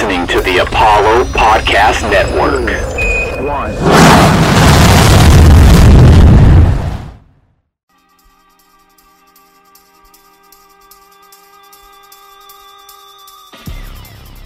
[0.00, 2.70] listening to the Apollo Podcast Network.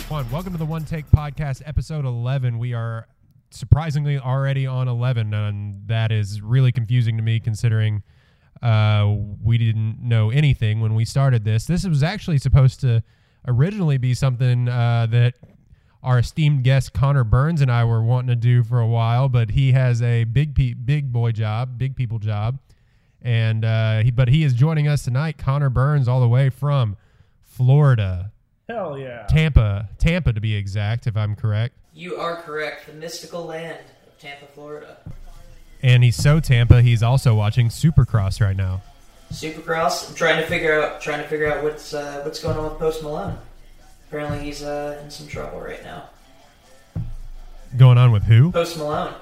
[0.08, 2.58] One, welcome to the One Take Podcast, episode 11.
[2.58, 3.06] We are
[3.50, 8.02] surprisingly already on 11, and that is really confusing to me considering
[8.62, 11.66] uh, we didn't know anything when we started this.
[11.66, 13.02] This was actually supposed to
[13.46, 15.34] originally be something uh, that
[16.02, 19.50] our esteemed guest Connor Burns and I were wanting to do for a while, but
[19.50, 22.58] he has a big pe- big boy job, big people job,
[23.20, 25.38] and uh, he, but he is joining us tonight.
[25.38, 26.96] Connor Burns, all the way from
[27.40, 28.32] Florida.
[28.68, 29.26] Hell yeah.
[29.28, 31.74] Tampa, Tampa to be exact, if I'm correct.
[31.94, 32.86] You are correct.
[32.86, 34.98] The mystical land of Tampa, Florida.
[35.82, 38.82] And he's so Tampa, he's also watching Supercross right now.
[39.32, 40.08] Supercross.
[40.10, 42.78] I'm trying to figure out trying to figure out what's uh, what's going on with
[42.78, 43.38] Post Malone.
[44.08, 46.04] Apparently, he's uh, in some trouble right now.
[47.76, 48.52] Going on with who?
[48.52, 49.14] Post Malone.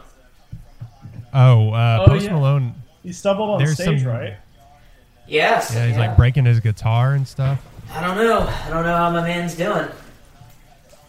[1.32, 2.32] Oh, uh, Oh, Post yeah.
[2.32, 2.74] Malone.
[3.04, 4.34] He stumbled on There's stage, some- right?
[5.28, 5.72] Yes.
[5.72, 7.64] Yeah, he's like breaking his guitar and stuff.
[7.92, 8.40] I don't know.
[8.40, 9.88] I don't know how my man's doing.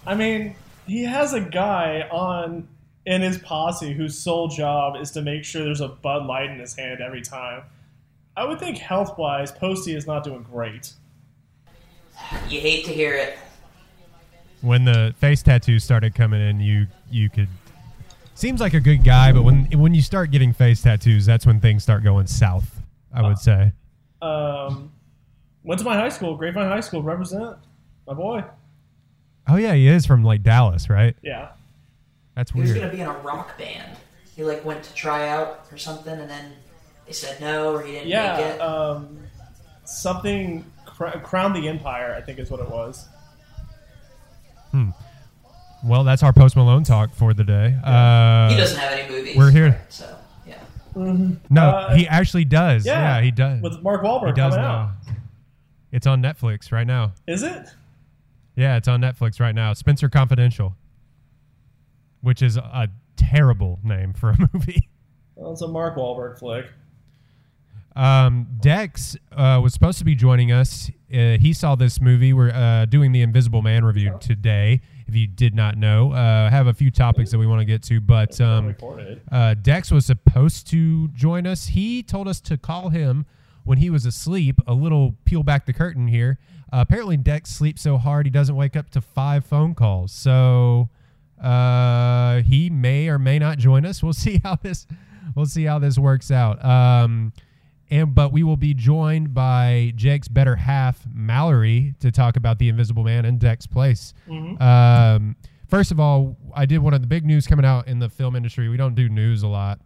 [0.06, 2.68] I mean, he has a guy on
[3.08, 6.60] in his posse whose sole job is to make sure there's a Bud Light in
[6.60, 7.64] his hand every time.
[8.36, 10.94] I would think health wise, Posty is not doing great.
[12.48, 13.38] You hate to hear it.
[14.62, 17.50] When the face tattoos started coming in, you you could
[18.36, 21.60] seems like a good guy, but when when you start getting face tattoos, that's when
[21.60, 22.82] things start going south.
[23.14, 23.74] I would say.
[24.22, 24.92] Um,
[25.64, 27.58] went to my high school, Grapevine High School, represent
[28.08, 28.44] my boy.
[29.48, 31.16] Oh yeah, he is from like Dallas, right?
[31.22, 31.50] Yeah.
[32.36, 32.68] That's weird.
[32.68, 33.98] He was gonna be in a rock band.
[34.36, 36.54] He like went to try out or something, and then
[37.06, 38.38] they said no, or he didn't make Yeah.
[38.40, 38.60] it.
[38.62, 39.20] Um,
[39.86, 43.08] something cr- Crown the Empire, I think is what it was.
[45.84, 47.76] Well, that's our Post Malone talk for the day.
[47.84, 49.36] Uh, he doesn't have any movies.
[49.36, 49.82] we're here.
[49.90, 50.60] so yeah.
[50.96, 52.86] No, Uh, he actually does.
[52.86, 53.18] Yeah.
[53.18, 53.62] Yeah, he does.
[53.62, 54.80] With Mark Wahlberg he does coming now.
[54.80, 54.90] out.
[55.92, 57.14] It's on Netflix right now.
[57.28, 57.68] Is it?
[58.56, 59.74] Yeah, it's on Netflix right now.
[59.74, 60.76] Spenser Confidential,
[62.22, 64.88] which is a terrible name for a movie.
[65.36, 66.68] Well, it's a Mark Wahlberg flick.
[67.96, 70.90] Um, Dex uh, was supposed to be joining us.
[71.14, 72.34] Uh, he saw this movie.
[72.34, 74.82] We're uh, doing the Invisible Man review today.
[75.08, 77.84] If you did not know, uh, have a few topics that we want to get
[77.84, 78.76] to, but um,
[79.30, 81.68] uh, Dex was supposed to join us.
[81.68, 83.26] He told us to call him
[83.66, 84.56] when he was asleep.
[84.68, 86.40] A little peel back the curtain here.
[86.72, 90.14] Uh, apparently, Dex sleeps so hard he doesn't wake up to five phone calls.
[90.14, 90.90] So
[91.42, 94.02] uh, he may or may not join us.
[94.02, 94.88] We'll see how this
[95.36, 96.64] we'll see how this works out.
[96.64, 97.34] Um,
[97.92, 102.70] and but we will be joined by Jake's better half, Mallory, to talk about the
[102.70, 104.14] Invisible Man and Dex Place.
[104.62, 105.36] Um,
[105.68, 108.36] first of all, I did one of the big news coming out in the film
[108.36, 108.70] industry.
[108.70, 109.82] We don't do news a lot,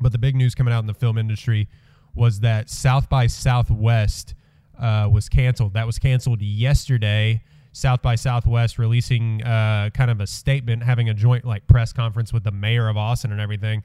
[0.00, 1.68] but the big news coming out in the film industry
[2.16, 4.34] was that South by Southwest
[4.78, 5.74] uh, was canceled.
[5.74, 7.44] That was canceled yesterday.
[7.72, 12.32] South by Southwest releasing uh, kind of a statement, having a joint like press conference
[12.32, 13.84] with the mayor of Austin and everything.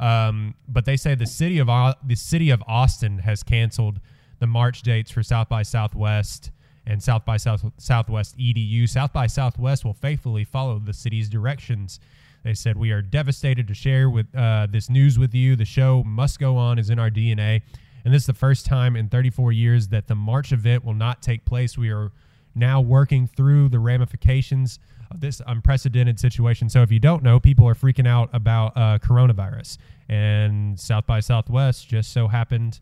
[0.00, 1.68] Um, but they say the city of
[2.02, 4.00] the city of Austin has canceled
[4.38, 6.50] the March dates for South by Southwest
[6.86, 8.88] and South by South Southwest EDU.
[8.88, 12.00] South by Southwest will faithfully follow the city's directions.
[12.42, 15.54] They said we are devastated to share with uh, this news with you.
[15.54, 17.60] The show must go on is in our DNA,
[18.02, 21.20] and this is the first time in 34 years that the March event will not
[21.20, 21.76] take place.
[21.76, 22.10] We are
[22.54, 24.78] now working through the ramifications
[25.16, 26.68] this unprecedented situation.
[26.68, 29.78] So, if you don't know, people are freaking out about uh, coronavirus,
[30.08, 32.80] and South by Southwest just so happened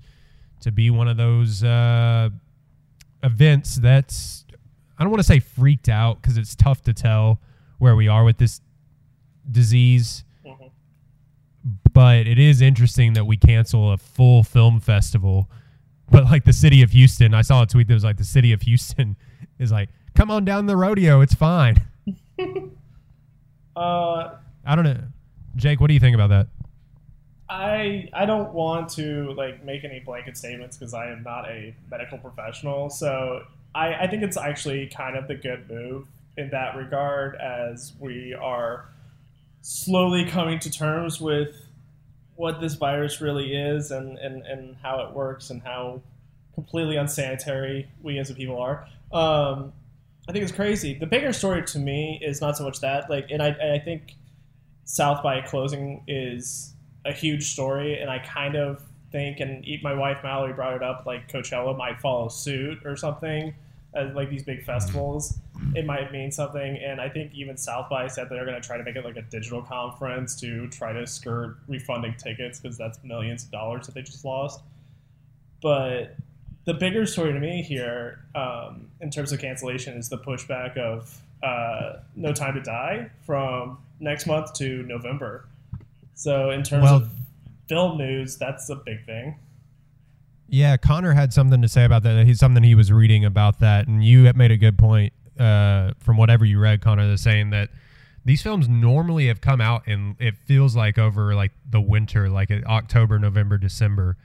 [0.61, 2.29] to be one of those uh,
[3.23, 4.45] events that's
[4.99, 7.41] I don't want to say freaked out because it's tough to tell
[7.79, 8.61] where we are with this
[9.51, 10.25] disease.
[10.45, 10.71] Mhm.
[11.93, 15.49] But it is interesting that we cancel a full film festival.
[16.11, 18.53] But like the city of Houston, I saw a tweet that was like the city
[18.53, 19.17] of Houston
[19.59, 21.77] is like, come on down the rodeo, it's fine.
[23.77, 24.35] Uh,
[24.67, 24.99] I don't know.
[25.55, 26.49] Jake, what do you think about that?
[27.49, 31.73] I I don't want to like make any blanket statements because I am not a
[31.89, 32.91] medical professional.
[32.91, 33.45] So
[33.77, 38.35] I, I think it's actually kind of the good move in that regard as we
[38.35, 38.87] are
[39.63, 41.55] slowly coming to terms with
[42.37, 46.01] what this virus really is and, and, and how it works and how
[46.55, 48.87] completely unsanitary we as a people are.
[49.13, 49.73] Um,
[50.29, 50.95] I think it's crazy.
[50.95, 53.79] The bigger story to me is not so much that, like, and I, and I
[53.79, 54.15] think
[54.85, 56.75] South by closing is
[57.07, 61.07] a huge story, and I kind of think, and my wife Mallory brought it up,
[61.07, 63.55] like Coachella might follow suit or something,
[63.95, 65.39] at like these big festivals,
[65.75, 66.77] it might mean something.
[66.77, 69.17] And I think even South by said they're going to try to make it like
[69.17, 73.95] a digital conference to try to skirt refunding tickets because that's millions of dollars that
[73.95, 74.61] they just lost.
[75.63, 76.15] But
[76.69, 81.19] the bigger story to me here, um, in terms of cancellation, is the pushback of
[81.43, 85.47] uh, No Time to Die from next month to November.
[86.13, 87.11] So in terms Well- of
[87.71, 89.37] film news, that's a big thing.
[90.51, 92.27] Yeah, Connor had something to say about that.
[92.27, 96.19] He's something he was reading about that, and you made a good point uh, from
[96.19, 97.71] whatever you read, Connor, that's saying that
[98.27, 102.51] these films normally have come out and it feels like over like the winter, like
[102.51, 104.19] October, November, December.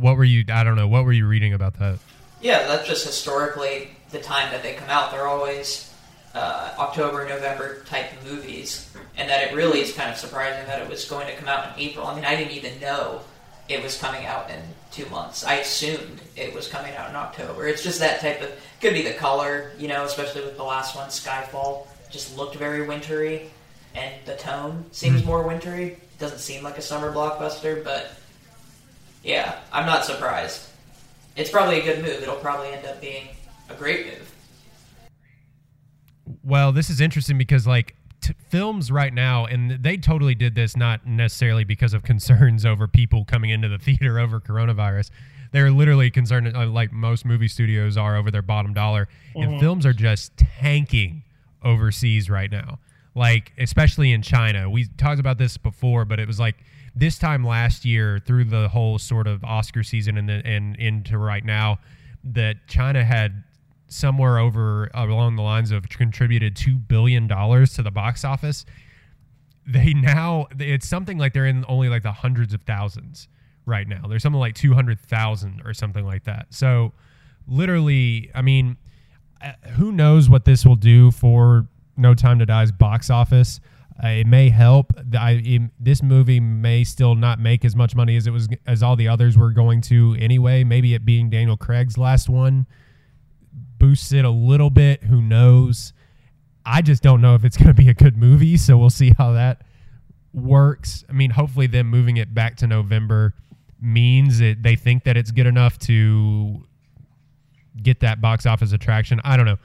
[0.00, 0.44] What were you?
[0.52, 0.88] I don't know.
[0.88, 1.98] What were you reading about that?
[2.40, 5.12] Yeah, that's just historically the time that they come out.
[5.12, 5.92] They're always
[6.34, 10.88] uh, October, November type movies, and that it really is kind of surprising that it
[10.88, 12.06] was going to come out in April.
[12.06, 13.20] I mean, I didn't even know
[13.68, 14.60] it was coming out in
[14.90, 15.44] two months.
[15.44, 17.68] I assumed it was coming out in October.
[17.68, 18.50] It's just that type of
[18.80, 22.86] could be the color, you know, especially with the last one, Skyfall, just looked very
[22.86, 23.50] wintry,
[23.94, 25.84] and the tone seems more wintry.
[25.92, 28.12] It doesn't seem like a summer blockbuster, but
[29.22, 30.68] yeah, I'm not surprised.
[31.36, 32.22] It's probably a good move.
[32.22, 33.28] It'll probably end up being
[33.68, 34.34] a great move.
[36.44, 40.76] Well, this is interesting because like t- films right now, and they totally did this
[40.76, 45.10] not necessarily because of concerns over people coming into the theater over coronavirus.
[45.52, 49.84] They're literally concerned, uh, like most movie studios are, over their bottom dollar, and films
[49.84, 51.24] are just tanking
[51.64, 52.78] overseas right now.
[53.16, 56.56] Like especially in China, we talked about this before, but it was like
[56.94, 61.18] this time last year through the whole sort of Oscar season and then and into
[61.18, 61.78] right now
[62.24, 63.44] that China had
[63.88, 68.64] somewhere over along the lines of contributed two billion dollars to the box office.
[69.66, 73.28] They now it's something like they're in only like the hundreds of thousands
[73.66, 74.06] right now.
[74.08, 76.46] There's something like two hundred thousand or something like that.
[76.50, 76.92] So
[77.46, 78.76] literally, I mean,
[79.42, 81.66] uh, who knows what this will do for
[81.96, 83.60] No Time to Die's box office?
[84.02, 84.92] Uh, it may help.
[85.18, 88.82] I, it, this movie may still not make as much money as it was as
[88.82, 90.64] all the others were going to anyway.
[90.64, 92.66] Maybe it being Daniel Craig's last one
[93.78, 95.04] boosts it a little bit.
[95.04, 95.92] Who knows?
[96.64, 98.56] I just don't know if it's going to be a good movie.
[98.56, 99.62] So we'll see how that
[100.32, 101.04] works.
[101.08, 103.34] I mean, hopefully, them moving it back to November
[103.80, 106.64] means that they think that it's good enough to
[107.82, 109.20] get that box office attraction.
[109.24, 109.58] I don't know.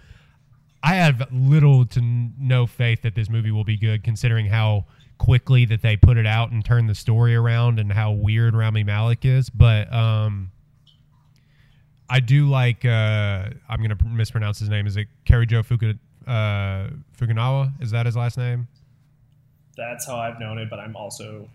[0.86, 4.86] I have little to no faith that this movie will be good, considering how
[5.18, 8.84] quickly that they put it out and turned the story around, and how weird Rami
[8.84, 9.50] Malek is.
[9.50, 10.52] But um,
[12.08, 12.86] I do like.
[12.86, 14.86] Uh, I'm gonna mispronounce his name.
[14.86, 15.96] Is it Cary Joe Fuku,
[16.28, 17.74] uh, Fukunawa?
[17.82, 18.68] Is that his last name?
[19.76, 21.50] That's how I've known it, but I'm also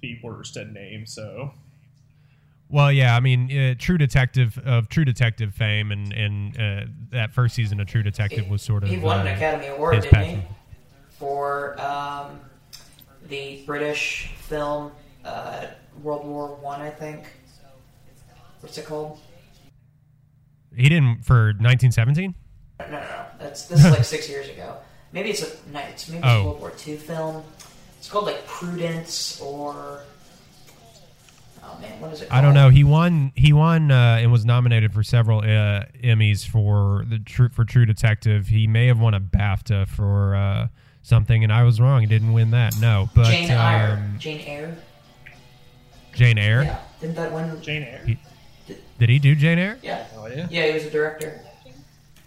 [0.00, 1.52] the worst at names, so
[2.72, 7.32] Well, yeah, I mean, uh, True Detective of True Detective fame, and and uh, that
[7.32, 10.10] first season of True Detective was sort of He won an uh, Academy Award, didn't
[10.12, 10.40] passion.
[10.42, 10.46] he?
[11.18, 12.38] For um,
[13.28, 14.92] the British film
[15.24, 15.66] uh,
[16.02, 17.24] World War One, I, think.
[18.60, 19.18] What's it called?
[20.76, 22.34] He didn't for 1917.
[22.78, 23.24] No, no, no.
[23.40, 24.76] That's this is like six years ago.
[25.12, 26.44] Maybe it's a no, it's maybe it's a Oh.
[26.44, 27.42] World War Two film.
[27.98, 30.02] It's called like Prudence or.
[31.76, 32.28] Oh man, what is it?
[32.28, 32.38] Called?
[32.38, 32.68] I don't know.
[32.68, 33.32] He won.
[33.34, 37.86] He won uh, and was nominated for several uh, Emmys for the True for True
[37.86, 38.48] Detective.
[38.48, 40.68] He may have won a BAFTA for uh,
[41.02, 42.00] something, and I was wrong.
[42.00, 42.74] He didn't win that.
[42.80, 43.92] No, but Jane Eyre.
[43.92, 44.76] um, Jane Eyre.
[46.14, 46.62] Jane Eyre.
[46.64, 47.62] Yeah, didn't that win?
[47.62, 48.02] Jane Eyre.
[48.06, 48.18] He-
[48.98, 49.78] Did he do Jane Eyre?
[49.82, 50.46] Yeah, Oh yeah.
[50.50, 51.40] yeah, he was a director.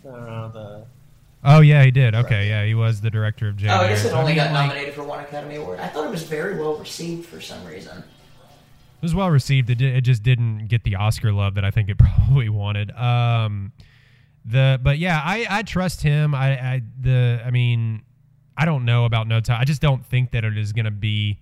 [0.08, 0.86] Uh, the
[1.46, 2.16] Oh yeah, he did.
[2.16, 3.90] Okay, yeah, he was the director of Jane Oh, I Eyre.
[3.90, 5.80] guess it So, I only mean, got like, nominated for one Academy Award.
[5.82, 8.02] I thought it was very well received for some reason.
[9.04, 9.70] It was well received.
[9.70, 12.90] It, it just didn't get the Oscar love that I think it probably wanted.
[12.92, 13.74] Um,
[14.46, 16.34] the but yeah, I, I trust him.
[16.34, 18.04] I, I the I mean,
[18.58, 19.60] I don't know about No Time.
[19.60, 21.42] I just don't think that it is going to be.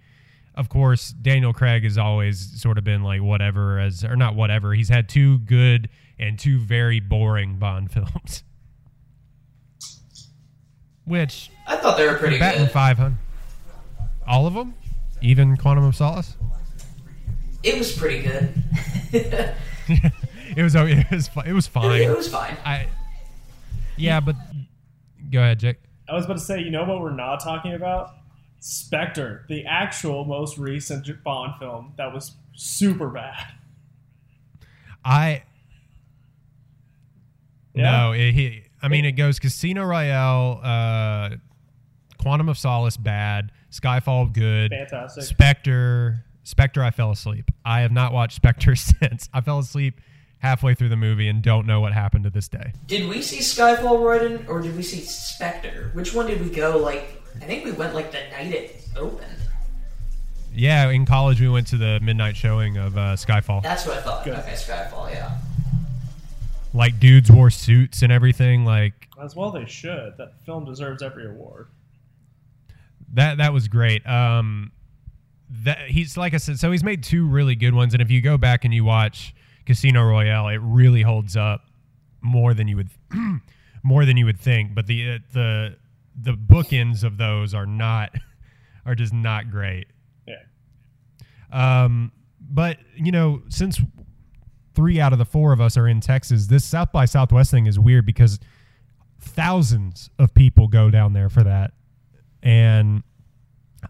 [0.55, 4.73] Of course, Daniel Craig has always sort of been like whatever as or not whatever.
[4.73, 5.87] He's had two good
[6.17, 8.43] and two very boring Bond films.
[11.05, 12.71] Which I thought they were pretty batting good.
[12.71, 13.19] five hundred.
[14.25, 14.73] All of them,
[15.21, 16.37] even Quantum of Solace.
[17.63, 18.53] It was pretty good.
[19.11, 19.53] it,
[20.57, 22.01] it was it was it was fine.
[22.01, 22.57] it was fine.
[22.65, 22.87] I
[23.97, 24.35] yeah, but
[25.29, 25.77] go ahead, Jake.
[26.09, 28.15] I was about to say, you know what we're not talking about?
[28.59, 33.45] Spectre, the actual most recent Bond film that was super bad.
[35.03, 35.43] I
[37.73, 37.91] Yeah?
[37.91, 41.29] no, it, he, I mean it goes Casino Royale, uh,
[42.19, 43.51] Quantum of Solace, bad.
[43.71, 44.71] Skyfall, good.
[44.71, 45.23] Fantastic.
[45.23, 47.51] Spectre, Spectre, I fell asleep.
[47.63, 49.29] I have not watched Spectre since.
[49.33, 49.99] I fell asleep
[50.39, 52.73] halfway through the movie and don't know what happened to this day.
[52.87, 55.91] Did we see Skyfall right in, or did we see Spectre?
[55.93, 56.77] Which one did we go?
[56.77, 59.27] Like, I think we went like the night it opened.
[60.53, 63.61] Yeah, in college we went to the midnight showing of uh, Skyfall.
[63.63, 64.25] That's what I thought.
[64.25, 64.33] Good.
[64.39, 65.11] Okay, Skyfall.
[65.11, 65.37] Yeah.
[66.73, 68.65] Like dudes wore suits and everything.
[68.65, 70.15] Like As well, they should.
[70.17, 71.67] That film deserves every award.
[73.13, 73.37] that.
[73.37, 74.05] That was great.
[74.07, 74.71] Um,
[75.51, 76.59] that he's like I said.
[76.59, 79.35] So he's made two really good ones, and if you go back and you watch
[79.65, 81.65] Casino Royale, it really holds up
[82.21, 82.89] more than you would
[83.83, 84.73] more than you would think.
[84.73, 85.77] But the uh, the
[86.19, 88.11] the bookends of those are not
[88.85, 89.87] are just not great.
[90.27, 90.35] Yeah.
[91.51, 93.81] Um, but you know, since
[94.73, 97.65] three out of the four of us are in Texas, this South by Southwest thing
[97.65, 98.39] is weird because
[99.19, 101.71] thousands of people go down there for that,
[102.41, 103.03] and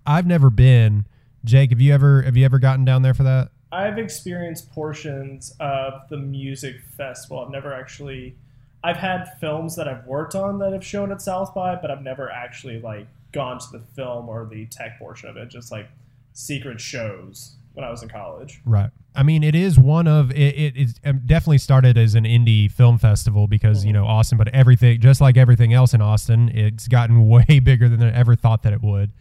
[0.06, 1.06] I've never been.
[1.44, 3.50] Jake, have you ever have you ever gotten down there for that?
[3.72, 7.40] I've experienced portions of the music festival.
[7.40, 8.36] I've never actually.
[8.84, 12.02] I've had films that I've worked on that have shown at South by, but I've
[12.02, 15.50] never actually like gone to the film or the tech portion of it.
[15.50, 15.88] Just like
[16.34, 18.60] secret shows when I was in college.
[18.66, 18.90] Right.
[19.16, 20.38] I mean, it is one of it.
[20.38, 24.48] It, it um, definitely started as an indie film festival because you know Austin, but
[24.50, 28.64] everything, just like everything else in Austin, it's gotten way bigger than I ever thought
[28.64, 29.12] that it would.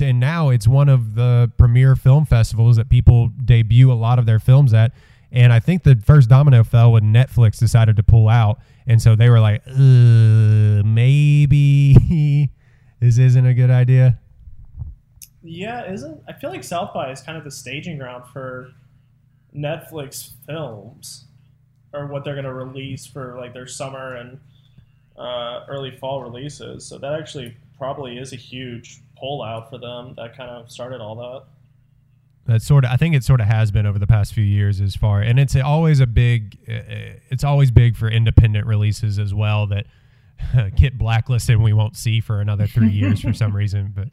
[0.00, 4.26] And now it's one of the premier film festivals that people debut a lot of
[4.26, 4.92] their films at.
[5.32, 9.16] And I think the first domino fell when Netflix decided to pull out, and so
[9.16, 9.66] they were like,
[10.86, 11.96] maybe
[13.00, 14.20] this isn't a good idea.
[15.42, 18.70] Yeah, isn't I feel like South by is kind of the staging ground for
[19.54, 21.24] Netflix films
[21.92, 24.38] or what they're going to release for like their summer and
[25.18, 26.84] uh, early fall releases.
[26.86, 30.14] So that actually probably is a huge pullout for them.
[30.16, 31.14] That kind of started all
[32.46, 32.52] that.
[32.52, 32.90] that sort of.
[32.90, 35.38] I think it sort of has been over the past few years, as far, and
[35.38, 36.58] it's always a big.
[36.68, 39.86] uh, It's always big for independent releases as well that
[40.76, 43.92] get blacklisted and we won't see for another three years for some reason.
[43.94, 44.08] But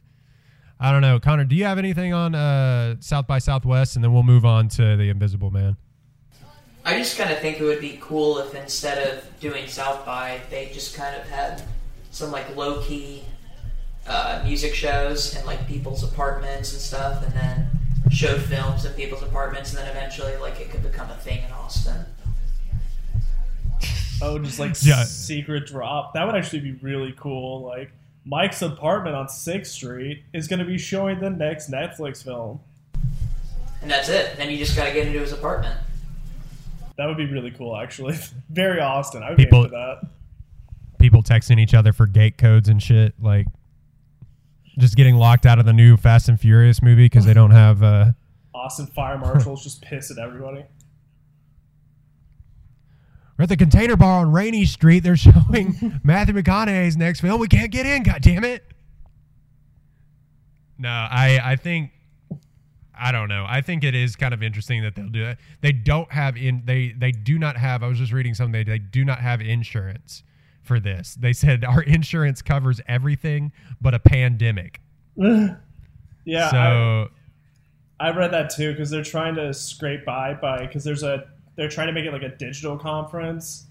[0.80, 1.44] I don't know, Connor.
[1.44, 4.96] Do you have anything on uh, South by Southwest, and then we'll move on to
[4.96, 5.76] the Invisible Man.
[6.84, 10.40] I just kind of think it would be cool if instead of doing South by,
[10.50, 11.62] they just kind of had
[12.10, 13.22] some like low key
[14.06, 17.68] uh, music shows in like people's apartments and stuff, and then
[18.10, 21.52] show films in people's apartments, and then eventually like it could become a thing in
[21.52, 22.04] Austin.
[24.20, 25.04] Oh, just like Yeah.
[25.04, 26.14] secret drop.
[26.14, 27.62] That would actually be really cool.
[27.62, 27.90] Like
[28.24, 32.60] Mike's apartment on Sixth Street is going to be showing the next Netflix film.
[33.80, 34.36] And that's it.
[34.36, 35.76] Then you just got to get into his apartment.
[36.98, 38.16] That would be really cool, actually.
[38.50, 39.22] Very Austin.
[39.24, 40.08] I would People- be into that.
[41.00, 43.48] People texting each other for gate codes and shit, like
[44.78, 47.82] just getting locked out of the new Fast and Furious movie because they don't have.
[47.82, 48.12] Uh,
[48.54, 50.64] Austin fire marshals just piss at everybody.
[53.36, 55.00] We're at the Container Bar on Rainey Street.
[55.00, 57.40] They're showing Matthew McConaughey's next film.
[57.40, 58.02] We can't get in.
[58.02, 58.64] God damn it!
[60.78, 61.90] No, I I think
[62.94, 63.46] I don't know.
[63.48, 65.38] I think it is kind of interesting that they'll do that.
[65.60, 67.82] They don't have in they they do not have.
[67.82, 68.52] I was just reading something.
[68.52, 70.22] They, they do not have insurance
[70.62, 71.16] for this.
[71.20, 74.80] They said our insurance covers everything but a pandemic.
[76.24, 77.10] Yeah, I, so
[77.98, 81.24] I read that too because they're trying to scrape by by because there's a
[81.56, 83.66] they're trying to make it like a digital conference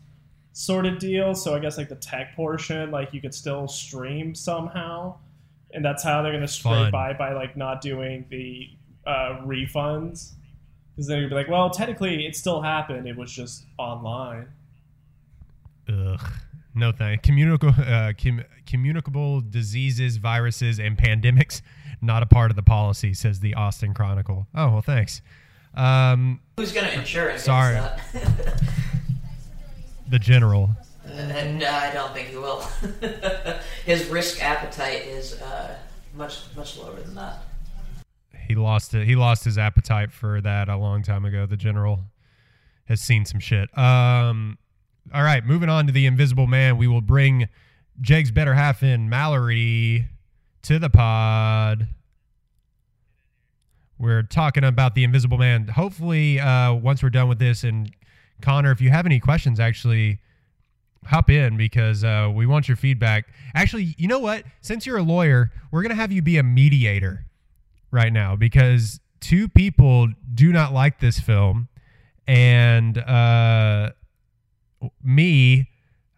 [0.54, 1.34] sort of deal.
[1.34, 5.16] So I guess like the tech portion, like you could still stream somehow,
[5.74, 6.92] and that's how they're going to scrape Fun.
[6.92, 8.70] by by like not doing the
[9.06, 10.34] uh, refunds.
[10.96, 13.08] Because then you'd be like, well, technically it still happened.
[13.08, 14.50] It was just online.
[15.88, 16.20] Ugh.
[16.74, 17.24] No thank.
[17.24, 21.62] Communicable, uh, com- communicable diseases, viruses, and pandemics
[22.02, 24.48] not a part of the policy, says the Austin Chronicle.
[24.56, 25.22] Oh well, thanks.
[25.74, 27.80] Um, Who's going to insure against Sorry.
[30.10, 30.72] the general.
[31.06, 32.62] and uh, I don't think he will.
[33.86, 35.76] His risk appetite is uh,
[36.16, 37.38] much much lower than that.
[38.48, 39.06] He lost it.
[39.06, 41.46] He lost his appetite for that a long time ago.
[41.46, 42.02] The general
[42.86, 43.76] has seen some shit.
[43.78, 44.58] Um,
[45.14, 46.78] all right, moving on to the Invisible Man.
[46.78, 47.50] We will bring
[48.00, 50.08] Jake's better half in Mallory
[50.64, 51.88] to the pod.
[53.98, 55.68] We're talking about the Invisible Man.
[55.68, 57.92] Hopefully, uh, once we're done with this, and
[58.42, 60.20] Connor, if you have any questions, actually
[61.06, 63.28] hop in because uh, we want your feedback.
[63.54, 64.44] Actually, you know what?
[64.62, 67.26] Since you're a lawyer, we're gonna have you be a mediator
[67.92, 71.68] right now because two people do not like this film,
[72.28, 73.92] and uh,
[75.04, 75.70] me,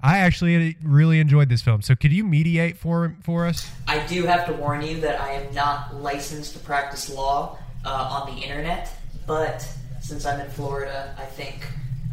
[0.01, 1.82] I actually really enjoyed this film.
[1.82, 3.70] So, could you mediate for for us?
[3.88, 7.89] I do have to warn you that I am not licensed to practice law uh,
[7.89, 8.89] on the internet,
[9.25, 9.67] but
[10.01, 11.65] since I'm in Florida, I think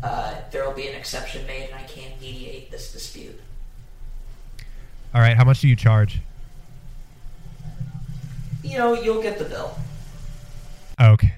[0.03, 3.39] uh, there will be an exception made, and I can mediate this dispute.
[5.13, 6.21] All right, how much do you charge?
[8.63, 9.75] You know, you'll get the bill.
[11.01, 11.35] Okay.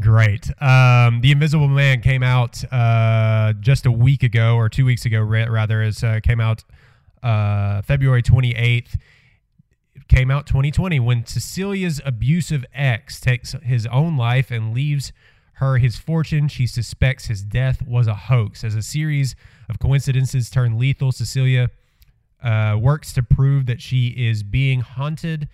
[0.00, 0.48] Great.
[0.62, 5.20] Um, the Invisible Man came out uh, just a week ago, or two weeks ago,
[5.20, 5.82] rather.
[5.82, 6.64] Is uh, came out
[7.22, 8.96] uh, February twenty eighth.
[10.08, 15.12] Came out 2020 when Cecilia's abusive ex takes his own life and leaves
[15.54, 16.48] her his fortune.
[16.48, 18.64] She suspects his death was a hoax.
[18.64, 19.36] As a series
[19.70, 21.70] of coincidences turn lethal, Cecilia
[22.42, 25.48] uh, works to prove that she is being haunted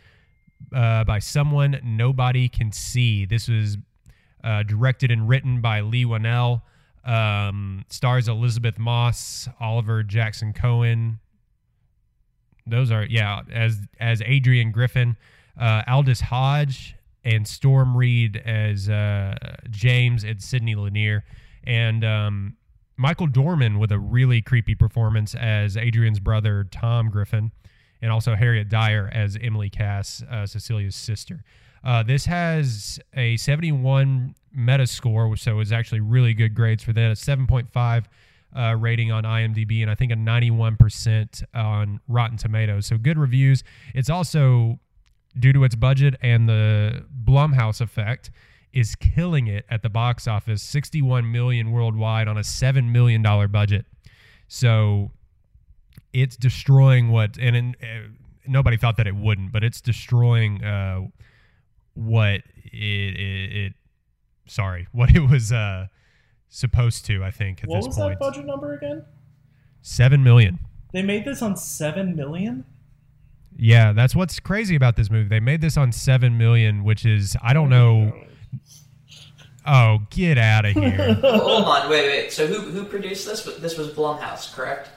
[0.74, 3.24] uh, by someone nobody can see.
[3.26, 3.76] This was
[4.44, 6.62] uh, directed and written by Leigh Whannell.
[7.04, 11.20] Um, stars Elisabeth Moss, Oliver Jackson Cohen.
[12.66, 15.16] Those are yeah, as as Adrian Griffin,
[15.58, 19.36] uh, Aldis Hodge, and Storm Reid as uh,
[19.70, 21.24] James and Sydney Lanier,
[21.64, 22.56] and um,
[22.96, 27.52] Michael Dorman with a really creepy performance as Adrian's brother Tom Griffin,
[28.02, 31.44] and also Harriet Dyer as Emily Kass, uh, Cecilia's sister.
[31.84, 37.10] Uh, this has a 71 Metascore, so it's actually really good grades for that.
[37.10, 38.04] A 7.5
[38.56, 42.86] uh, rating on IMDb, and I think a 91% on Rotten Tomatoes.
[42.86, 43.62] So good reviews.
[43.94, 44.80] It's also
[45.38, 48.30] due to its budget and the Blumhouse effect
[48.72, 53.48] is killing it at the box office 61 million worldwide on a 7 million dollar
[53.48, 53.86] budget
[54.46, 55.10] so
[56.12, 58.08] it's destroying what and uh,
[58.46, 61.00] nobody thought that it wouldn't but it's destroying uh,
[61.98, 63.72] what it, it, it
[64.46, 65.86] sorry what it was uh,
[66.48, 69.04] supposed to i think at What this was point that budget number again?
[69.82, 70.58] 7 million
[70.92, 72.64] They made this on seven million.
[73.56, 77.36] yeah that's what's crazy about this movie they made this on 7 million which is
[77.42, 78.12] i don't know
[79.66, 82.32] oh get out of here hold on, wait, wait.
[82.32, 83.42] So who who produced this?
[83.58, 84.88] This was Blumhouse, correct?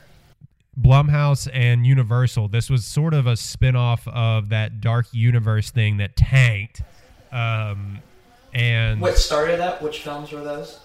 [0.80, 2.48] Blumhouse and Universal.
[2.48, 6.82] This was sort of a spin-off of that dark universe thing that tanked.
[7.32, 8.00] Um,
[8.54, 9.82] and What started that?
[9.82, 10.80] Which films were those?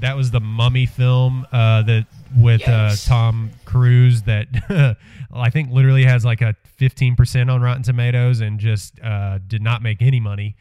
[0.00, 4.46] that was the Mummy film uh, that with uh, Tom Cruise that
[5.34, 9.82] I think literally has like a 15% on Rotten Tomatoes and just uh, did not
[9.82, 10.56] make any money.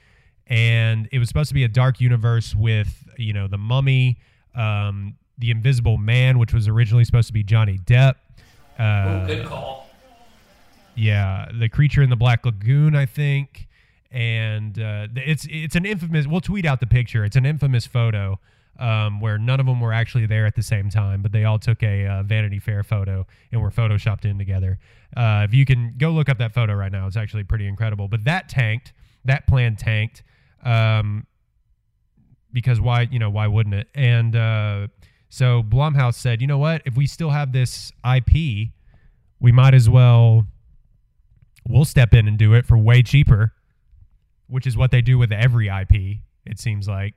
[0.47, 4.17] And it was supposed to be a dark universe with you know the Mummy,
[4.53, 8.15] um, the Invisible Man, which was originally supposed to be Johnny Depp.
[8.77, 9.88] Uh, Oh, good call.
[10.95, 13.67] yeah, the creature in the Black Lagoon, I think,
[14.12, 16.28] and uh, it's it's an infamous.
[16.28, 17.24] We'll tweet out the picture.
[17.24, 18.39] It's an infamous photo
[18.80, 21.60] um, where none of them were actually there at the same time, but they all
[21.60, 24.80] took a uh, Vanity Fair photo and were photoshopped in together.
[25.15, 28.08] Uh, if you can go look up that photo right now, it's actually pretty incredible.
[28.08, 28.93] But that tanked.
[29.26, 30.24] That plan tanked.
[30.63, 31.26] Um,
[32.54, 34.88] because why you know why wouldn't it and uh,
[35.30, 38.32] so blumhouse said you know what if we still have this ip
[39.39, 40.45] we might as well
[41.67, 43.54] we'll step in and do it for way cheaper
[44.52, 45.92] which is what they do with every ip
[46.46, 47.16] it seems like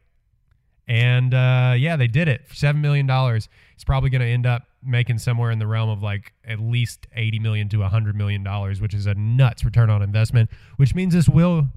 [0.86, 4.64] and uh, yeah they did it for $7 million it's probably going to end up
[4.82, 8.80] making somewhere in the realm of like at least 80 million to 100 million dollars
[8.80, 11.68] which is a nuts return on investment which means this will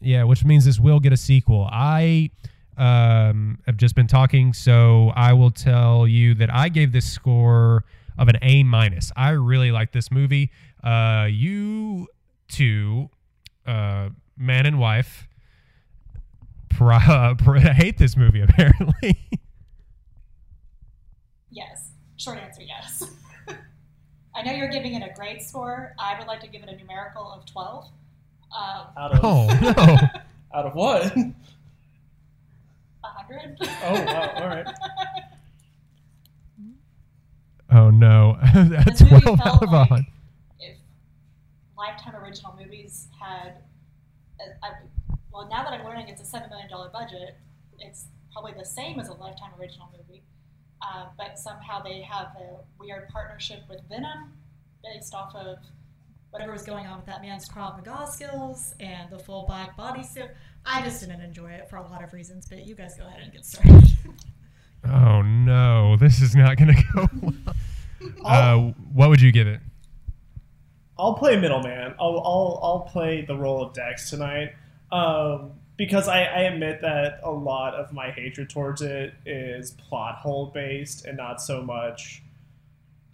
[0.00, 1.68] yeah, which means this will get a sequel.
[1.70, 2.30] I
[2.76, 7.84] um, have just been talking, so I will tell you that I gave this score
[8.18, 9.12] of an A minus.
[9.16, 10.50] I really like this movie.
[10.82, 12.08] Uh, you
[12.48, 13.10] two,
[13.66, 14.08] uh,
[14.40, 15.28] man and wife,
[16.70, 19.20] pro- pro- hate this movie apparently.
[21.50, 21.90] Yes.
[22.16, 23.04] Short answer, yes.
[24.34, 25.94] I know you're giving it a grade score.
[25.98, 27.84] I would like to give it a numerical of 12.
[27.84, 27.90] Um,
[28.98, 29.72] Out of oh no!
[30.52, 31.14] out of what?
[31.14, 31.34] 100.
[33.62, 34.32] Oh wow!
[34.36, 34.66] All right.
[37.70, 38.36] Oh no!
[38.52, 40.06] That's twelve out of a like hundred.
[40.58, 40.76] if
[41.78, 43.62] Lifetime original movies had,
[44.62, 44.70] I,
[45.32, 47.36] well, now that I'm learning it's a $7 million budget,
[47.78, 50.22] it's probably the same as a Lifetime original movie.
[50.82, 54.32] Uh, but somehow they have a weird partnership with Venom
[54.82, 55.58] based off of
[56.30, 60.30] whatever was going on with that man's Krav Maga skills and the full black bodysuit.
[60.64, 63.20] I just didn't enjoy it for a lot of reasons, but you guys go ahead
[63.22, 63.84] and get started.
[64.82, 65.96] Oh no!
[65.98, 67.54] This is not going to go well.
[68.24, 69.60] Uh, what would you give it?
[71.00, 71.94] I'll play middleman.
[71.98, 74.54] I'll I'll I'll play the role of Dex tonight.
[74.92, 80.16] Um, because I, I admit that a lot of my hatred towards it is plot
[80.16, 82.22] hole based and not so much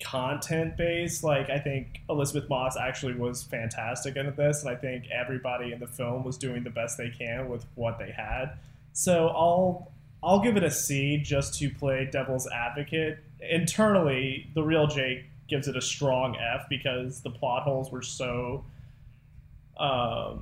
[0.03, 1.22] content based.
[1.22, 5.79] Like I think Elisabeth Moss actually was fantastic in this, and I think everybody in
[5.79, 8.59] the film was doing the best they can with what they had.
[8.92, 13.18] So I'll I'll give it a C just to play devil's advocate.
[13.40, 18.64] Internally, the real Jake gives it a strong F because the plot holes were so
[19.78, 20.40] um,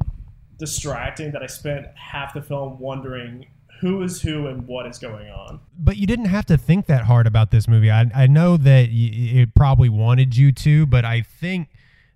[0.58, 3.46] distracting that I spent half the film wondering
[3.80, 5.60] who is who and what is going on.
[5.78, 7.90] But you didn't have to think that hard about this movie.
[7.90, 11.68] I, I know that y- it probably wanted you to, but I think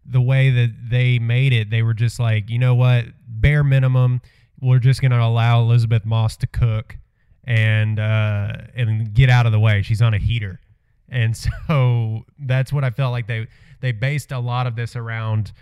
[0.06, 4.22] the way that they made it, they were just like, you know what, bare minimum,
[4.60, 6.96] we're just going to allow Elisabeth Moss to cook
[7.44, 9.82] and uh, and get out of the way.
[9.82, 10.60] She's on a heater,
[11.08, 13.46] and so that's what I felt like they
[13.80, 15.52] they based a lot of this around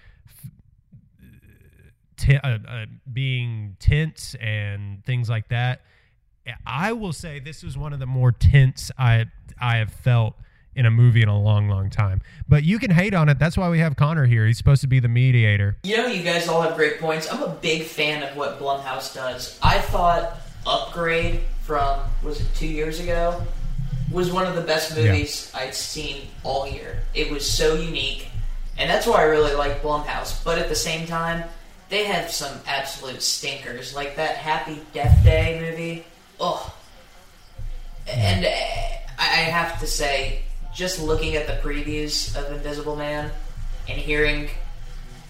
[2.16, 5.82] t- uh, uh, being tense and things like that.
[6.64, 9.26] I will say this was one of the more tense I
[9.61, 10.35] I have felt
[10.76, 12.20] in a movie in a long, long time.
[12.46, 13.38] But you can hate on it.
[13.38, 14.46] That's why we have Connor here.
[14.46, 15.78] He's supposed to be the mediator.
[15.85, 17.32] You know, you guys all have great points.
[17.32, 19.59] I'm a big fan of what Blumhouse does.
[19.62, 23.42] I thought Upgrade from was it two years ago
[24.11, 27.01] was one of the best movies I'd seen all year.
[27.14, 28.29] It was so unique,
[28.79, 30.42] and that's why I really like Blumhouse.
[30.45, 31.45] But at the same time,
[31.88, 36.05] they have some absolute stinkers, like that Happy Death Day movie.
[36.40, 36.71] Ugh.
[38.09, 38.49] And uh,
[39.19, 40.42] I have to say,
[40.75, 43.31] just looking at the previews of Invisible Man
[43.88, 44.51] and hearing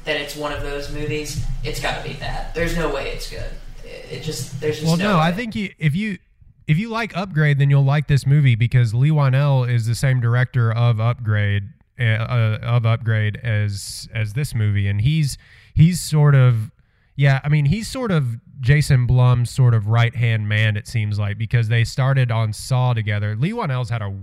[0.05, 2.55] that it's one of those movies, it's got to be bad.
[2.55, 3.51] There's no way it's good.
[3.85, 5.15] It it just there's just Well, no.
[5.15, 6.19] no, I think you, if you
[6.67, 10.21] if you like Upgrade, then you'll like this movie because Leigh Whannell is the same
[10.21, 11.65] director of Upgrade
[11.99, 15.39] uh, uh, of Upgrade as as this movie, and he's
[15.75, 16.71] he's sort of
[17.15, 20.77] yeah, I mean he's sort of Jason Blum's sort of right hand man.
[20.77, 23.37] It seems like because they started on Saw together.
[23.37, 24.15] Leigh Whannell's had a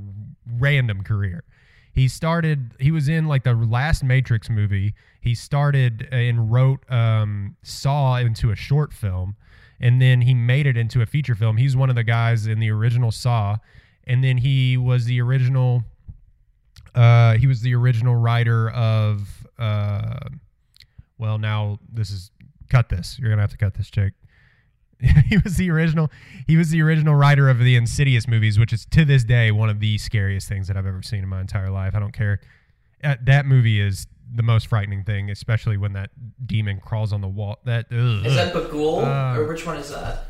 [0.59, 1.43] random career.
[1.93, 2.71] He started.
[2.79, 4.93] He was in like the last Matrix movie.
[5.21, 9.35] He started and wrote um, Saw into a short film,
[9.83, 11.57] and then he made it into a feature film.
[11.57, 13.57] He's one of the guys in the original Saw,
[14.07, 15.83] and then he was the original.
[16.95, 19.45] Uh, he was the original writer of.
[19.59, 20.19] Uh,
[21.17, 22.31] well, now this is
[22.69, 23.19] cut this.
[23.19, 24.13] You're gonna have to cut this, Jake.
[25.27, 26.09] he was the original.
[26.47, 29.69] He was the original writer of the Insidious movies, which is to this day one
[29.69, 31.93] of the scariest things that I've ever seen in my entire life.
[31.93, 32.39] I don't care.
[33.03, 36.09] Uh, that movie is the most frightening thing, especially when that
[36.45, 37.59] demon crawls on the wall.
[37.65, 38.25] That ugh.
[38.25, 40.25] is that Bughuul Uh, or which one is that?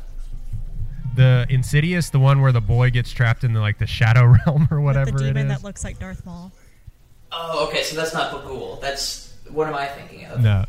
[1.16, 4.66] the Insidious, the one where the boy gets trapped in the like the shadow realm
[4.70, 5.52] or whatever the demon is.
[5.58, 6.50] that looks like Darth Maul.
[7.32, 8.80] Oh, okay, so that's not Bughuul.
[8.80, 10.40] That's what am I thinking of?
[10.40, 10.64] no,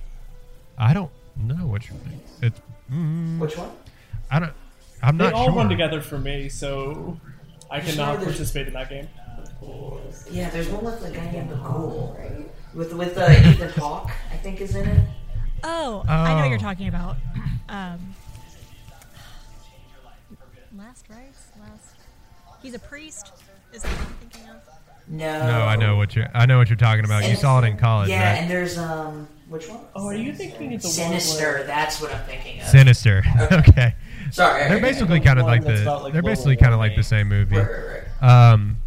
[0.77, 1.89] I don't know which.
[2.41, 2.59] It's.
[2.91, 3.71] Mm, Which one?
[4.29, 4.53] I don't.
[5.01, 5.55] I'm They not all sure.
[5.55, 7.19] run together for me, so
[7.71, 9.07] I cannot there's- participate in that game.
[10.29, 12.47] Yeah, there's one with a guy named Bughuul, right?
[12.75, 15.07] With with uh, Ethan Hawke, I think is in it.
[15.63, 16.61] Oh, I know what you're Oh.
[16.61, 17.15] talking about.
[17.69, 18.13] Um,
[20.77, 21.95] last rites, last.
[22.61, 23.31] He's a priest.
[23.73, 24.55] Is that what I'm thinking of?
[25.07, 25.47] No.
[25.47, 26.27] No, I know what you're.
[26.33, 27.27] I know what you're talking about.
[27.29, 28.41] You saw it in college, Yeah, right?
[28.41, 29.79] and there's um, which one?
[29.95, 31.45] Oh, are you thinking of the Sinister.
[31.45, 32.67] one where That's what I'm thinking of.
[32.67, 33.23] Sinister.
[33.51, 33.93] okay.
[34.31, 35.83] Sorry, They're basically kind of like the.
[36.01, 37.55] like, they're basically kind of like the same movie.
[37.55, 38.51] Right, right, right.
[38.51, 38.77] Um,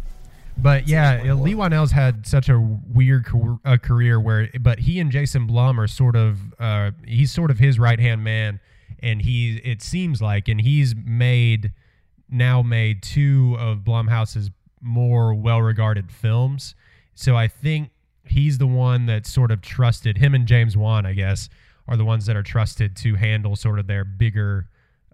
[0.61, 3.27] but yeah, Leigh Whannell's had such a weird
[3.65, 7.59] a career where, but he and Jason Blum are sort of, uh, he's sort of
[7.59, 8.59] his right hand man,
[9.01, 11.71] and he, it seems like, and he's made,
[12.29, 16.75] now made two of Blumhouse's more well regarded films.
[17.15, 17.89] So I think
[18.25, 21.49] he's the one that sort of trusted him and James Wan, I guess,
[21.87, 24.67] are the ones that are trusted to handle sort of their bigger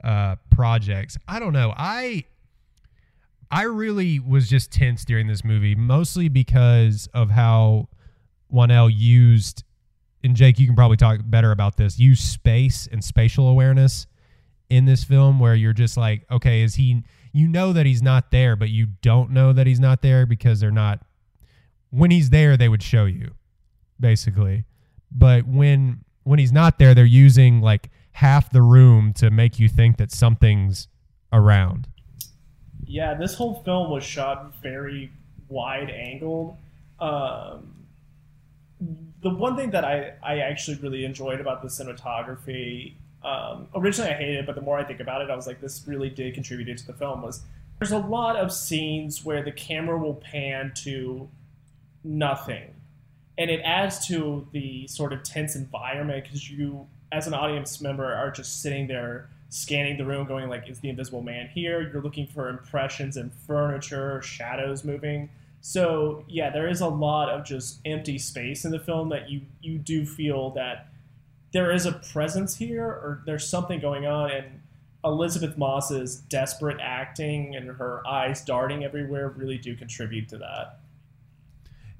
[0.04, 1.18] uh, projects.
[1.28, 1.74] I don't know.
[1.76, 2.26] I
[3.52, 7.90] I really was just tense during this movie, mostly because of how
[8.52, 9.64] Whannell used,
[10.24, 14.08] and Jake, you can probably talk better about this, use space and spatial awareness
[14.70, 17.04] in this film where you're just like, okay, is he,
[17.34, 20.60] you know that he's not there, but you don't know that he's not there because
[20.60, 21.02] they're not,
[21.92, 23.32] when he's there, they would show you,
[24.00, 24.66] basically.
[25.12, 29.70] But when, when he's not there, they're using like half the room to make you
[29.70, 30.88] think that something's
[31.32, 31.88] around.
[32.88, 35.12] Yeah, this whole film was shot very
[35.50, 36.58] wide angled.
[37.00, 37.76] Um,
[39.22, 42.94] the one thing that I, I actually really enjoyed about the cinematography,
[43.24, 45.62] um, originally I hated it, but the more I think about it, I was like,
[45.62, 47.22] this really did contribute to the film.
[47.22, 47.42] Was
[47.80, 51.28] there's a lot of scenes where the camera will pan to
[52.04, 52.74] nothing,
[53.38, 58.14] and it adds to the sort of tense environment because you, as an audience member,
[58.14, 62.02] are just sitting there scanning the room, going like, "Is the Invisible Man here?" You're
[62.02, 65.30] looking for impressions and furniture, shadows moving.
[65.62, 69.42] So yeah, there is a lot of just empty space in the film that you
[69.62, 70.90] you do feel that
[71.56, 74.30] there is a presence here or there's something going on.
[74.30, 74.62] And
[75.06, 80.80] Elisabeth Moss's desperate acting and her eyes darting everywhere really do contribute to that.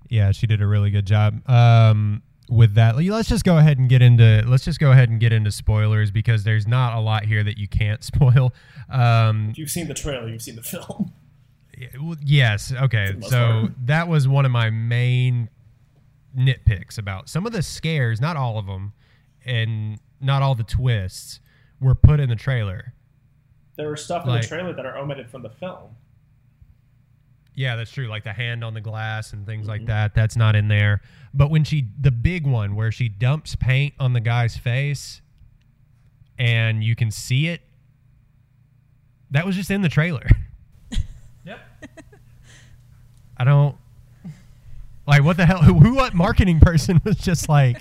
[0.10, 1.42] Yeah, she did a really good job.
[1.50, 5.20] Um, with that, let's just go ahead and get into let's just go ahead and
[5.20, 8.54] get into spoilers because there's not a lot here that you can't spoil.
[8.90, 11.12] Um, you've seen the trailer, you've seen the film.
[12.24, 12.72] Yes.
[12.72, 13.08] Okay.
[13.08, 13.72] For the most So part.
[13.88, 15.50] that was one of my main
[16.38, 18.94] nitpicks about some of the scares, not all of them,
[19.46, 21.40] and not all the twists
[21.80, 22.94] were put in the trailer.
[23.76, 25.96] There are stuff in the trailer that are omitted from the film.
[27.56, 28.08] Yeah, that's true.
[28.08, 30.14] Like the hand on the glass and things like that.
[30.14, 31.02] That's not in there.
[31.34, 35.22] But when she, the big one where she dumps paint on the guy's face
[36.38, 37.62] and you can see it,
[39.32, 40.28] that was just in the trailer.
[41.46, 41.60] Yep.
[43.38, 43.76] I don't
[45.06, 45.62] like what the hell.
[45.62, 47.80] Who, what marketing person was just like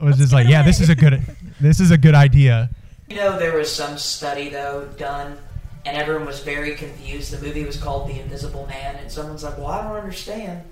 [0.00, 1.22] was just like, it yeah, this is a good,
[1.60, 2.70] this is a good idea.
[3.08, 5.38] You know, there was some study though done,
[5.84, 7.32] and everyone was very confused.
[7.32, 10.62] The movie was called The Invisible Man, and someone's like, "Well, I don't understand.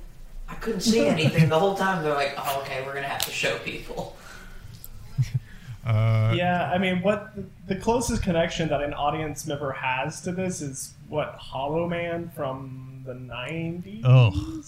[0.49, 3.31] I couldn't see anything the whole time." They're like, "Oh, okay, we're gonna have to
[3.33, 4.16] show people."
[5.85, 7.33] Uh, Yeah, I mean, what
[7.66, 13.03] the closest connection that an audience member has to this is what Hollow Man from
[13.07, 14.03] the '90s.
[14.05, 14.64] Ugh.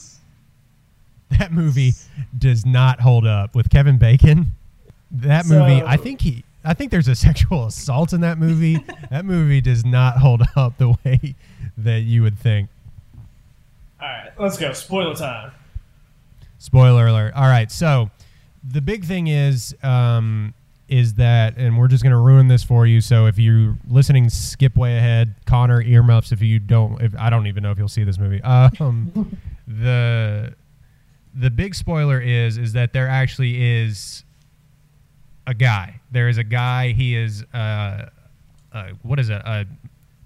[1.39, 1.93] That movie
[2.39, 4.53] does not hold up with Kevin Bacon.
[5.11, 8.85] That movie, So- I think he, I think there's a sexual assault in that movie.
[9.11, 11.35] that movie does not hold up the way
[11.79, 12.69] that you would think.
[14.01, 14.73] All right, let's go.
[14.73, 15.53] Spoiler time.
[16.59, 17.35] Spoiler alert.
[17.35, 18.11] All right, so
[18.65, 20.55] the big thing is, um,
[20.89, 23.01] is that, and we're just gonna ruin this for you.
[23.01, 25.35] So if you're listening, skip way ahead.
[25.47, 26.33] Connor earmuffs.
[26.33, 28.41] If you don't, if I don't even know if you'll see this movie.
[28.81, 30.55] Um, the
[31.35, 34.25] the big spoiler is is that there actually is
[35.47, 36.01] a guy.
[36.11, 36.93] There is a guy.
[36.93, 38.09] He is uh,
[38.73, 39.43] uh what is it?
[39.45, 39.67] A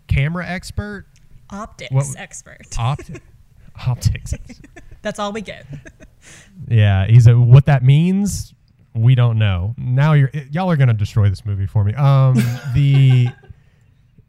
[0.07, 1.07] camera expert.
[1.51, 2.67] Optics What- expert.
[2.79, 3.11] Opt-
[3.87, 4.35] optics.
[5.03, 5.67] That's all we get.
[6.69, 8.53] Yeah, he's a what that means.
[8.95, 9.75] We don't know.
[9.77, 11.95] Now you're y'all are gonna destroy this movie for me.
[11.95, 12.35] Um,
[12.75, 13.29] the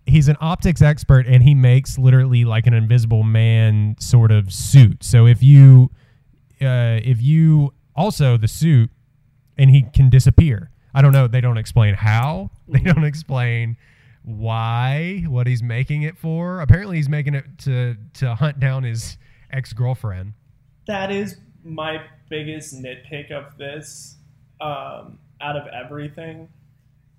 [0.05, 5.03] he's an optics expert and he makes literally like an invisible man sort of suit.
[5.03, 5.89] So if you
[6.61, 8.89] uh, if you also the suit
[9.57, 10.69] and he can disappear.
[10.97, 11.27] I don't know.
[11.27, 12.49] They don't explain how.
[12.67, 13.77] They don't explain
[14.23, 15.23] why.
[15.27, 16.59] What he's making it for.
[16.59, 19.17] Apparently, he's making it to to hunt down his
[19.51, 20.33] ex girlfriend.
[20.87, 24.17] That is my biggest nitpick of this
[24.59, 26.49] um, out of everything.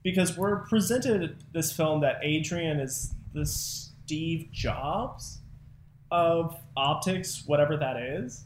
[0.03, 5.39] Because we're presented this film that Adrian is the Steve Jobs
[6.11, 8.45] of optics, whatever that is.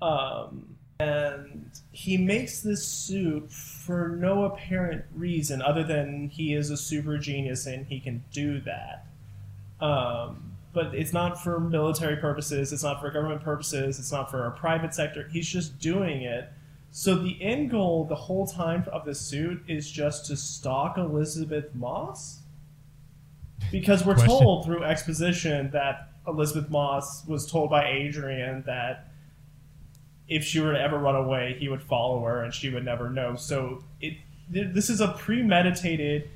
[0.00, 6.76] Um, and he makes this suit for no apparent reason other than he is a
[6.76, 9.06] super genius and he can do that.
[9.80, 14.46] Um, but it's not for military purposes, it's not for government purposes, it's not for
[14.46, 15.28] a private sector.
[15.32, 16.52] He's just doing it.
[16.92, 21.74] So the end goal the whole time of the suit is just to stalk Elisabeth
[21.74, 22.40] Moss?
[23.72, 24.38] Because we're Question.
[24.38, 29.09] told through exposition that Elisabeth Moss was told by Adrian that
[30.30, 33.10] if she were to ever run away, he would follow her and she would never
[33.10, 33.36] know.
[33.36, 34.14] So it
[34.48, 36.28] this is a premeditated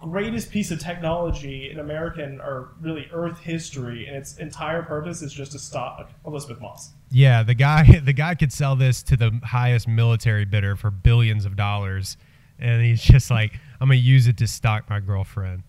[0.00, 5.32] greatest piece of technology in American or really Earth history, and its entire purpose is
[5.32, 6.90] just to stop Elisabeth Moss.
[7.10, 11.44] Yeah, the guy the guy could sell this to the highest military bidder for billions
[11.44, 12.16] of dollars,
[12.58, 15.62] and he's just like, I'm gonna use it to stalk my girlfriend.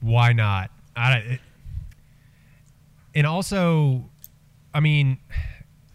[0.00, 0.70] Why not?
[0.96, 1.40] I it,
[3.14, 4.04] and also,
[4.72, 5.18] I mean,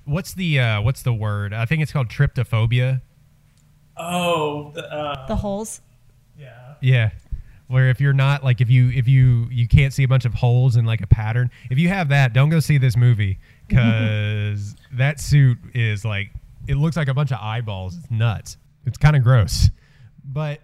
[0.06, 1.54] what's the uh, what's the word?
[1.54, 3.02] I think it's called trypophobia.
[3.98, 5.82] Oh, uh, The holes.
[6.38, 6.76] yeah.
[6.82, 7.10] Yeah.
[7.68, 10.36] Where if you're not like if you if you you can't see a bunch of
[10.36, 13.40] holes in like a pattern, if you have that, don't go see this movie
[13.70, 16.30] cuz that suit is like
[16.68, 17.98] it looks like a bunch of eyeballs.
[17.98, 18.58] It's nuts.
[18.86, 19.72] It's kind of gross.
[20.24, 20.62] But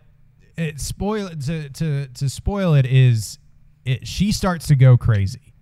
[0.58, 3.40] it spoil to to to spoil it is
[3.84, 5.54] it she starts to go crazy.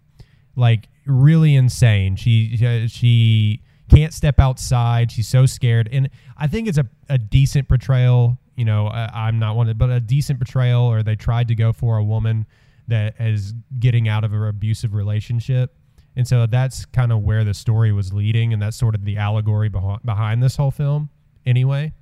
[0.58, 2.18] Like really insane.
[2.18, 2.58] She
[2.89, 5.12] she can't step outside.
[5.12, 8.38] She's so scared, and I think it's a, a decent portrayal.
[8.56, 10.84] You know, I'm not one, but a decent portrayal.
[10.84, 12.45] Or they tried to go for a woman
[12.88, 15.75] that is getting out of an abusive relationship,
[16.15, 19.17] and so that's kind of where the story was leading, and that's sort of the
[19.17, 21.10] allegory behind behind this whole film.
[21.45, 21.93] Anyway,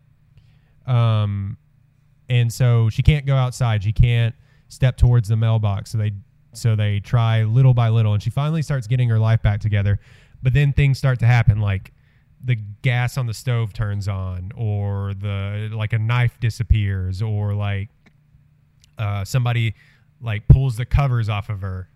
[0.86, 1.58] um,
[2.30, 3.84] and so she can't go outside.
[3.84, 4.36] She can't
[4.70, 5.92] step towards the mailbox.
[5.92, 6.12] So they
[6.54, 10.00] so they try little by little, and she finally starts getting her life back together.
[10.42, 11.94] But then things start to happen, like
[12.44, 17.90] the gas on the stove turns on, or the like a knife disappears, or like
[18.98, 19.74] uh, somebody
[20.22, 21.90] like pulls the covers off of her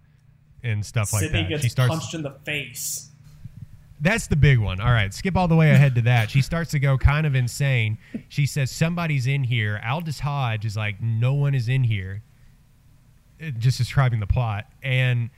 [0.63, 1.49] and stuff like that.
[1.49, 1.93] gets She starts.
[1.93, 3.10] punched in the face.
[3.99, 4.82] That's the big one.
[4.82, 6.32] All right, skip all the way ahead to that.
[6.32, 7.99] She starts to go kind of insane.
[8.30, 9.80] She says somebody's in here.
[9.88, 12.23] Aldis Hodge is like, no one is in here.
[13.60, 15.30] Just describing the plot, and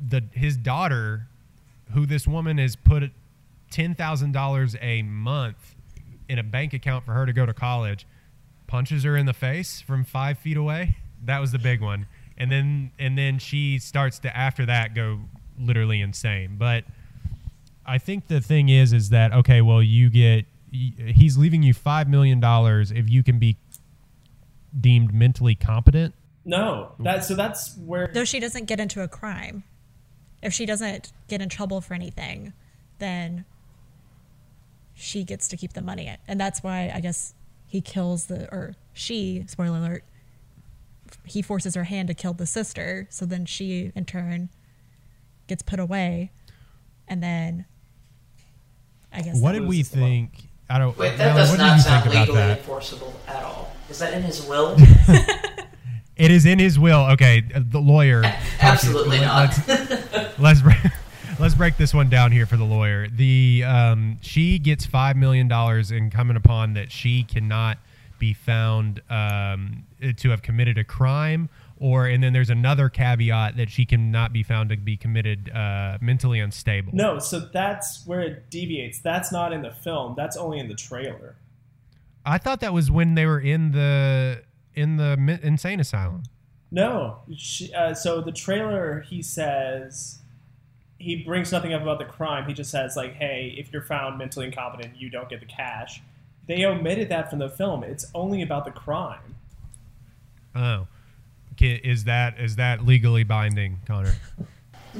[0.00, 1.28] the his daughter,
[1.92, 3.10] who this woman has put
[3.70, 5.74] ten thousand dollars a month
[6.28, 8.06] in a bank account for her to go to college,
[8.66, 10.96] punches her in the face from five feet away.
[11.24, 12.06] That was the big one,
[12.38, 15.20] and then and then she starts to after that go
[15.58, 16.56] literally insane.
[16.58, 16.84] But
[17.84, 19.60] I think the thing is, is that okay?
[19.60, 23.56] Well, you get he's leaving you five million dollars if you can be
[24.78, 26.14] deemed mentally competent.
[26.44, 29.64] No, that so that's where Though she doesn't get into a crime.
[30.42, 32.52] If she doesn't get in trouble for anything,
[32.98, 33.44] then
[34.94, 36.14] she gets to keep the money.
[36.26, 37.34] And that's why I guess
[37.66, 40.04] he kills the or she, spoiler alert,
[41.24, 44.48] he forces her hand to kill the sister, so then she in turn
[45.46, 46.30] gets put away.
[47.08, 47.66] And then
[49.12, 50.48] I guess What did we think?
[50.68, 50.96] I don't.
[50.96, 53.74] Wait, that Alan, does not sound think about legally enforceable at all.
[53.90, 54.76] Is that in his will?
[56.16, 57.06] It is in his will.
[57.12, 58.22] Okay, uh, the lawyer.
[58.22, 58.58] talk to you.
[58.60, 59.68] Absolutely Let- not.
[60.38, 60.76] Let's let's break,
[61.38, 63.08] let's break this one down here for the lawyer.
[63.08, 67.78] The um, she gets five million dollars in coming upon that she cannot
[68.18, 69.84] be found um,
[70.16, 71.48] to have committed a crime,
[71.78, 75.98] or and then there's another caveat that she cannot be found to be committed uh,
[76.00, 76.92] mentally unstable.
[76.94, 77.18] no.
[77.18, 79.00] So that's where it deviates.
[79.00, 80.14] That's not in the film.
[80.16, 81.36] That's only in the trailer.
[82.24, 84.42] I thought that was when they were in the
[84.74, 86.22] in the insane asylum.
[86.70, 87.18] No.
[87.36, 90.20] She, uh, so the trailer, he says
[90.98, 92.46] he brings nothing up about the crime.
[92.46, 96.00] He just says like, "Hey, if you're found mentally incompetent, you don't get the cash."
[96.46, 97.84] They omitted that from the film.
[97.84, 99.36] It's only about the crime.
[100.54, 100.86] Oh,
[101.60, 104.14] is that is that legally binding, Connor?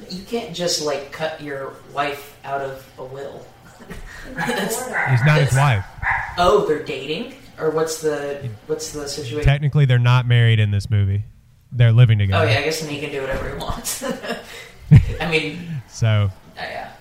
[0.09, 3.45] you can't just like cut your wife out of a will.
[4.47, 5.85] He's not his wife.
[6.39, 9.45] oh, they're dating, or what's the what's the situation?
[9.45, 11.25] Technically, they're not married in this movie.
[11.71, 12.47] They're living together.
[12.47, 14.03] oh yeah, I guess then he can do whatever he wants.
[15.21, 16.93] I mean, So, uh, yeah.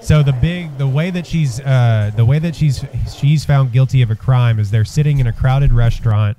[0.00, 2.84] so the big, the way that she's, uh, the way that she's,
[3.16, 6.36] she's found guilty of a crime is they're sitting in a crowded restaurant,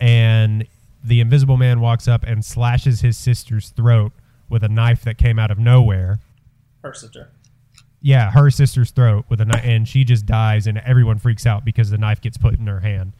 [0.00, 0.66] and
[1.04, 4.12] the Invisible Man walks up and slashes his sister's throat
[4.48, 6.18] with a knife that came out of nowhere.
[6.82, 7.30] Her sister.
[8.04, 11.64] Yeah, her sister's throat with a knife, and she just dies, and everyone freaks out
[11.64, 13.14] because the knife gets put in her hand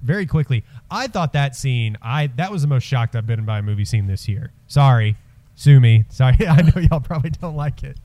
[0.00, 0.64] very quickly.
[0.90, 3.84] I thought that scene, I that was the most shocked I've been by a movie
[3.84, 4.50] scene this year.
[4.66, 5.18] Sorry,
[5.56, 6.06] sue me.
[6.10, 7.98] Sorry, I know y'all probably don't like it.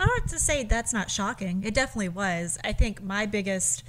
[0.00, 1.62] I don't have to say that's not shocking.
[1.62, 2.56] It definitely was.
[2.64, 3.84] I think my biggest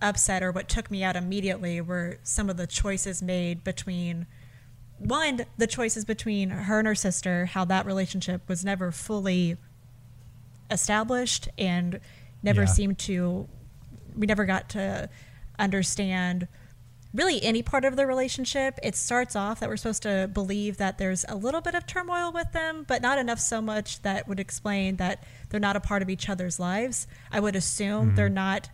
[0.00, 4.28] upset or what took me out immediately were some of the choices made between
[4.98, 9.56] one, the choices between her and her sister, how that relationship was never fully
[10.70, 12.00] established and
[12.42, 12.66] never Yeah.
[12.68, 13.48] seemed to
[14.16, 15.08] we never got to
[15.58, 16.48] understand
[17.12, 18.78] really any part of the relationship.
[18.82, 22.30] It starts off that we're supposed to believe that there's a little bit of turmoil
[22.32, 26.02] with them, but not enough so much that would explain that they're not a part
[26.02, 27.06] of each other's lives.
[27.32, 28.68] I would assume they're not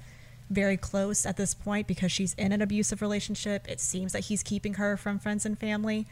[0.51, 3.67] very close at this point because she's in an abusive relationship.
[3.69, 6.07] It seems that he's keeping her from friends and family.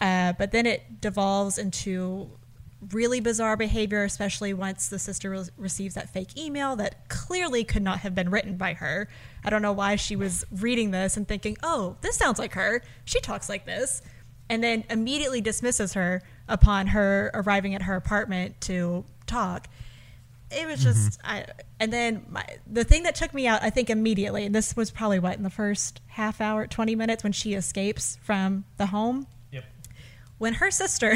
[0.00, 2.30] Uh, but then it devolves into
[2.90, 7.82] really bizarre behavior, especially once the sister re- receives that fake email that clearly could
[7.82, 9.08] not have been written by her.
[9.44, 12.82] I don't know why she was reading this and thinking, oh, this sounds like her.
[13.04, 14.02] She talks like this.
[14.48, 19.68] And then immediately dismisses her upon her arriving at her apartment to talk.
[20.50, 21.30] It was just, mm-hmm.
[21.30, 21.46] I,
[21.80, 24.90] and then my, the thing that took me out, I think immediately, and this was
[24.90, 29.26] probably what, in the first half hour, 20 minutes when she escapes from the home,
[29.52, 29.64] Yep.
[30.36, 31.14] when her sister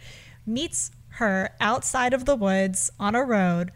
[0.46, 3.70] meets her outside of the woods on a road,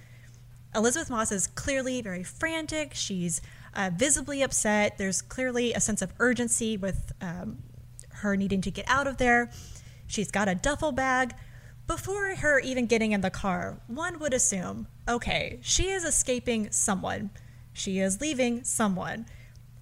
[0.75, 2.95] Elisabeth Moss is clearly very frantic.
[2.95, 3.41] She's
[3.75, 4.99] uh, visibly upset.
[4.99, 7.59] There's clearly a sense of urgency with um,
[8.09, 9.51] her needing to get out of there.
[10.07, 11.35] She's got a duffel bag.
[11.87, 17.31] Before her even getting in the car, one would assume okay, she is escaping someone,
[17.75, 19.27] she is leaving someone.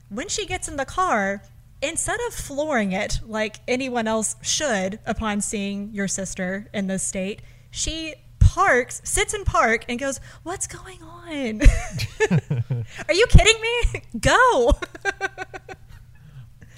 [0.09, 1.43] When she gets in the car,
[1.81, 7.41] instead of flooring it like anyone else should upon seeing your sister in this state,
[7.73, 11.63] she parks, sits in park, and goes, What's going on?
[13.09, 14.03] Are you kidding me?
[14.21, 14.73] Go.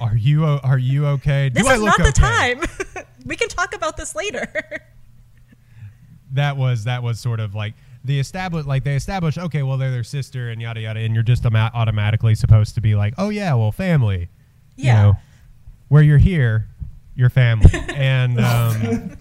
[0.01, 1.49] Are you are you okay?
[1.51, 2.55] This Do I is look not the okay?
[2.57, 3.05] time.
[3.25, 4.53] we can talk about this later.
[6.33, 7.75] That was that was sort of like
[8.05, 9.39] the establish like they established.
[9.39, 12.81] Okay, well they're their sister and yada yada, and you're just ama- automatically supposed to
[12.81, 14.29] be like, oh yeah, well family.
[14.77, 15.03] you Yeah.
[15.03, 15.15] know?
[15.89, 16.67] where you're here,
[17.15, 19.17] your family, and um,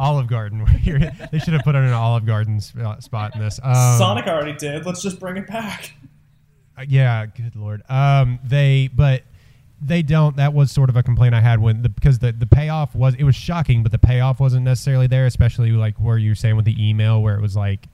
[0.00, 0.60] Olive Garden.
[0.84, 3.60] where they should have put it in an Olive Garden sp- spot in this.
[3.62, 4.86] Um, Sonic already did.
[4.86, 5.92] Let's just bring it back.
[6.78, 7.82] Uh, yeah, good lord.
[7.88, 9.22] Um, they but
[9.82, 10.36] they don't.
[10.36, 13.14] That was sort of a complaint I had when the because the the payoff was
[13.14, 15.26] it was shocking, but the payoff wasn't necessarily there.
[15.26, 17.86] Especially like where you were saying with the email, where it was like,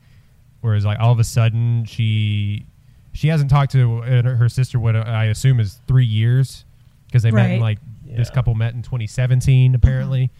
[0.61, 2.67] where it was like all of a sudden she
[3.13, 4.79] she hasn't talked to uh, her sister.
[4.79, 6.65] What I assume is three years
[7.07, 7.61] because they met in Right.
[7.61, 10.31] like this couple met in 2017 apparently,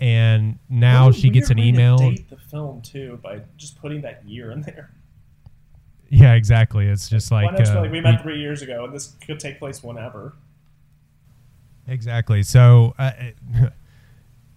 [0.00, 1.98] and now she gets an email.
[1.98, 4.90] date the film too by just putting that year in there.
[6.10, 6.86] Yeah, exactly.
[6.86, 8.94] It's just like, Why not just be uh, like we met three years ago, and
[8.94, 10.36] this could take place whenever.
[11.86, 12.42] Exactly.
[12.42, 13.12] So uh,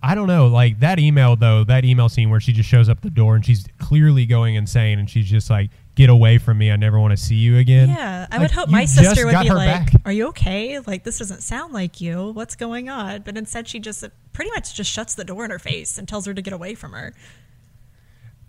[0.04, 0.48] I don't know.
[0.48, 3.46] Like that email though, that email scene where she just shows up the door and
[3.46, 6.72] she's clearly going insane, and she's just like, "Get away from me!
[6.72, 9.40] I never want to see you again." Yeah, I Like, would hope my sister would
[9.42, 10.02] be like, back.
[10.06, 10.80] "Are you okay?
[10.80, 12.32] Like this doesn't sound like you.
[12.32, 15.52] What's going on?" But instead, she just uh, pretty much just shuts the door in
[15.52, 17.14] her face and tells her to get away from her.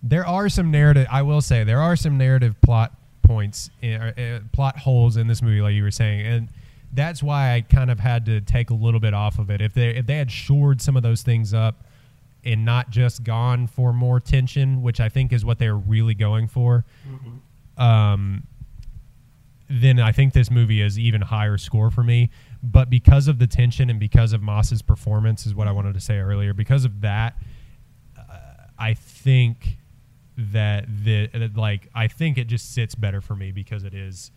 [0.03, 1.07] There are some narrative.
[1.11, 2.93] I will say there are some narrative plot
[3.23, 6.49] points, in, uh, uh, plot holes in this movie, like you were saying, and
[6.93, 9.61] that's why I kind of had to take a little bit off of it.
[9.61, 11.85] If they if they had shored some of those things up
[12.45, 16.49] and not just gone for more tension, which I think is what they're really going
[16.49, 16.85] for,
[17.79, 18.47] um,
[19.71, 22.31] then I think this movie is even higher score for me.
[22.63, 26.01] But because of the tension and because of Moss's performance, is what I wanted to
[26.01, 26.53] say earlier.
[26.53, 27.37] Because of that,
[28.19, 28.37] uh,
[28.79, 29.79] I think
[30.37, 34.31] that the that, like I think it just sits better for me because it is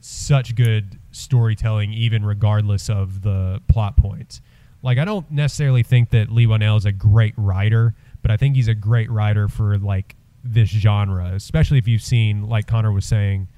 [0.00, 4.40] such good storytelling, even regardless of the plot points.
[4.82, 8.56] Like I don't necessarily think that Leigh Whannell is a great writer, but I think
[8.56, 13.04] he's a great writer for like this genre, especially if you've seen, like Connor was
[13.04, 13.48] saying,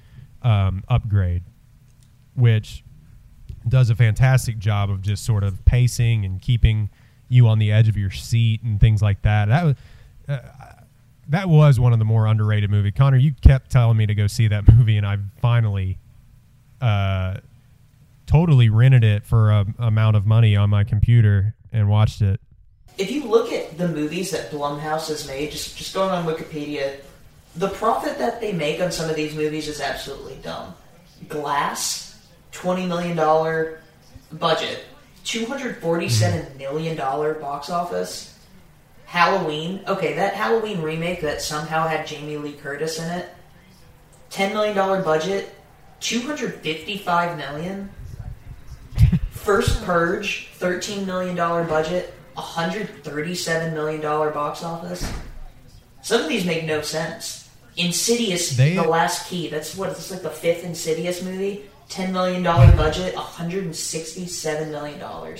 [0.43, 1.43] um, Upgrade,
[2.35, 2.83] which
[3.67, 6.89] does a fantastic job of just sort of pacing and keeping
[7.27, 9.47] you on the edge of your seat and things like that.
[9.47, 9.75] That was
[10.27, 10.39] uh,
[11.29, 12.91] that was one of the more underrated movie.
[12.91, 15.97] Connor, you kept telling me to go see that movie, and I finally
[16.81, 17.37] uh,
[18.25, 22.39] totally rented it for a amount of money on my computer and watched it.
[22.97, 26.99] if you look at the movies that Blumhouse has made, just just going on Wikipedia,
[27.55, 30.73] the profit that they make on some of these movies is absolutely dumb.
[31.27, 32.19] Glass,
[32.51, 33.81] twenty million dollar
[34.31, 34.83] budget,
[35.23, 38.31] two hundred forty-seven million dollar box office.
[39.05, 43.29] Halloween, okay, that Halloween remake that somehow had Jamie Lee Curtis in it,
[44.29, 45.53] ten million dollar budget,
[45.99, 47.89] two hundred fifty-five million.
[49.31, 55.11] First Purge, $13 million budget, $137 million box office.
[56.01, 57.47] Some of these make no sense.
[57.77, 61.65] Insidious, They- The Last Key, that's what, it's like the fifth Insidious movie.
[61.89, 65.37] $10 million budget, $167 million.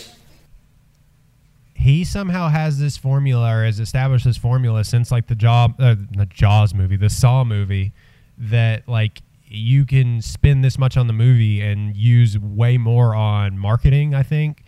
[1.73, 5.95] he somehow has this formula or has established this formula since like the job uh,
[6.15, 7.91] the jaws movie the saw movie
[8.37, 13.57] that like you can spend this much on the movie and use way more on
[13.57, 14.63] marketing i think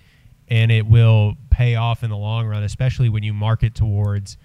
[0.47, 4.37] and it will pay off in the long run especially when you market towards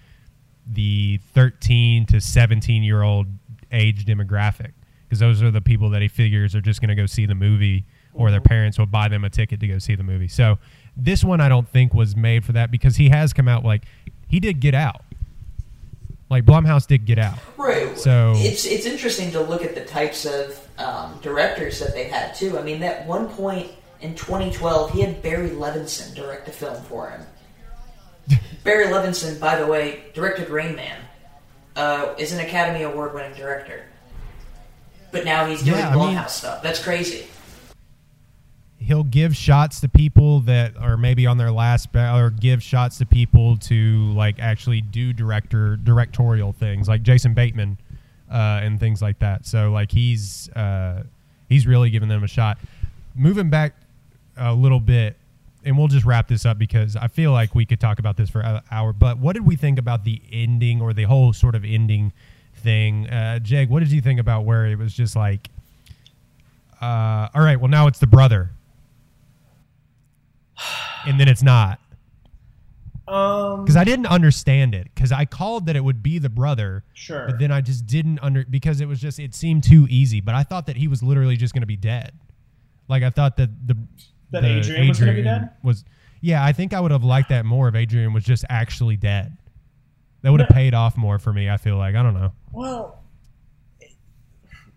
[0.65, 3.27] the 13 to 17 year old
[3.71, 4.71] age demographic
[5.03, 7.35] because those are the people that he figures are just going to go see the
[7.35, 8.47] movie or their mm-hmm.
[8.47, 10.27] parents will buy them a ticket to go see the movie.
[10.27, 10.57] So
[10.95, 13.85] this one i don't think was made for that because he has come out like
[14.27, 15.01] he did get out
[16.33, 17.97] like blumhouse did get out Right.
[17.97, 22.33] So- it's it's interesting to look at the types of um, directors that they had
[22.35, 22.57] too.
[22.57, 23.71] I mean, at one point
[24.01, 27.21] in 2012, he had Barry Levinson direct a film for him.
[28.63, 30.99] Barry Levinson, by the way, directed Rain Man,
[31.75, 33.83] uh, is an Academy Award-winning director.
[35.11, 36.63] But now he's doing Yeah, I mean- Blumhouse stuff.
[36.63, 37.27] That's crazy.
[38.83, 43.05] He'll give shots to people that are maybe on their last or give shots to
[43.05, 47.77] people to like actually do director directorial things like Jason Bateman
[48.29, 49.45] uh, and things like that.
[49.45, 51.03] So like he's uh,
[51.47, 52.57] he's really giving them a shot.
[53.15, 53.75] Moving back
[54.37, 55.15] a little bit,
[55.63, 58.29] and we'll just wrap this up because I feel like we could talk about this
[58.29, 58.91] for an hour.
[58.91, 62.11] But what did we think about the ending or the whole sort of ending
[62.55, 63.07] thing?
[63.07, 65.49] Uh, Jake, what did you think about where it was just like,
[66.81, 68.49] uh, all right, well now it's the brother,
[71.07, 71.79] and then it's not
[73.07, 76.83] Um, because I didn't understand it because I called that it would be the brother,
[76.93, 77.25] sure.
[77.27, 80.21] but then I just didn't under because it was just it seemed too easy.
[80.21, 82.13] But I thought that he was literally just going to be dead.
[82.87, 83.77] Like I thought that the
[84.31, 85.49] That the Adrian was gonna be dead?
[85.63, 85.83] was-
[86.21, 89.35] yeah, I think I would have liked that more if Adrian was just actually dead.
[90.21, 90.53] That would have No.
[90.55, 91.49] paid off more for me.
[91.49, 92.31] I feel like I don't know.
[92.53, 93.03] Well,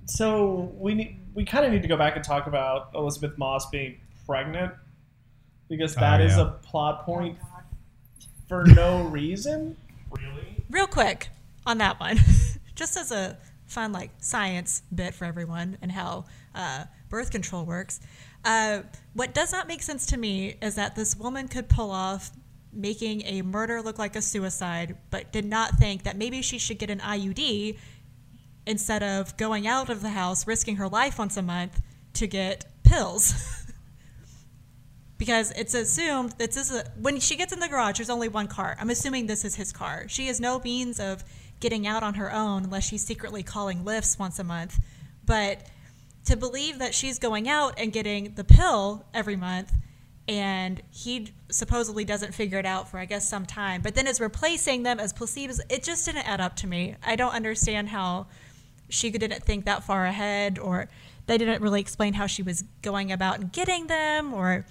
[0.06, 3.68] so we need, we kind of need to go back and talk about Elisabeth Moss
[3.70, 3.96] being
[4.26, 4.72] pregnant
[5.68, 6.42] because Oh, that is yeah.
[6.42, 7.38] a plot point
[8.48, 9.76] for no reason.
[10.10, 10.64] Really?
[10.70, 11.28] Real quick
[11.64, 12.18] on that one,
[12.74, 13.36] just as a
[13.66, 18.00] fun like science bit for everyone and how uh, birth control works.
[18.44, 18.82] Uh,
[19.14, 22.30] what does not make sense to me is that this woman could pull off
[22.72, 26.78] making a murder look like a suicide, but did not think that maybe she should
[26.78, 27.76] get an IUD
[28.66, 31.80] instead of going out of the house, risking her life once a month
[32.12, 33.64] to get pills.
[35.18, 38.28] because it's assumed that this is a, when she gets in the garage there's only
[38.28, 38.76] one car.
[38.80, 40.06] I'm assuming this is his car.
[40.08, 41.24] She has no means of
[41.60, 44.78] getting out on her own unless she's secretly calling lifts once a month.
[45.24, 45.66] But
[46.26, 49.72] to believe that she's going out and getting the pill every month
[50.28, 54.20] and he supposedly doesn't figure it out for i guess some time but then is
[54.20, 56.96] replacing them as placebos it just didn't add up to me.
[57.04, 58.26] I don't understand how
[58.88, 60.88] she didn't think that far ahead or
[61.26, 64.66] they didn't really explain how she was going about getting them or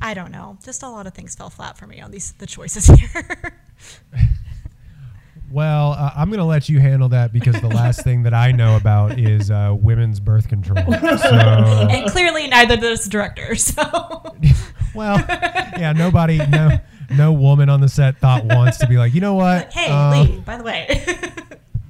[0.00, 0.58] I don't know.
[0.64, 3.60] Just a lot of things fell flat for me on these the choices here.
[5.50, 8.52] Well, uh, I'm going to let you handle that because the last thing that I
[8.52, 10.76] know about is uh, women's birth control.
[10.76, 10.88] So,
[11.90, 13.54] and clearly neither does the director.
[13.54, 13.82] So
[14.94, 15.16] well,
[15.78, 16.78] yeah, nobody, no,
[17.10, 19.72] no woman on the set thought once to be like, you know what?
[19.72, 21.04] hey, uh, Leigh, by the way.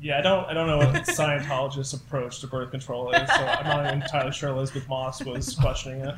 [0.00, 3.66] Yeah, I don't I don't know what Scientologist approach to birth control is, so I'm
[3.66, 6.14] not entirely sure Elisabeth Moss was questioning it.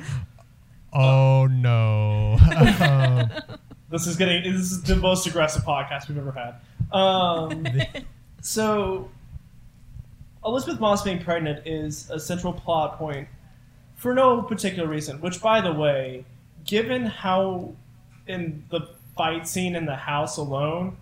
[0.93, 2.39] Oh no.
[2.81, 3.31] um,
[3.91, 6.55] This is getting this is the most aggressive podcast we've ever had.
[6.97, 7.67] Um,
[8.41, 9.11] so
[10.45, 13.27] Elisabeth Moss being pregnant is a central plot point
[13.97, 15.21] for no particular reason.
[15.21, 16.25] Which, by the way,
[16.65, 17.75] given how
[18.29, 20.97] in the fight scene in the house alone,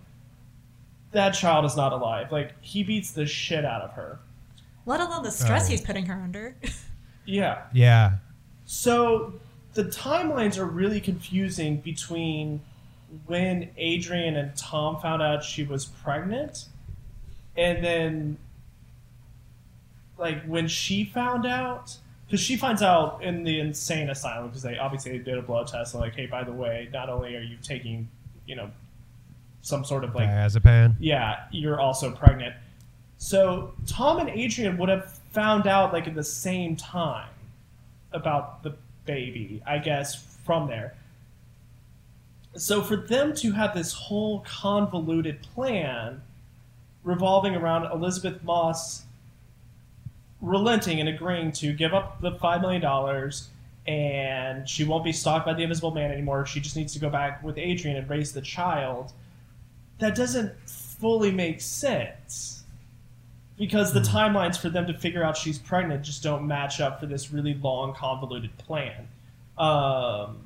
[1.11, 2.31] that child is not alive.
[2.31, 4.17] Like he beats the shit out of her.
[4.87, 5.71] Let alone the stress Oh.
[5.71, 6.55] he's putting her under.
[7.25, 7.65] Yeah.
[7.71, 8.13] yeah.
[8.65, 9.33] So
[9.73, 12.61] the timelines are really confusing between
[13.25, 16.65] when Adrian and Tom found out she was pregnant
[17.57, 18.37] and then
[20.17, 24.77] like when she found out because she finds out in the insane asylum because they
[24.77, 27.57] obviously did a blood test and like hey by the way not only are you
[27.63, 28.07] taking
[28.45, 28.69] you know
[29.61, 30.95] some sort of like Diazepam.
[30.99, 32.55] yeah, you're also pregnant.
[33.17, 37.29] So Tom and Adrian would have found out like at the same time
[38.11, 38.75] about the
[39.09, 40.93] baby, I guess, from there.
[42.55, 46.21] So for them to have this whole convoluted plan
[47.03, 49.05] revolving around Elisabeth Moss
[50.41, 53.31] relenting and agreeing to give up the $5 million
[53.87, 56.45] and she won't be stalked by the invisible man anymore.
[56.45, 59.11] She just needs to go back with Adrian and raise the child
[59.97, 62.58] that doesn't fully make sense
[63.59, 67.05] because the timelines for them to figure out she's pregnant just don't match up for
[67.05, 69.07] this really long convoluted plan.
[69.57, 70.39] Um,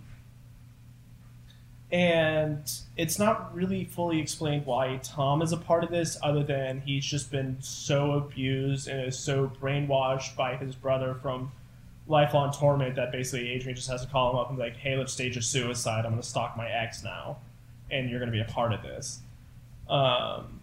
[1.92, 6.82] and it's not really fully explained why tom is a part of this other than
[6.82, 11.52] he's just been so abused and is so brainwashed by his brother from
[12.08, 14.98] lifelong torment that basically adrian just has to call him up and be like hey
[14.98, 16.04] let's stage a suicide.
[16.04, 17.38] I'm going to stalk my ex now
[17.92, 19.20] and you're going to be a part of this.
[19.88, 20.62] Um,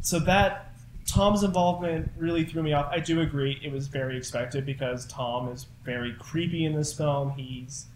[0.00, 0.71] so that
[1.06, 2.86] Tom's involvement really threw me off.
[2.90, 7.30] I do agree it was very expected because Tom is very creepy in this film.
[7.30, 7.86] He's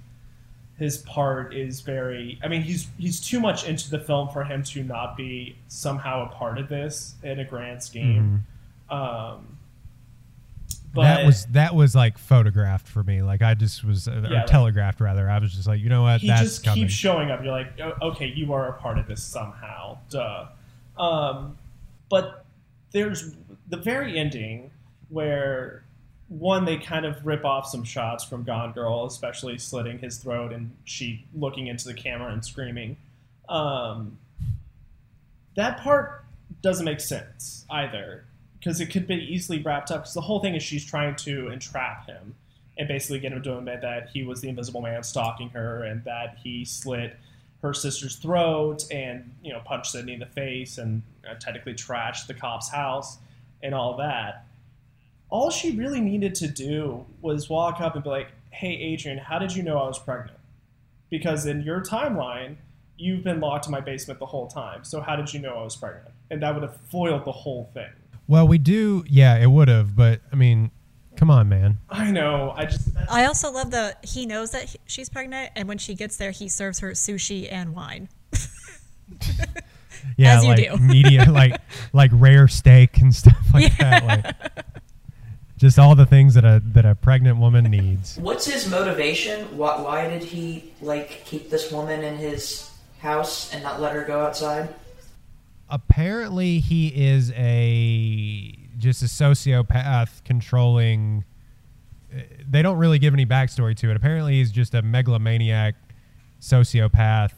[0.78, 4.62] his part is very I mean he's he's too much into the film for him
[4.64, 8.44] to not be somehow a part of this in a grand scheme.
[8.90, 9.56] Um,
[10.94, 11.14] but Mm-hmm.
[11.16, 13.20] that was that was like photographed for me.
[13.22, 15.28] Like I just was, uh, Yeah, or like- telegraphed rather.
[15.28, 16.20] I was just like, you know what?
[16.22, 16.84] he That's just coming.
[16.84, 17.42] keeps showing up.
[17.42, 19.98] You're like, "Oh, okay, you are a part of this somehow.
[20.10, 20.46] Duh.
[20.98, 21.58] Um,
[22.08, 22.45] but
[22.96, 23.34] there's
[23.68, 24.70] the very ending
[25.10, 25.84] where
[26.28, 30.50] one they kind of rip off some shots from Gone Girl, especially slitting his throat
[30.50, 32.96] and she looking into the camera and screaming.
[33.50, 34.16] Um,
[35.56, 36.24] that part
[36.62, 38.24] doesn't make sense either
[38.58, 40.04] because it could be easily wrapped up.
[40.04, 42.34] Because the whole thing is she's trying to entrap him
[42.78, 46.02] and basically get him to admit that he was the Invisible Man stalking her and
[46.04, 47.14] that he slit
[47.62, 52.26] her sister's throat and you know punched Sydney in the face and uh, technically trashed
[52.26, 53.18] the cop's house
[53.62, 54.46] and all that.
[55.28, 59.38] All she really needed to do was walk up and be like, "Hey, Adrian, how
[59.38, 60.38] did you know I was pregnant?
[61.10, 62.56] Because in your timeline,
[62.96, 64.84] you've been locked in my basement the whole time.
[64.84, 67.70] So how did you know I was pregnant?" And that would have foiled the whole
[67.74, 67.90] thing.
[68.28, 69.04] well, we do.
[69.08, 69.96] Yeah, it would have.
[69.96, 70.70] But I mean,
[71.16, 71.78] come on, man.
[71.90, 72.52] I know.
[72.56, 75.78] I just that's, I also love the he knows that he- she's pregnant, and when
[75.78, 78.08] she gets there, he serves her sushi and wine.
[80.18, 80.76] Yeah, As you like do.
[80.80, 81.60] media, like
[81.92, 84.00] like rare steak and stuff like Yeah.
[84.00, 84.04] that.
[84.56, 84.64] Like,
[85.58, 88.16] Just all the things that a that a pregnant woman needs.
[88.18, 89.56] What's his motivation?
[89.56, 94.04] Why, why did he like keep this woman in his house and not let her
[94.04, 94.74] go outside?
[95.68, 101.24] Apparently, he is a just a sociopath controlling.
[102.14, 103.96] uh, They don't really give any backstory to it.
[103.96, 105.74] Apparently, he's just a megalomaniac,
[106.40, 107.32] sociopath,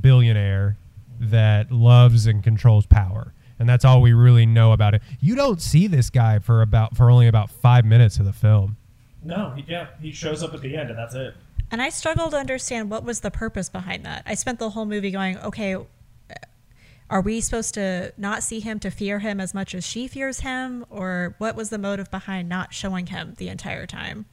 [0.00, 0.76] billionaire
[1.20, 5.02] that loves and controls power, and that's all we really know about it.
[5.20, 8.76] You don't see this guy for about for only about five minutes of the film.
[9.22, 11.34] No, he, yeah, he shows up at the end and that's it.
[11.70, 14.22] And I struggle to understand what was the purpose behind that.
[14.26, 15.76] I spent the whole movie going, okay,
[17.10, 20.40] are we supposed to not see him to fear him as much as she fears
[20.40, 20.84] him?
[20.90, 24.26] Or what was the motive behind not showing him the entire time?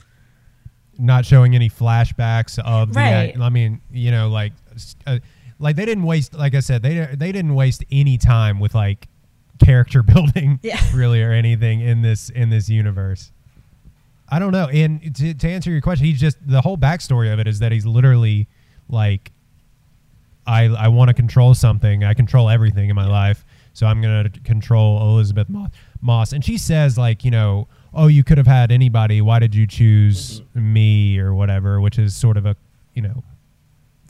[0.97, 3.37] not showing any flashbacks of the Right.
[3.39, 4.53] I mean, you know, like
[5.07, 5.19] uh,
[5.59, 9.07] like they didn't waste like I said, they they didn't waste any time with like
[9.63, 10.79] character building Yeah.
[10.93, 13.31] really or anything in this in this universe.
[14.29, 14.67] I don't know.
[14.67, 17.71] And to, to answer your question, he's just the whole backstory of it is that
[17.71, 18.47] he's literally
[18.87, 19.31] like
[20.47, 22.03] I I want to control something.
[22.03, 23.45] I control everything in my life.
[23.73, 25.69] So I'm going to control Elisabeth Moss.
[26.01, 26.33] Moss.
[26.33, 29.21] And she says like, you know, oh, you could have had anybody.
[29.21, 30.73] Why did you choose Mm-hmm.
[30.73, 32.55] me or whatever, which is sort of a,
[32.93, 33.23] you know,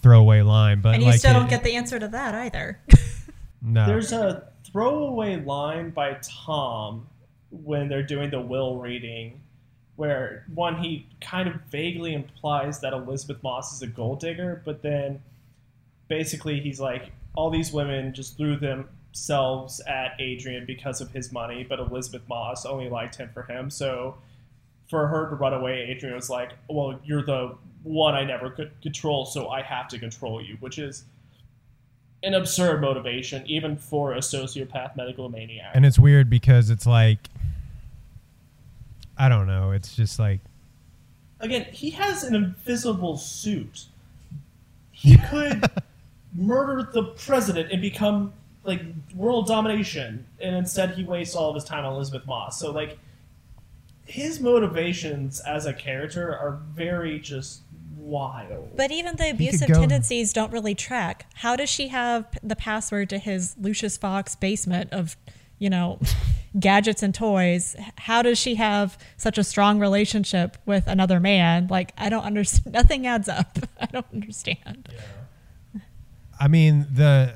[0.02, 2.80] throwaway line, but and you like still don't get the answer to that either.
[3.62, 3.86] no.
[3.86, 7.08] There's a throwaway line by Tom
[7.52, 9.40] when they're doing the will reading,
[9.98, 14.82] where one he kind of vaguely implies that Elisabeth Moss is a gold digger, but
[14.82, 15.22] then
[16.12, 21.66] basically he's like, all these women just threw themselves at Adrian because of his money,
[21.68, 23.70] but Elisabeth Moss only liked him for him.
[23.70, 24.18] So
[24.90, 28.72] for her to run away, Adrian was like, well, you're the one I never could
[28.82, 31.06] control, so I have to control you, which is
[32.24, 35.72] an absurd motivation, even for a sociopath megalomaniac.
[35.74, 37.30] and it's weird because it's like
[39.18, 39.72] I don't know.
[39.72, 40.42] It's just like
[41.40, 43.86] Again, he has an invisible suit.
[44.92, 45.64] He could
[46.34, 48.82] murder the president and become like
[49.16, 52.60] world domination, and instead he wastes all of his time on Elisabeth Moss.
[52.60, 53.00] So like,
[54.06, 57.62] his motivations as a character are very just
[57.96, 58.76] wild.
[58.76, 61.28] But even the abusive go- tendencies don't really track.
[61.36, 65.16] How does she have the password to his Lucius Fox basement of,
[65.60, 66.00] you know,
[66.60, 67.76] gadgets and toys?
[67.98, 71.68] How does she have such a strong relationship with another man?
[71.68, 72.74] Like, I don't understand.
[72.74, 73.58] Nothing adds up.
[73.80, 74.90] I don't understand.
[76.42, 77.34] I mean the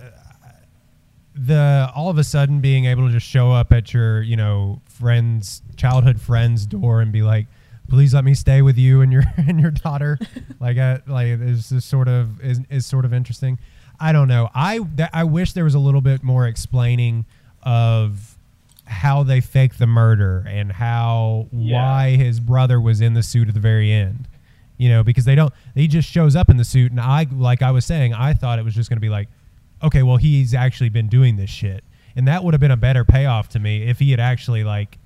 [1.35, 4.81] the all of a sudden being able to just show up at your you know
[4.85, 7.47] friend's childhood friend's door and be like,
[7.89, 10.17] please let me stay with you and your and your daughter,
[10.59, 13.59] like uh, like is this sort of is is sort of interesting.
[13.99, 14.49] I don't know.
[14.53, 17.25] I th- I wish there was a little bit more explaining
[17.63, 18.37] of
[18.85, 21.81] how they faked the murder and how Yeah.
[21.81, 24.27] why his brother was in the suit at the very end
[24.77, 25.53] you know, because they don't.
[25.73, 28.59] He just shows up in the suit, and I, like I was saying, I thought
[28.59, 29.27] it was just going to be like,
[29.83, 31.83] okay, well, he's actually been doing this shit,
[32.15, 34.97] and that would have been a better payoff to me if he had actually like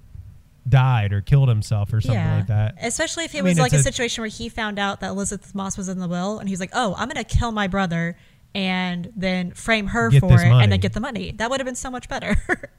[0.68, 2.76] died or killed himself or something like that.
[2.82, 5.10] Especially if it I was mean, like a, a- situation where he found out that
[5.10, 7.68] Elisabeth Moss was in the will, and he's like, "Oh, I'm going to kill my
[7.68, 8.16] brother."
[8.56, 10.64] And then frame her for it, money.
[10.64, 11.32] and then get the money.
[11.34, 12.36] That would have been so much better.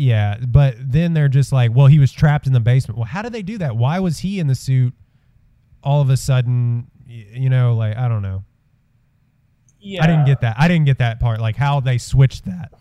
[0.00, 2.98] Yeah, but then they're just like, well, he was trapped in the basement.
[2.98, 3.76] Well, how did they do that?
[3.76, 4.94] Why was he in the suit
[5.82, 6.90] all of a sudden?
[7.06, 8.44] You know, like I don't know.
[9.80, 10.56] yeah, I didn't get that.
[10.58, 11.40] I didn't get that part.
[11.40, 12.72] Like how they switched that.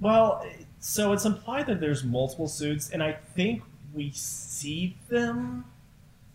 [0.00, 0.44] Well,
[0.80, 3.62] so it's implied that there's multiple suits, and I think
[3.94, 5.64] we see them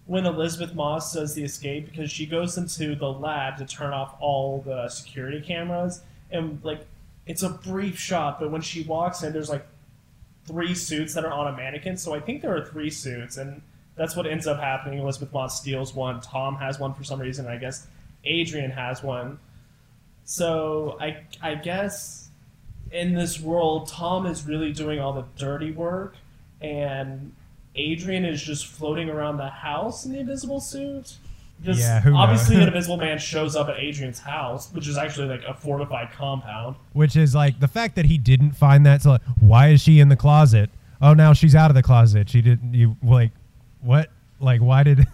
[0.06, 4.16] when Elisabeth Moss does the escape because she goes into the lab to turn off
[4.22, 6.02] all the security cameras,
[6.32, 6.86] and like
[7.26, 9.66] it's a brief shot, but when she walks in, there's like
[10.46, 11.98] three suits that are on a mannequin.
[11.98, 13.62] So I think there are three suits, and
[13.98, 15.00] that's what ends up happening.
[15.00, 16.22] Elisabeth Moss steals one.
[16.22, 17.48] Tom has one for some reason.
[17.48, 17.88] I guess
[18.24, 19.40] Adrian has one.
[20.26, 22.30] So I I guess
[22.92, 26.16] in this world, Tom is really doing all the dirty work,
[26.62, 27.34] and
[27.76, 31.18] Adrian is just floating around the house in the invisible suit.
[31.60, 35.28] Because Yeah, who obviously an invisible man shows up at Adrian's house, which is actually
[35.28, 36.76] like a fortified compound.
[36.94, 39.02] which is like the fact that he didn't find that.
[39.02, 40.70] So like, why is she in the closet?
[41.02, 42.30] Oh, now she's out of the closet.
[42.30, 42.74] She didn't.
[42.76, 43.32] You like
[43.88, 44.10] what?
[44.40, 45.08] Like why did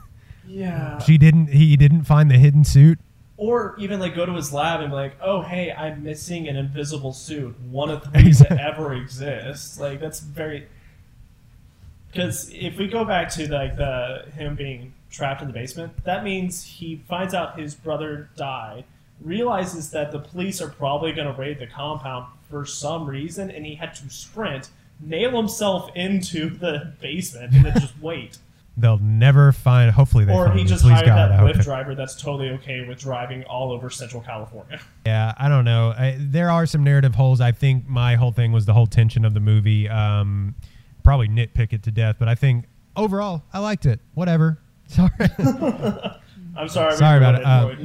[0.47, 0.97] Yeah.
[1.05, 1.47] she didn't?
[1.47, 2.99] He didn't find the hidden suit.
[3.37, 6.55] or even like go to his lab and be like, "Oh, hey, I'm missing an
[6.55, 10.67] invisible suit, one of three that ever exists." Like that's very.
[12.11, 16.23] Because if we go back to like the him being trapped in the basement, that
[16.23, 18.83] means he finds out his brother died,
[19.21, 23.65] realizes that the police are probably going to raid the compound for some reason, and
[23.65, 24.69] he had to sprint,
[24.99, 28.37] nail himself into the basement and then just wait.
[28.75, 29.91] They'll never find.
[29.91, 30.69] Hopefully, they or find he me.
[30.69, 34.21] just Please hired God, that Lyft driver that's totally okay with driving all over Central
[34.21, 34.79] California.
[35.05, 35.93] Yeah, I don't know.
[35.97, 37.41] I, there are some narrative holes.
[37.41, 39.87] I think my whole thing was the whole tension of the movie.
[39.89, 40.55] Um,
[41.03, 42.65] probably nitpick it to death, but I think
[42.95, 43.99] overall I liked it.
[44.13, 44.59] Whatever.
[44.87, 45.09] Sorry,
[46.57, 46.95] I'm sorry.
[46.95, 47.45] Sorry about it.
[47.45, 47.75] Uh,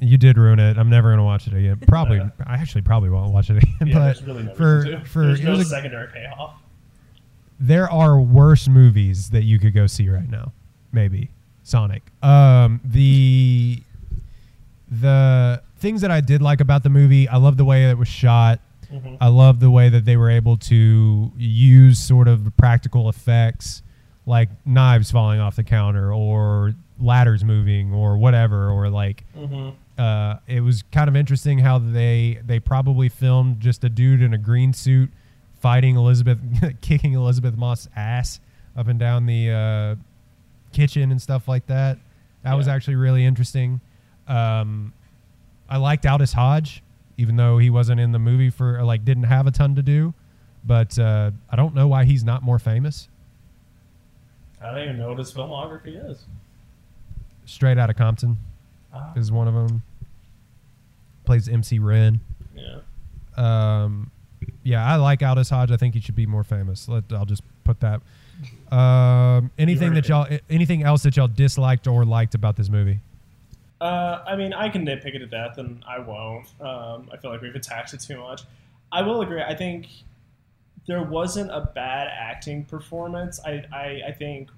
[0.00, 0.76] you did ruin it.
[0.78, 1.78] I'm never gonna watch it again.
[1.86, 2.20] Probably.
[2.20, 3.86] I actually probably won't watch it again.
[3.86, 6.54] yeah, but really no for for there's it no was a- secondary payoff.
[7.62, 10.52] There are worse movies that you could go see right now.
[10.90, 11.30] Maybe
[11.62, 12.02] Sonic.
[12.22, 13.82] Um, the
[14.90, 18.08] the things that I did like about the movie, I love the way it was
[18.08, 18.60] shot.
[18.92, 19.16] Mhm.
[19.20, 23.82] I love the way that they were able to use sort of practical effects,
[24.26, 29.72] like knives falling off the counter or ladders moving or whatever, or like Mhm.
[29.98, 34.34] uh, it was kind of interesting how they they probably filmed just a dude in
[34.34, 35.10] a green suit
[35.62, 36.38] fighting Elisabeth,
[36.82, 38.40] kicking Elisabeth Moss' ass
[38.76, 39.94] up and down the uh,
[40.72, 41.96] kitchen and stuff like that.
[42.42, 43.80] That was actually really interesting.
[44.26, 44.92] Um,
[45.68, 46.82] I liked Aldis Hodge,
[47.16, 49.82] even though he wasn't in the movie for or, like didn't have a ton to
[49.82, 50.12] do.
[50.64, 53.08] But uh, I don't know why he's not more famous.
[54.60, 56.24] I don't even know what his filmography is.
[57.46, 58.38] Straight out of Compton
[58.94, 59.82] Ah, is one of them.
[61.24, 62.20] Plays MC Ren.
[62.54, 62.78] yeah.
[63.36, 64.10] Um,
[64.62, 65.70] yeah, I like Aldis Hodge.
[65.70, 66.88] I think he should be more famous.
[66.88, 68.00] Let I'll just put that.
[68.74, 73.00] Um, anything that y'all, anything else that y'all disliked or liked about this movie?
[73.80, 76.46] Uh, I mean, I can nitpick it to death, and I won't.
[76.60, 78.42] Um, I feel like we've attacked it too much.
[78.92, 79.42] I will agree.
[79.42, 79.88] I think
[80.86, 83.40] there wasn't a bad acting performance.
[83.44, 84.50] I, I, I think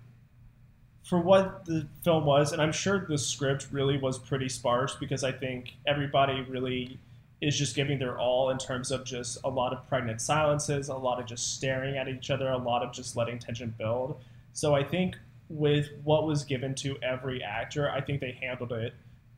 [1.05, 5.23] for what the film was, and I'm sure the script really was pretty sparse because
[5.25, 6.99] I think everybody really
[7.41, 10.95] is just giving their all in terms of just a lot of pregnant silences, a
[10.95, 14.21] lot of just staring at each other, a lot of just letting tension build.
[14.53, 15.17] So I think
[15.49, 18.95] with what was given to every actor, I think they handled it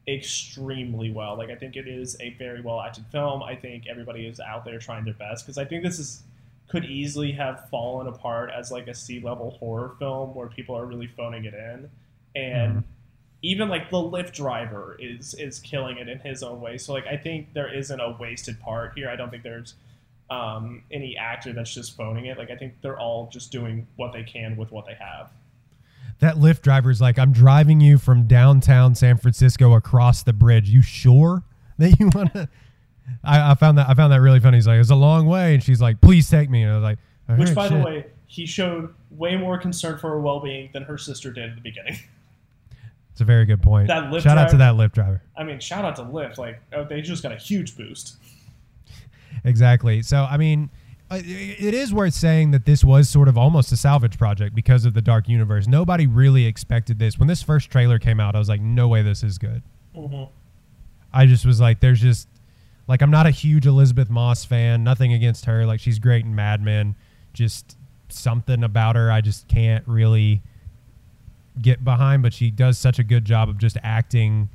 [0.09, 1.37] extremely well.
[1.37, 3.43] Like I think it is a very well acted film.
[3.43, 6.23] I think everybody is out there trying their best because I think this is
[6.69, 10.85] could easily have fallen apart as like a sea level horror film where people are
[10.85, 11.89] really phoning it in,
[12.35, 12.85] and Mhm.
[13.47, 16.77] Even like the Lyft driver is is killing it in his own way.
[16.79, 19.09] So like I think there isn't a wasted part here.
[19.09, 19.75] I don't think there's
[20.31, 22.39] um, any actor that's just phoning it.
[22.39, 25.31] Like I think they're all just doing what they can with what they have.
[26.19, 30.69] That Lyft driver's like, I'm driving you from downtown San Francisco across the bridge.
[30.69, 31.45] You sure
[31.79, 32.49] that you want to?
[33.23, 34.57] I, I found that I found that really funny.
[34.57, 36.63] He's like, it's a long way, and she's like, please take me.
[36.63, 39.99] And I was like, "All Which, right, by the way, he showed way more concern
[39.99, 41.97] for her well being than her sister did at the beginning.
[43.17, 43.89] it's a very good point.
[43.89, 45.23] That Lyft Shout out to that Lyft driver.
[45.39, 46.37] I mean, shout out to Lyft.
[46.37, 48.17] Like, oh, they just got a huge boost.
[49.43, 50.03] Exactly.
[50.03, 50.69] So, I mean,
[51.11, 54.93] it is worth saying that this was sort of almost a salvage project because of
[54.93, 55.67] the Dark Universe.
[55.67, 57.19] Nobody really expected this.
[57.19, 59.63] When this first trailer came out, I was like, no way this is good.
[59.95, 60.25] hmm
[61.11, 62.29] I just was like, there's just,
[62.87, 64.85] like, I'm not a huge Elisabeth Moss fan.
[64.85, 65.65] Nothing against her.
[65.65, 66.97] Like, she's great in Mad Men.
[67.33, 67.79] Just
[68.11, 70.43] something about her I just can't really
[71.61, 74.49] get behind, but she does such a good job of just acting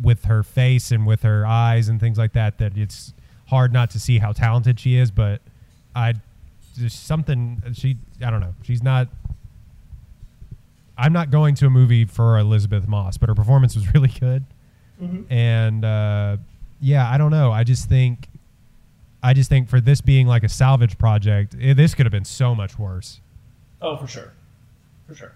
[0.00, 3.12] with her face and with her eyes and things like that that it's
[3.48, 5.10] hard not to see how talented she is.
[5.10, 5.40] But
[5.94, 6.14] I
[6.78, 8.54] just something she I don't know.
[8.62, 9.08] She's not.
[10.96, 14.44] I'm not going to a movie for Elisabeth Moss, but her performance was really good.
[14.98, 16.36] hmm And uh,
[16.80, 17.52] yeah, I don't know.
[17.52, 18.28] I just think,
[19.22, 22.24] I just think for this being like a salvage project, eh, this could have been
[22.26, 23.20] so much worse.
[23.80, 24.32] Oh, for sure,
[25.08, 25.32] for sure.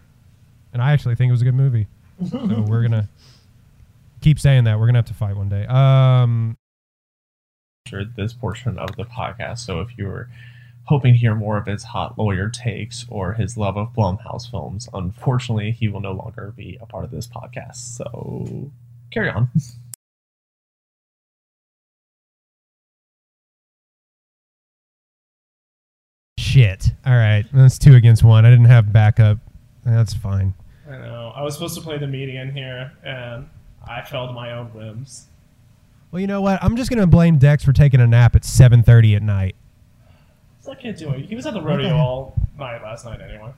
[0.74, 1.86] And I actually think it was a good movie.
[2.30, 3.08] so we're gonna
[4.20, 4.78] keep saying that.
[4.78, 5.64] We're gonna have to fight one day.
[5.66, 6.56] Um,
[7.88, 9.60] sure this portion of the podcast.
[9.60, 10.28] So if you were
[10.84, 14.88] hoping to hear more of his hot lawyer takes or his love of Blumhouse films,
[14.92, 17.76] unfortunately, he will no longer be a part of this podcast.
[17.76, 18.70] So
[19.10, 19.48] carry on.
[26.54, 26.92] shit.
[27.04, 28.46] All right, that's two against one.
[28.46, 29.38] I didn't have backup.
[29.84, 30.54] That's fine.
[30.88, 31.32] I know.
[31.34, 33.48] I was supposed to play the median here, and
[33.86, 35.26] I fell to my own whims.
[36.10, 36.62] Well, you know what?
[36.62, 39.56] I'm just gonna blame Dex for taking a nap at 7:30 at night.
[40.56, 41.24] What's that kid doing?
[41.24, 43.52] He was at the rodeo all night last night, anyway.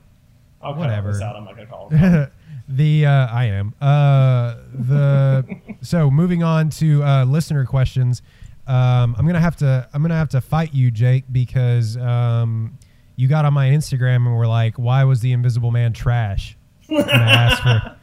[0.62, 1.12] I'll cut Whatever.
[1.12, 1.36] this out.
[1.36, 2.30] I'm not gonna call him.
[2.68, 5.44] the uh, I am uh, the
[5.82, 8.22] so moving on to uh, listener questions.
[8.66, 12.78] Um, I'm gonna have to I'm gonna have to fight you, Jake, because um,
[13.16, 16.56] you got on my Instagram and were like, "Why was the Invisible Man trash?"
[16.88, 17.96] When I asked for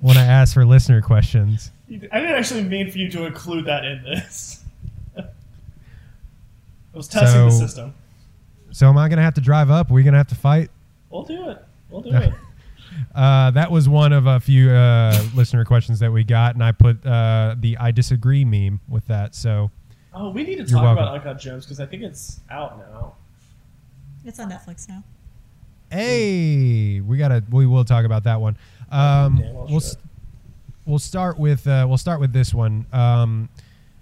[0.00, 1.70] when I asked for listener questions.
[1.88, 4.64] I didn't actually mean for you to include that in this.
[5.18, 5.22] I
[6.92, 7.94] was testing the system.
[8.72, 9.90] So am I gonna have to drive up?
[9.90, 10.70] Are We're gonna have to fight.
[11.10, 11.64] We'll do it.
[11.90, 12.32] We'll do it.
[13.14, 16.72] Uh, that was one of a few uh, listener questions that we got, and I
[16.72, 19.34] put uh, the "I disagree" meme with that.
[19.34, 19.70] So
[20.18, 21.02] Oh, we need to talk welcome.
[21.04, 23.14] about Uncut Gems because I think it's out now.
[24.24, 25.04] It's on Netflix now.
[25.90, 27.42] Hey, we gotta.
[27.50, 28.56] We will talk about that one.
[28.90, 29.68] Um, well
[30.86, 32.86] we'll start with uh, we'll start with this one.
[32.92, 33.48] Um,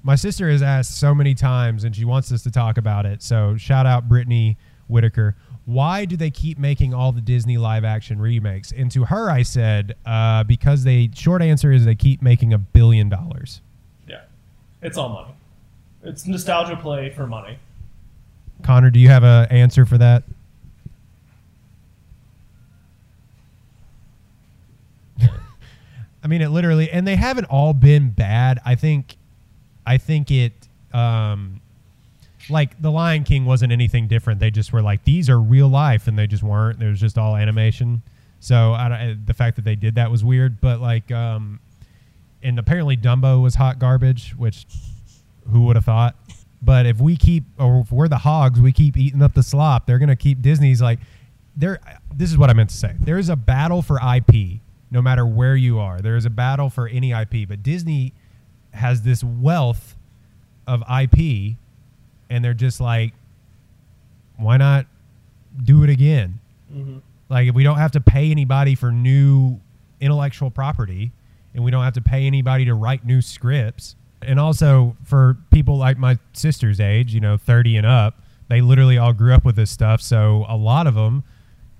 [0.03, 3.23] my sister has asked so many times, and she wants us to talk about it.
[3.23, 4.57] So shout out Brittany
[4.87, 5.35] Whitaker.
[5.65, 8.71] Why do they keep making all the Disney live action remakes?
[8.71, 11.11] And to her, I said uh, because they.
[11.15, 13.63] Short answer is they keep making a billion dollars.
[14.07, 14.23] Yeah,
[14.83, 15.35] it's all money.
[16.03, 17.59] It's nostalgia play for money.
[18.63, 20.23] Connor, do you have an answer for that?
[26.25, 28.59] I mean, it literally, and they haven't all been bad.
[28.65, 29.17] I think,
[29.87, 30.53] I think it,
[30.95, 31.61] um,
[32.49, 34.41] like the Lion King wasn't anything different.
[34.41, 36.83] They just were like these are real life, and they just weren't.
[36.83, 38.03] It was just all animation.
[38.41, 40.61] So I, the fact that they did that was weird.
[40.61, 41.61] But like, um,
[42.43, 44.67] and apparently Dumbo was hot garbage, which
[45.51, 46.17] who would have thought?
[46.61, 49.87] But if we keep, or if we're the hogs, we keep eating up the slop.
[49.87, 50.99] They're gonna keep Disney's like,
[51.57, 51.81] there.
[52.15, 52.95] This is what I meant to say.
[52.99, 54.61] There is a battle for IP,
[54.95, 56.01] no matter where you are.
[56.01, 58.15] There is a battle for any IP, but Disney
[58.73, 59.97] has this wealth
[60.69, 61.57] of IP,
[62.31, 63.13] and they're just like,
[64.37, 64.87] why not
[65.63, 66.39] do it again?
[66.73, 66.99] Mm-hmm.
[67.29, 69.61] Like if we don't have to pay anybody for new
[70.01, 71.11] intellectual property
[71.55, 73.97] and we don't have to pay anybody to write new scripts.
[74.23, 78.99] And also for people like my sister's age, you know, 30 and up, they literally
[78.99, 80.01] all grew up with this stuff.
[80.01, 81.25] So a lot of them,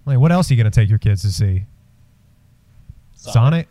[0.07, 1.65] like what else are you going to take your kids to see?
[3.33, 3.69] Sonic?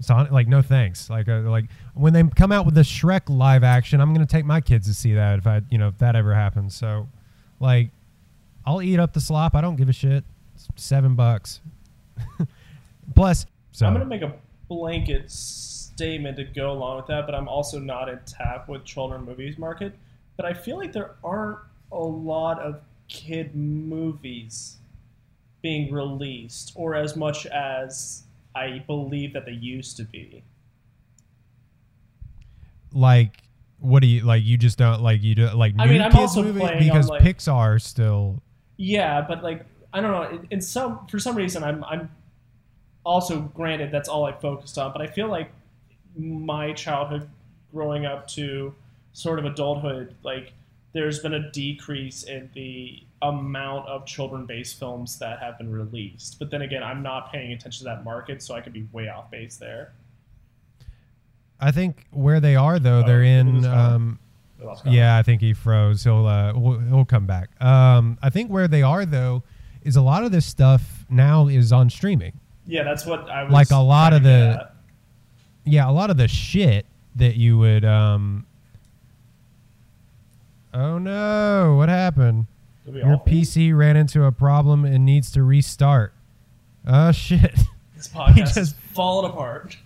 [0.00, 1.08] Sonic like no thanks.
[1.08, 4.30] Like uh, like when they come out with the Shrek live action, I'm going to
[4.30, 6.74] take my kids to see that if I, you know, if that ever happens.
[6.74, 7.08] So
[7.60, 7.90] like
[8.66, 9.54] I'll eat up the slop.
[9.54, 10.24] I don't give a shit.
[10.54, 11.60] It's seven bucks.
[13.14, 14.34] Plus, so I'm gonna make a
[14.68, 19.24] blanket statement to go along with that, but I'm also not in tap with children
[19.24, 19.94] movies market.
[20.36, 21.58] But I feel like there aren't
[21.92, 24.78] a lot of kid movies
[25.64, 30.44] being released, or as much as I believe that they used to be.
[32.92, 33.42] like,
[33.78, 34.44] what do you like?
[34.44, 37.22] You just don't like you do like I mean, I'm also playing because on, like-
[37.22, 38.42] Pixar still.
[38.76, 40.38] Yeah, but like I don't know.
[40.38, 42.10] In, in some for some reason, I'm I'm
[43.04, 45.50] also granted that's all I focused on, but I feel like
[46.16, 47.28] my childhood
[47.72, 48.74] growing up to
[49.12, 50.52] sort of adulthood, like
[50.94, 56.38] there's been a decrease in the amount of children-based films that have been released.
[56.38, 59.08] But then again, I'm not paying attention to that market, so I could be way
[59.08, 59.92] off base there.
[61.60, 63.64] I think where they are though, Oh, they're in.
[63.64, 64.18] Um,
[64.62, 64.96] lost Connor.
[64.96, 66.04] yeah, I think he froze.
[66.04, 67.50] He'll uh, he'll, he'll come back.
[67.62, 69.42] Um, I think where they are though
[69.82, 72.32] is a lot of this stuff now is on streaming.
[72.66, 74.68] yeah, that's what I was Like a lot of the-
[75.66, 76.84] yeah, a lot of the shit
[77.16, 77.84] that you would.
[77.84, 78.46] Um,
[80.74, 81.76] oh no!
[81.78, 82.46] What happened?
[82.92, 86.12] Your all- PC ran into a problem and needs to restart.
[86.86, 87.54] Oh shit!
[87.96, 89.78] This podcast He is just- falling apart.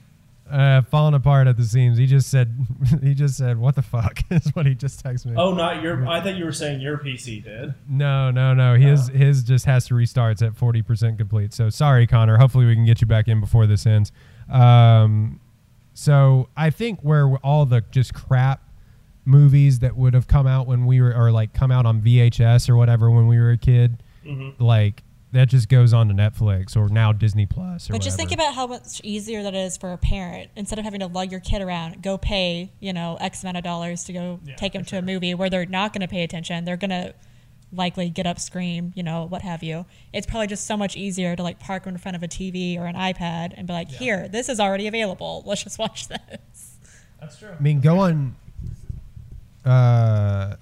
[0.51, 1.99] Uh, falling apart at the seams.
[1.99, 2.67] He just said.
[3.03, 5.35] He just said, "What the fuck?" is what he just texted me.
[5.37, 6.09] Oh, not your.
[6.09, 7.75] I thought you were saying your PC did.
[7.87, 8.75] No, no, no.
[8.77, 10.33] His his just has to restart.
[10.33, 11.53] It's at forty percent complete.
[11.53, 12.39] So sorry, Connor.
[12.39, 14.11] Hopefully we can get you back in before this ends.
[14.49, 15.39] Um,
[15.93, 18.63] so I think where all the just crap
[19.29, 22.69] movies that would have come out when we were, or like come out on VHS
[22.69, 24.55] or whatever when we were a kid, Mhm.
[24.59, 25.03] like
[25.33, 27.91] that just goes on to Netflix or now Disney Plus.
[27.91, 30.51] Or But just think about how much easier that is for a parent.
[30.57, 33.63] Instead of having to lug your kid around, go pay, you know, X amount of
[33.65, 36.09] dollars to go Yeah, take them for to a movie where they're not going to
[36.09, 36.65] pay attention.
[36.65, 37.13] They're going to
[37.71, 39.85] likely get up, scream, you know, what have you.
[40.15, 42.87] It's probably just so much easier to like park in front of a TV or
[42.87, 45.43] an iPad and be like, here, this is already available.
[45.45, 46.79] Let's just watch this.
[47.21, 47.51] That's true.
[47.59, 48.35] I mean, go on.
[49.65, 50.57] Uh,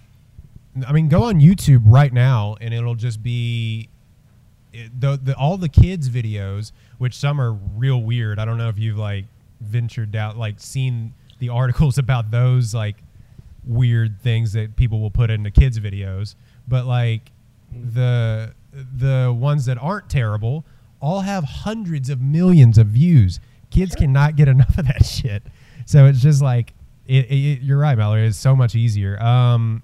[0.87, 3.89] I mean, go on YouTube right now, and it'll just be
[4.73, 8.39] it, the, the all the kids videos, which some are real weird.
[8.39, 9.27] I don't know if you've like
[9.61, 12.97] ventured out, like seen the articles about those like
[13.65, 16.35] weird things that people will put into kids videos,
[16.69, 17.33] but like
[17.73, 20.65] the the ones that aren't terrible
[21.01, 23.41] all have hundreds of millions of views.
[23.71, 25.43] Kids cannot get enough of that shit.
[25.85, 26.75] So it's just like
[27.07, 28.27] it, it, you're right, Mallory.
[28.27, 29.21] It's so much easier.
[29.23, 29.83] Um,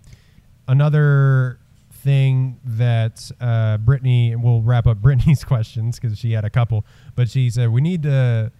[0.68, 1.58] another
[1.90, 6.84] thing that uh, Brittany, and we'll wrap up Brittany's questions because she had a couple,
[7.14, 8.50] but she said we need to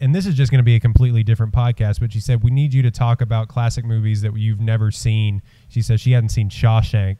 [0.00, 2.00] and this is just going to be a completely different podcast.
[2.00, 5.42] But she said we need you to talk about classic movies that you've never seen.
[5.68, 7.18] She said she hadn't seen Shawshank,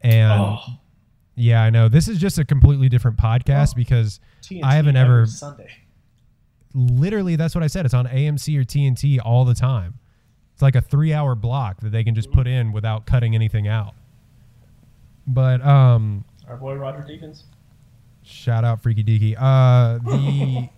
[0.00, 0.58] and Oh,
[1.36, 3.76] yeah, I know this is just a completely different podcast Oh.
[3.76, 5.70] because TNT I haven't ever- Sunday.
[6.74, 7.84] literally that's what I said.
[7.84, 9.94] It's on AMC or TNT all the time.
[10.60, 13.94] It's like a three-hour block that they can just put in without cutting anything out.
[15.26, 17.44] But um, Our boy Roger Deakins.
[18.24, 19.34] Shout out Freaky Deaky.
[19.40, 20.68] Uh, the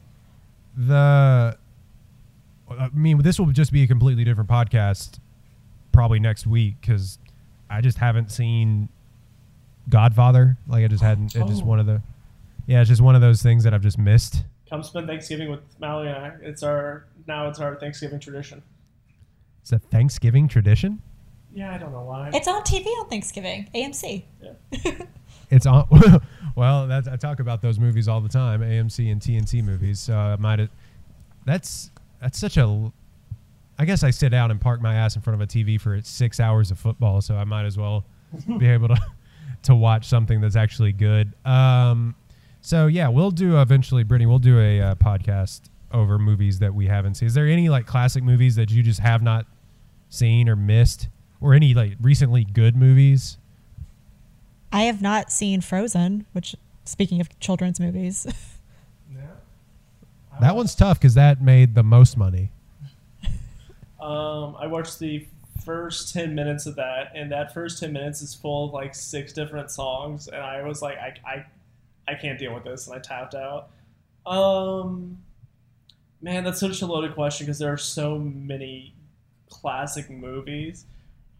[0.76, 1.59] the
[2.78, 5.18] I mean, this will just be a completely different podcast
[5.91, 7.18] probably next week because
[7.68, 8.89] I just haven't seen
[9.89, 10.59] Godfather.
[10.68, 11.35] Like I just hadn't.
[11.35, 11.66] It's just Oh.
[11.66, 12.01] one of the
[12.68, 14.45] yeah, it's just one of those things that I've just missed.
[14.70, 16.33] Come spend Thanksgiving with Mallory and I.
[16.41, 18.62] It's our now it's our Thanksgiving tradition.
[19.63, 21.01] It's a Thanksgiving tradition.
[21.55, 22.31] Yeah, I don't know why.
[22.35, 24.25] It's on TV on Thanksgiving, AMC.
[24.43, 24.93] Yeah.
[25.53, 25.87] It's on.
[26.57, 30.01] well, that's, I talk about those movies all the time, AMC and TNT movies.
[30.01, 30.69] So I might.
[31.45, 31.91] That's
[32.21, 32.91] that's such a.
[33.79, 36.01] I guess I sit down and park my ass in front of a TV for
[36.01, 38.05] six hours of football, so I might as well
[38.59, 38.97] be able to
[39.65, 41.35] to watch something that's actually good.
[41.45, 42.15] Um,
[42.63, 44.27] so yeah, we'll do eventually, Brittany.
[44.27, 45.61] We'll do a uh, podcast
[45.93, 47.26] over movies that we haven't seen.
[47.26, 49.47] Is there any like classic movies that you just have not
[50.09, 51.09] seen or missed,
[51.40, 53.38] or any like recently good movies?
[54.72, 58.26] I have not seen Frozen, which, speaking of children's movies,
[59.12, 59.20] yeah.
[60.40, 62.51] That one's tough because that made the most money.
[64.01, 65.28] Um, I watched the
[65.64, 69.32] first ten minutes of that, and that first ten minutes is full of like six
[69.32, 71.47] different songs, and I was like, I, I,
[72.09, 73.70] I can't deal with this, and I tapped out.
[74.26, 75.18] Um,
[76.23, 78.95] man, that's such a loaded question because there are so many
[79.51, 80.87] classic movies.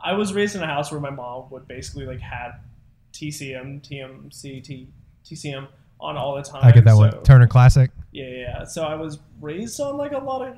[0.01, 2.61] I was raised in a house where my mom would basically like have
[3.13, 4.89] TCM, TMC, T,
[5.25, 5.69] TCM
[6.01, 6.61] on all the time.
[6.65, 7.23] I get that so- one.
[7.23, 7.91] Turner Classic.
[8.11, 8.65] yeah, yeah, yeah.
[8.65, 10.57] So I was raised on like a lot of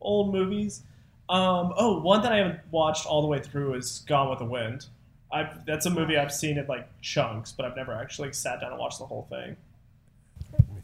[0.00, 0.82] old movies.
[1.28, 4.44] Um, oh, one that I haven't watched all the way through is Gone with the
[4.44, 4.86] Wind.
[5.32, 8.60] I've, that's a movie I've seen in like chunks, but I've never actually like, sat
[8.60, 9.56] down and watched the whole thing.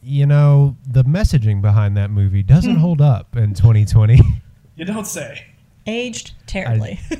[0.02, 4.18] You know, the messaging behind that movie doesn't hold up in 2020.
[4.76, 5.44] You don't say.
[5.88, 7.00] aged terribly.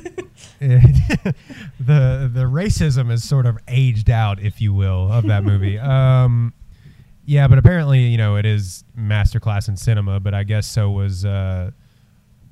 [0.61, 1.35] the
[1.81, 5.77] the racism is sort of aged out, if you will, of that movie.
[5.77, 6.53] Um,
[7.25, 10.21] yeah, but apparently, you know, it is masterclass in cinema.
[10.21, 11.73] But I guess so was uh,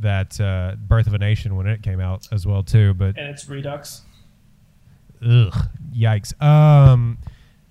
[0.00, 2.92] that uh, Birth of a Nation when it came out as well too.
[2.94, 4.02] But And it's Redux.
[5.24, 5.54] ugh,
[5.94, 6.42] yikes.
[6.42, 7.18] Um,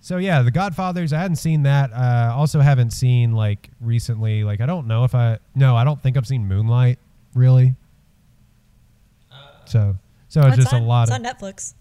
[0.06, 1.14] so yeah, The Godfathers.
[1.14, 1.92] I hadn't seen that.
[1.92, 4.44] Uh, also haven't seen like recently.
[4.44, 5.40] Like I don't know if I.
[5.56, 7.00] No, I don't think I've seen Moonlight
[7.34, 7.74] really.
[9.66, 9.98] So
[10.30, 11.26] so it's It's just on, a lot It's of.
[11.26, 11.74] on Netflix.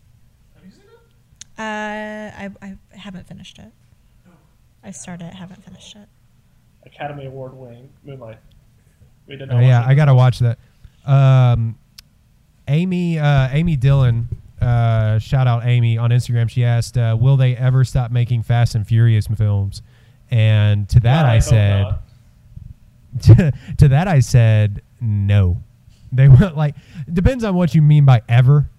[0.55, 1.61] Have you seen it?
[1.61, 3.70] Uh, I, I haven't finished it.
[4.83, 6.09] I started it, haven't finished it.
[6.87, 8.39] Academy Award winning Moonlight.
[9.27, 10.59] We did Oh, not yeah, watch I gotta watch that.
[11.05, 11.79] Um,
[12.68, 14.29] Amy, uh, Amy Dillon,
[14.65, 16.49] uh, shout out Amy on Instagram.
[16.49, 19.83] She asked, uh, "Will they ever stop making Fast and Furious films?"
[20.31, 23.55] And to that God, I hope said, not.
[23.79, 25.62] to, that I said, no.
[26.12, 26.75] They were like
[27.12, 28.71] depends on what you mean by ever.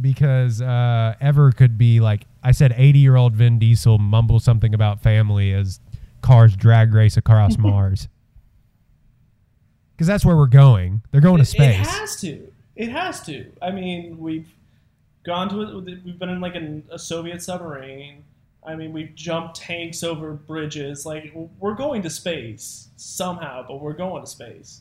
[0.00, 5.52] Because uh, ever could be like I said, eighty-year-old Vin Diesel mumble something about family
[5.52, 5.80] as
[6.22, 8.08] cars drag race across Mars.
[9.92, 11.02] Because that's where we're going.
[11.10, 11.86] They're going to space.
[11.86, 12.50] It has to.
[12.80, 13.44] It has to.
[13.60, 14.48] I mean, we've
[15.22, 16.02] gone to it.
[16.02, 18.24] We've been in like an, a Soviet submarine.
[18.66, 21.04] I mean, we've jumped tanks over bridges.
[21.04, 24.80] Like we're going to space somehow, but we're going to space.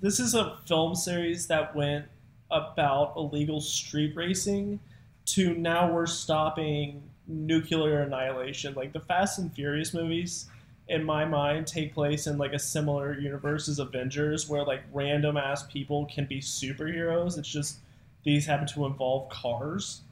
[0.00, 2.06] This is a film series that went
[2.50, 4.80] about illegal street racing
[5.26, 8.72] to now we're stopping nuclear annihilation.
[8.72, 10.46] Like the Fast and Furious movies,
[10.88, 15.36] in my mind, take place in like a similar universe as Avengers, where like random
[15.36, 17.38] ass people can be superheroes.
[17.38, 17.78] It's just
[18.24, 20.02] these happen to involve cars.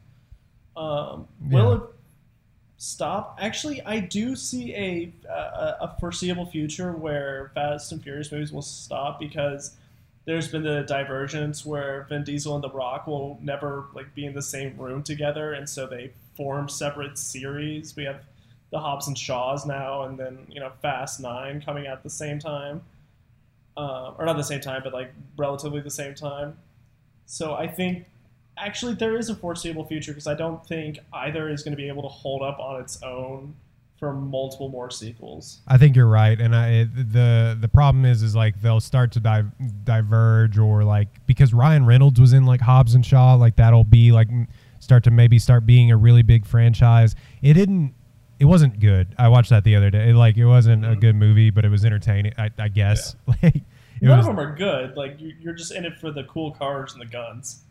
[0.77, 1.77] Um, Will Yeah.
[1.77, 1.83] it
[2.77, 3.39] stop?
[3.41, 8.63] Actually, I do see a, a a foreseeable future where Fast and Furious movies will
[8.63, 9.77] stop because
[10.27, 14.35] there's been the divergence where Vin Diesel and The Rock will never like be in
[14.35, 17.95] the same room together, and so they form separate series.
[17.95, 18.23] We have
[18.75, 22.11] the Hobbs and Shaws now, and then you know Fast Nine coming out at the
[22.11, 22.83] same time,
[23.77, 26.59] uh, or not the same time, but like relatively the same time.
[27.25, 28.07] So I think
[28.59, 31.87] actually there is a foreseeable future because I don't think either is going to be
[31.87, 33.55] able to hold up on its own
[34.01, 35.61] for multiple more sequels.
[35.69, 39.13] I think you're right, and I it, the the problem is is like they'll start
[39.13, 39.45] to di-
[39.85, 44.11] diverge or like because Ryan Reynolds was in like Hobbs and Shaw, like that'll be
[44.11, 44.29] like
[44.81, 47.15] start to maybe start being a really big franchise.
[47.41, 47.95] It didn't.
[48.45, 49.15] It wasn't good.
[49.19, 50.13] I watched that the other day.
[50.13, 52.33] Like it wasn't a good movie, but it was entertaining.
[52.37, 53.17] I, I guess.
[53.27, 53.63] Like it
[54.03, 54.97] None was of them are good.
[54.97, 57.63] Like you- you're just in it for the cool cars and the guns.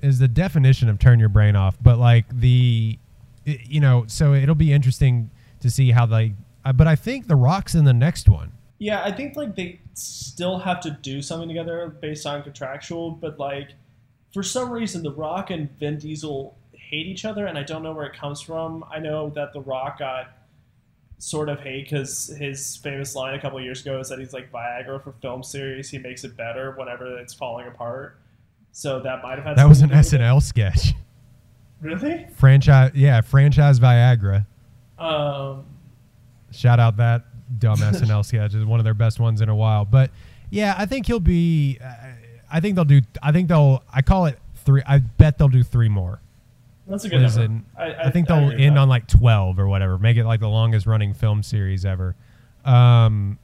[0.00, 1.76] is the definition of turn your brain off.
[1.82, 2.98] But like the,
[3.46, 5.30] i- you know, so it'll be interesting
[5.60, 6.34] to see how they.
[6.64, 8.52] uh, But I think the Rock's in the next one.
[8.78, 13.38] Yeah, I think like they still have to do something together based on contractual, but
[13.40, 13.70] like
[14.34, 16.56] for some reason The Rock and Vin Diesel
[16.88, 18.84] hate each other and I don't know where it comes from.
[18.90, 20.32] I know that The Rock got
[21.18, 24.32] sort of hate because his famous line a couple of years ago is that he's
[24.32, 25.90] like Viagra for film series.
[25.90, 28.18] He makes it better whenever it's falling apart.
[28.72, 30.94] So that might have had That was an something to do SNL sketch.
[31.80, 32.26] Really?
[32.36, 34.46] Franchise, yeah, franchise Viagra.
[34.98, 35.64] Um,
[36.50, 37.24] Shout out that
[37.58, 38.54] dumb SNL sketch.
[38.54, 39.84] is one of their best ones in a while.
[39.84, 40.10] But
[40.50, 41.78] yeah, I think he'll be.
[41.84, 41.92] Uh,
[42.50, 43.00] I think they'll do.
[43.22, 43.82] I think they'll.
[43.92, 44.82] I call it three.
[44.86, 46.20] I bet they'll do three more.
[46.88, 47.42] That's a good number.
[47.42, 47.50] it?
[47.78, 49.98] I, I, think I they'll end on like 12 or whatever.
[49.98, 52.16] Make it like the longest running film series ever.
[52.64, 53.38] Um,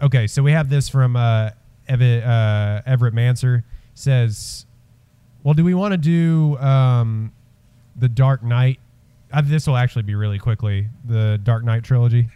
[0.00, 1.50] okay, so we have this from uh,
[1.86, 3.64] Ev- uh, Everett Manser
[3.94, 4.66] says,
[5.42, 7.32] "Well, do we want to do um,
[7.96, 8.80] the Dark Knight?
[9.32, 12.28] Uh, this will actually be really quickly the Dark Knight trilogy."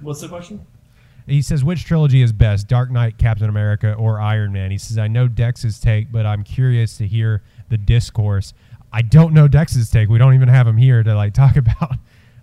[0.00, 0.64] What's the question?
[1.26, 4.70] He says, which trilogy is best, Dark Knight, Captain America, or Iron Man?
[4.70, 8.54] He says, I know Dex's take, but I'm curious to hear the discourse.
[8.96, 10.08] I don't know Dex's take.
[10.08, 11.98] We don't even have him here to like talk about.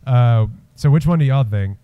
[0.06, 0.46] Uh,
[0.76, 1.80] so which one do y'all think?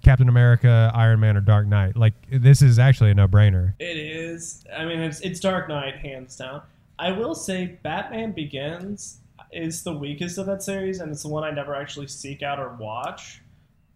[0.00, 1.96] Captain America, Iron Man, or Dark Knight?
[1.96, 3.74] Like this is actually a no-brainer.
[3.80, 4.64] It is.
[4.72, 6.62] I mean, it's, it's Dark Knight, hands down.
[7.00, 9.18] I will say Batman Begins
[9.50, 12.60] is the weakest of that series, and it's the one I never actually seek out
[12.60, 13.42] or watch.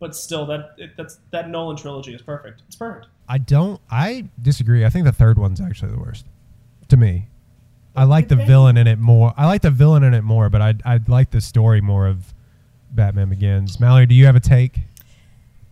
[0.01, 2.63] But still, that it, that's that Nolan trilogy is perfect.
[2.67, 3.07] It's perfect.
[3.29, 3.81] I don't.
[3.93, 4.85] I disagree.
[4.85, 6.27] I think the third one's actually the worst
[6.89, 7.29] to me.
[7.97, 9.33] I like the villain in it more.
[9.37, 12.35] I like the villain in it more, but I I like the story more of
[12.91, 13.81] Batman Begins.
[13.81, 14.81] Mallory, do you have a take?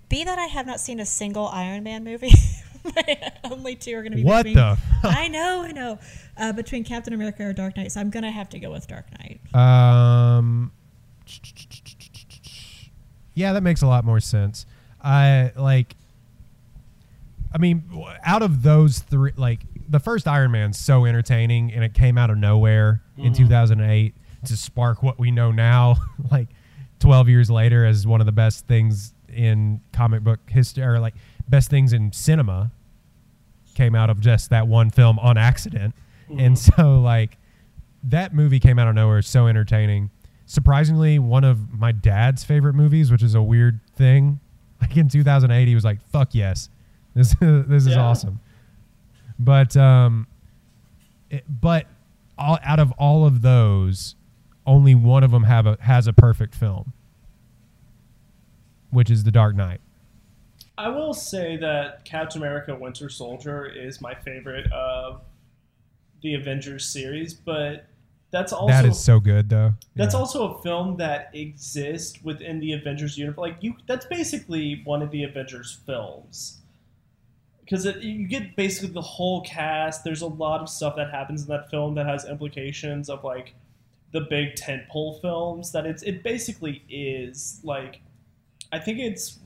[0.09, 2.33] Be that I have not seen a single Iron Man movie.
[2.85, 4.79] My only two are going to be What between, the?
[5.05, 5.99] I know, I know.
[6.37, 8.87] Uh, between Captain America or Dark Knight, so I'm going to have to go with
[8.87, 9.41] Dark Knight.
[9.55, 10.71] Um,
[13.33, 14.67] yeah, that makes a lot more sense.
[15.03, 15.97] I like.
[17.55, 17.85] I mean,
[18.25, 19.61] out of those three, like
[19.95, 23.45] the first Iron Man's so entertaining, and it came out of nowhere in mm-hmm.
[23.45, 24.13] 2008
[24.47, 25.95] to spark what we know now,
[26.33, 26.49] like
[26.99, 31.15] 12 years later, as one of the best things in comic book history, or like
[31.49, 32.73] best things in cinema.
[33.77, 35.95] Came out of just that one film on accident,
[36.29, 36.41] mm-hmm.
[36.41, 37.39] and so like
[38.03, 39.23] that movie came out of nowhere.
[39.23, 40.11] So entertaining.
[40.47, 44.41] Surprisingly, one of my dad's favorite movies, which is a weird thing.
[44.81, 46.69] Like in 2008, he was like, "Fuck yes,
[47.15, 48.03] this this is Yeah.
[48.03, 48.41] awesome."
[49.39, 50.27] But um,
[51.31, 51.87] it, but
[52.39, 54.15] all, out of all of those,
[54.67, 56.93] only one of them have a has a perfect film,
[58.91, 59.81] which is The Dark Knight.
[60.77, 65.21] I will say that Captain America: Winter Soldier is my favorite of
[66.23, 67.87] the Avengers series, but
[68.31, 69.75] that's also that is so good, though.
[69.95, 70.21] That's Yeah.
[70.21, 73.39] also a film that exists within the Avengers universe.
[73.39, 76.61] Like you, that's basically one of the Avengers films
[77.65, 80.05] because you get basically the whole cast.
[80.05, 83.55] There's a lot of stuff that happens in that film that has implications of like
[84.13, 85.73] the big tentpole films.
[85.73, 88.01] That it's it basically is like
[88.73, 89.39] I think it's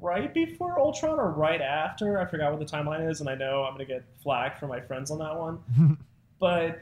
[0.00, 2.18] right before Ultron or right after.
[2.18, 4.80] I forgot what the timeline is, and I know I'm gonna get flack from my
[4.80, 5.98] friends on that one.
[6.40, 6.80] but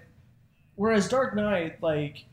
[0.77, 2.25] whereas Dark Knight, like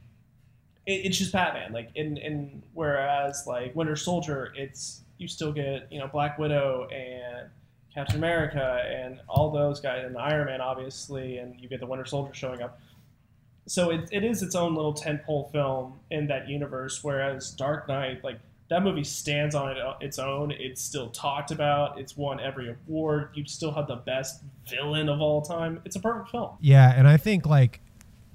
[0.86, 1.74] it, it's just Batman.
[1.74, 6.88] Like in in whereas like Winter Soldier, it's you still get you know Black Widow
[6.92, 7.50] and
[7.94, 12.06] Captain America and all those guys and Iron Man obviously, and you get the Winter
[12.06, 12.80] Soldier showing up.
[13.66, 17.04] So it, it is its own little tentpole film in that universe.
[17.04, 18.40] Whereas Dark Knight, like
[18.70, 20.52] that movie stands on it, uh, its own.
[20.52, 22.00] It's still talked about.
[22.00, 23.30] It's won every award.
[23.34, 25.82] You still have the best villain of all time.
[25.86, 26.52] It's a perfect film.
[26.60, 27.80] Yeah, and I think like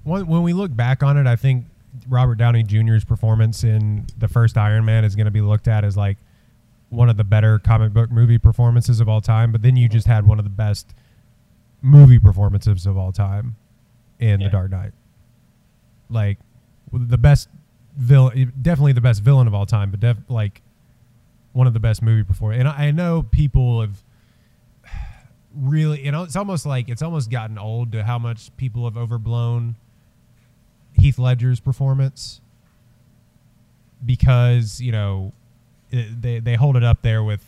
[0.03, 1.65] when, when we look back on it, I think
[2.07, 5.83] Robert Downey Jr.'s performance in the first Iron Man is going to be looked at
[5.83, 6.17] as like
[6.89, 9.51] one of the better comic book movie performances of all time.
[9.51, 10.93] But then you just had one of the best
[11.81, 13.55] movie performances of all time
[14.19, 14.47] in Yeah.
[14.47, 14.91] The Dark Knight.
[16.09, 16.39] Like
[16.91, 17.49] the best
[17.95, 20.61] villain, definitely the best villain of all time, but def, like
[21.53, 22.53] one of the best movie perform.
[22.53, 24.03] And I, I know people have
[25.55, 28.97] really you know it's almost like it's almost gotten old to how much people have
[28.97, 29.75] overblown
[30.93, 32.41] Heath Ledger's performance
[34.05, 35.33] because you know
[35.91, 37.43] they they hold it up there with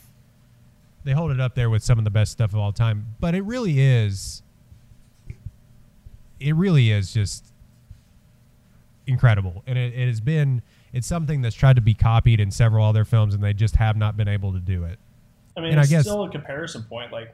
[1.04, 3.34] they hold it up there with some of the best stuff of all time but
[3.36, 4.42] it really is
[6.40, 7.46] it really is just
[9.08, 10.62] incredible and it, it has been
[10.94, 13.96] it's something that's tried to be copied in several other films, and they just have
[13.96, 15.00] not been able to do it.
[15.56, 17.14] I mean, And I guess- still a comparison point.
[17.14, 17.34] Like,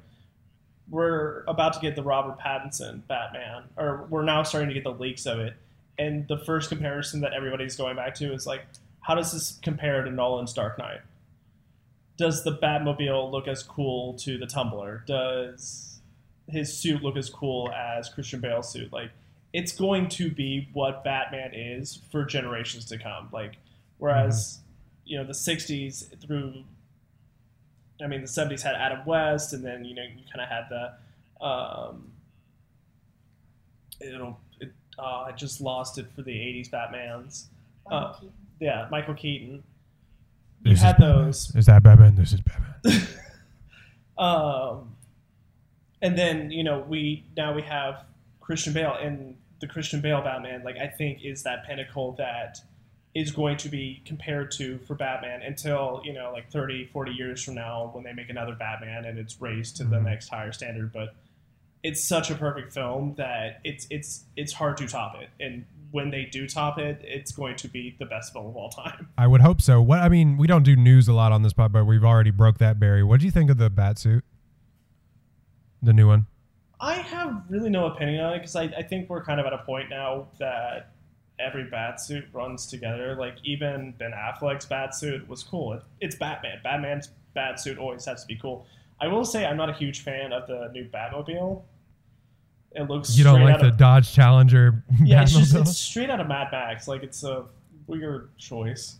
[0.92, 4.92] we're about to get the Robert Pattinson Batman, or we're now starting to get the
[4.94, 5.56] leaks of it.
[5.98, 8.62] And the first comparison that everybody's going back to is like,
[9.08, 11.00] how does this compare to Nolan's Dark Knight?
[12.18, 15.04] Does the Batmobile look as cool to the Tumbler?
[15.08, 16.02] Does
[16.50, 18.92] his suit look as cool as Christian Bale's suit?
[18.92, 19.12] Like,
[19.54, 23.30] it's going to be what Batman is for generations to come.
[23.32, 23.54] Like,
[23.98, 24.60] whereas,
[25.06, 26.66] you know, the 60s through
[28.02, 30.70] I mean, the '70s had Adam West, and then you know you kind of had
[30.70, 32.12] the, um,
[34.00, 37.50] it'll, it, uh, I just lost it for the '80s Batman's.
[37.90, 39.64] Michael Uh, Yeah, Michael Keaton.
[40.64, 41.26] You This is had Batman.
[41.26, 42.16] those, Is that Batman?
[42.16, 43.08] This is Batman.
[44.18, 44.96] um,
[46.02, 48.04] and then you know we now we have
[48.40, 52.60] Christian Bale, and the Christian Bale Batman, like I think, is that pinnacle that
[53.16, 57.44] is going to be compared to for Batman until you know like 30 40 years
[57.44, 60.04] from now when they make another Batman and it's raised to the Mhm.
[60.06, 61.16] next higher standard but
[61.84, 66.10] it's such a perfect film that it's it's it's hard to top it and when
[66.10, 69.26] they do top it it's going to be the best film of all time I
[69.28, 69.82] would hope so.
[69.82, 72.32] What I mean, we don't do news a lot on this pod, but we've already
[72.32, 73.06] broke that barrier.
[73.06, 74.24] What do you think of the bat suit?
[75.82, 76.28] The new one.
[76.80, 79.54] I have really no opinion on it because I, I think we're kind of at
[79.54, 80.92] a point now that
[81.40, 83.16] every bat suit runs together.
[83.16, 85.74] Like even Ben Affleck's bat suit was cool.
[85.74, 86.60] It, it's Batman.
[86.64, 88.68] Batman's bat suit always has to be cool.
[89.00, 91.64] I will say I'm not a huge fan of the new Batmobile.
[92.72, 94.84] It looks You don't like the of, Dodge Challenger?
[95.04, 96.88] yeah, it's just it's straight out of Mad Max.
[96.88, 97.46] Like it's a
[97.88, 98.98] weird choice.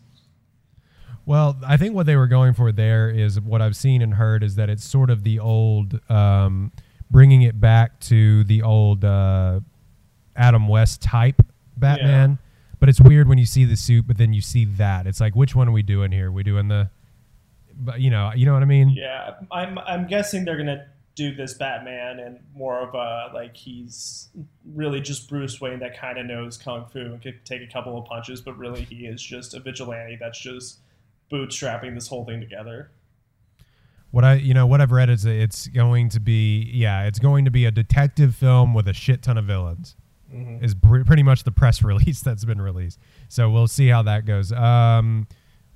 [1.26, 4.44] Well, I think what they were going for there is what I've seen and heard
[4.44, 6.72] is that it's sort of the old, um,
[7.12, 9.60] bringing it back to the old uh,
[10.38, 11.42] Adam West type
[11.76, 12.40] Batman.
[12.80, 15.06] But it's weird when you see the suit, but then you see that.
[15.06, 16.32] It's like, which one are we doing here?
[16.32, 16.90] we doing the,
[17.76, 18.90] but you know, you know what I mean?
[18.90, 20.86] Yeah, I'm I'm guessing they're gonna
[21.18, 24.30] do this Batman and more of a like he's
[24.74, 27.98] really just Bruce Wayne that kind of knows kung fu and could take a couple
[27.98, 30.78] of punches, but really he is just a vigilante that's just
[31.32, 32.92] bootstrapping this whole thing together.
[34.12, 37.20] What I, you know, what I've read is that it's going to be, yeah, it's
[37.20, 39.96] going to be a detective film with a shit ton of villains.
[40.62, 43.00] Is pr- pretty much the press release that's been released.
[43.28, 44.52] So we'll see how that goes.
[44.52, 45.26] Um,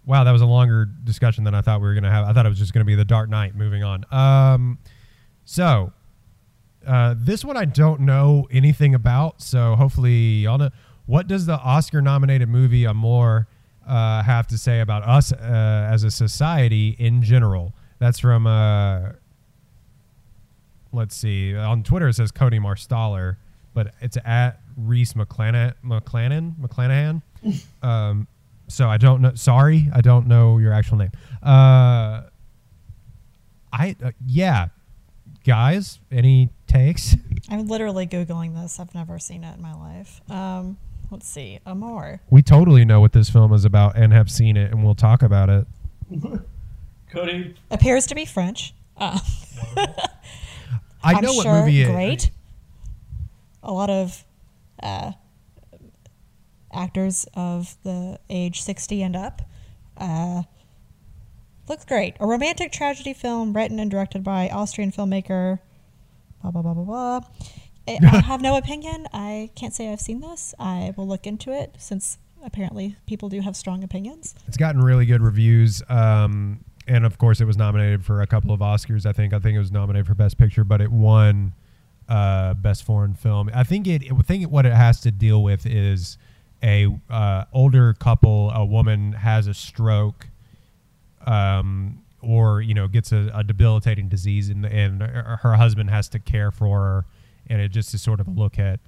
[0.05, 2.27] wow, that was a longer discussion than I thought we were gonna have.
[2.27, 3.55] I thought it was just gonna be the Dark Knight.
[3.55, 4.03] Moving on.
[4.11, 4.77] Um,
[5.45, 5.93] so
[6.85, 9.41] uh, this one I don't know anything about.
[9.41, 10.13] So hopefully
[10.43, 10.69] y'all know.
[11.05, 13.47] What does the Oscar-nominated movie Amour
[13.85, 17.73] uh, have to say about us uh, as a society in general?
[17.99, 18.47] That's from.
[18.47, 19.13] Uh,
[20.91, 21.55] let's see.
[21.55, 23.37] On Twitter it says Cody Marstaller,
[23.73, 25.73] but it's at Reese McClanahan.
[25.83, 26.55] McClanahan.
[26.61, 27.21] McClanahan.
[27.83, 28.27] um,
[28.67, 29.33] so I don't know.
[29.35, 31.11] Sorry, I don't know your actual name.
[31.43, 32.23] Uh,
[33.73, 34.69] I uh, yeah,
[35.43, 35.99] guys.
[36.11, 37.15] Any takes?
[37.49, 38.79] I'm literally googling this.
[38.79, 40.21] I've never seen it in my life.
[40.29, 40.77] Um,
[41.09, 42.21] let's see, Amour.
[42.29, 45.21] We totally know what this film is about and have seen it, and we'll talk
[45.21, 45.67] about it.
[47.11, 48.73] Cody, Appears to be French.
[48.97, 49.19] Uh,
[49.75, 49.87] I
[51.03, 52.31] I'm know what sure movie it- great.
[53.63, 54.23] A lot of
[54.81, 55.11] uh,
[56.73, 59.41] actors of the age 60 and up.
[59.97, 60.43] Uh,
[61.71, 62.17] looks great.
[62.19, 65.59] A romantic tragedy film written and directed by Austrian filmmaker.
[66.41, 67.21] Blah, blah, blah, blah, blah.
[67.87, 69.07] I I have no opinion.
[69.13, 70.53] I can't say I've seen this.
[70.59, 74.35] I will look into it since apparently people do have strong opinions.
[74.49, 75.81] It's gotten really good reviews.
[75.87, 79.05] Um, and of course, it was nominated for a couple of Oscars.
[79.05, 79.33] I think.
[79.33, 81.53] I think it was nominated for Best Picture, but it won
[82.09, 83.49] uh, Best Foreign Film.
[83.53, 84.11] I think it.
[84.11, 86.17] I think what it has to deal with is
[86.61, 88.51] a uh, older couple.
[88.51, 90.27] A woman has a stroke,
[91.25, 96.19] um, or you know, gets a, a debilitating disease, and and her husband has to
[96.19, 97.05] care for her.
[97.47, 98.79] And it just is sort of a look at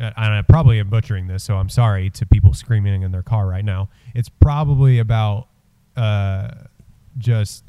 [0.00, 3.22] uh, and I probably am butchering this, so I'm sorry to people screaming in their
[3.22, 3.88] car right now.
[4.14, 5.48] It's probably about
[5.96, 6.50] uh,
[7.16, 7.64] just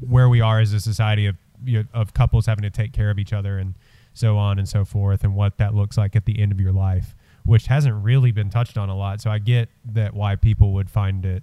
[0.00, 3.10] where we are as a society of you know, of couples having to take care
[3.10, 3.74] of each other and
[4.14, 6.72] so on and so forth, and what that looks like at the end of your
[6.72, 7.14] life,
[7.44, 9.20] which hasn't really been touched on a lot.
[9.20, 11.42] So I get that why people would find it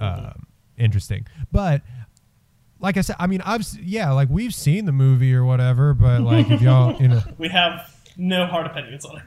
[0.00, 0.46] um,
[0.78, 1.82] interesting, but
[2.80, 6.20] like I said, I mean, I've yeah, like we've seen the movie or whatever, but
[6.20, 7.22] like if y'all, you know.
[7.38, 9.24] we have no hard opinions on it.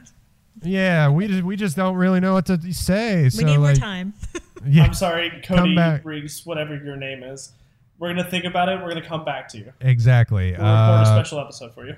[0.62, 3.24] Yeah, we just we just don't really know what to say.
[3.24, 4.14] We so, need more time.
[4.66, 6.04] Yeah, I'm sorry, Cody back.
[6.04, 7.52] Reese, whatever your name is.
[8.00, 8.80] We're gonna think about it.
[8.82, 9.72] We're gonna come back to you.
[9.80, 10.50] exactly.
[10.50, 11.94] We'll record a Uh, special episode for you.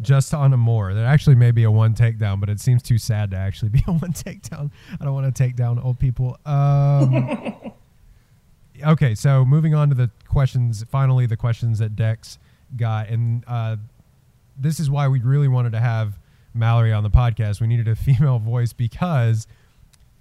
[0.00, 0.92] just on a more.
[0.92, 3.84] That actually may be a one takedown, but it seems too sad to actually be
[3.86, 4.72] a one takedown.
[5.00, 6.36] I don't want to take down old people.
[6.44, 7.54] Um,
[8.82, 10.84] okay, so moving on to the questions.
[10.90, 12.38] Finally, the questions that Dex
[12.76, 13.76] got, and uh,
[14.58, 16.18] this is why we really wanted to have
[16.54, 17.60] Mallory on the podcast.
[17.60, 19.46] We needed a female voice because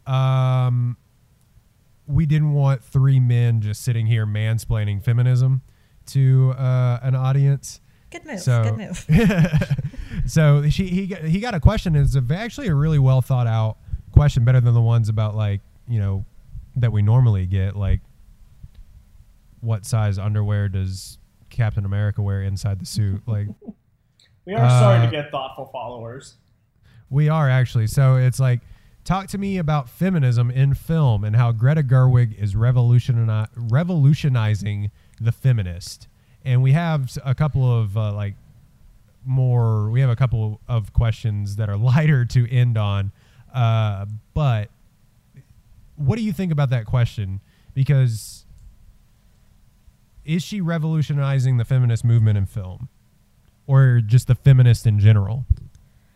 [0.05, 0.97] um,
[2.07, 5.61] we didn't want three men just sitting here mansplaining feminism
[6.07, 7.79] to uh, an audience.
[8.11, 8.39] Good move.
[8.41, 9.79] So, Good move.
[10.27, 11.95] so she he got, he got a question.
[11.95, 13.77] It's a, actually a really well thought out
[14.11, 16.25] question, better than the ones about like you know
[16.75, 18.01] that we normally get, like
[19.63, 21.17] what size underwear does
[21.49, 23.21] Captain America wear inside the suit?
[23.27, 23.47] Like
[24.45, 26.35] We are starting Uh, to get thoughtful followers.
[27.09, 27.87] we are actually.
[27.87, 28.59] So it's like
[29.05, 34.91] talk to me about feminism in film and how Greta Gerwig is revolutioni- revolutionizing
[35.21, 36.07] the feminist.
[36.43, 38.35] And we have a couple of uh, like
[39.25, 39.89] more.
[39.89, 43.11] We have a couple of questions that are lighter to end on.
[43.53, 44.69] Uh, but
[45.95, 47.39] what do you think about that question?
[47.73, 48.42] Because
[50.25, 52.89] is she revolutionizing the feminist movement in film,
[53.67, 55.45] or just the feminist in general,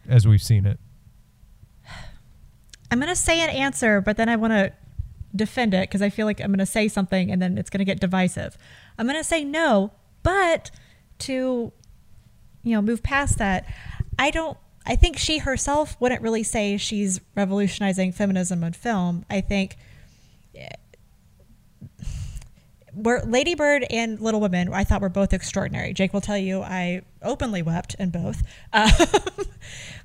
[0.07, 0.79] as we've seen it?
[2.89, 4.73] I'm going to say an answer, but then I want to
[5.35, 7.79] defend it because I feel like I'm going to say something and then it's going
[7.79, 8.57] to get divisive.
[8.97, 9.91] I'm going to say no,
[10.23, 10.71] but
[11.19, 11.71] to
[12.63, 13.65] you know move past that,
[14.17, 14.57] I don't.
[14.85, 19.25] I think she herself wouldn't really say she's revolutionizing feminism in film.
[19.29, 19.75] I think
[22.97, 25.93] were Lady Bird and Little Women, I thought were both extraordinary.
[25.93, 28.43] Jake will tell you I openly wept in both.
[28.73, 28.89] Um,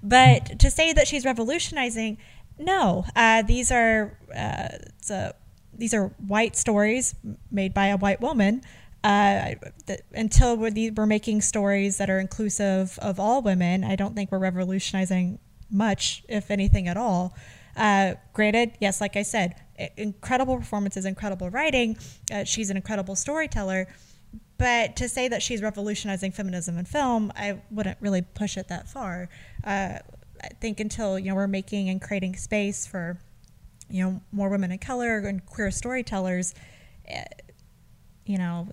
[0.03, 2.19] but to say that she's revolutionizing,
[2.59, 3.05] no.
[3.15, 4.69] Uh, these are uh,
[5.11, 5.33] a,
[5.75, 7.15] these are white stories
[7.51, 8.63] made by a white woman.
[9.05, 9.55] Uh,
[9.87, 14.31] that until we're, we're making stories that are inclusive of all women, I don't think
[14.31, 15.39] we're revolutionizing
[15.71, 17.35] much, if anything at all.
[17.77, 19.55] Uh, granted, yes, like I said,
[19.97, 21.97] incredible performances, incredible writing.
[22.33, 23.89] Uh, she's an incredible storyteller.
[24.59, 28.89] But to say that she's revolutionizing feminism in film, I wouldn't really push it that
[28.89, 29.29] far.
[29.65, 29.99] Uh,
[30.43, 33.19] I think until you know we're making and creating space for
[33.89, 36.55] you know more women of color and queer storytellers,
[37.07, 37.25] eh,
[38.25, 38.69] you know,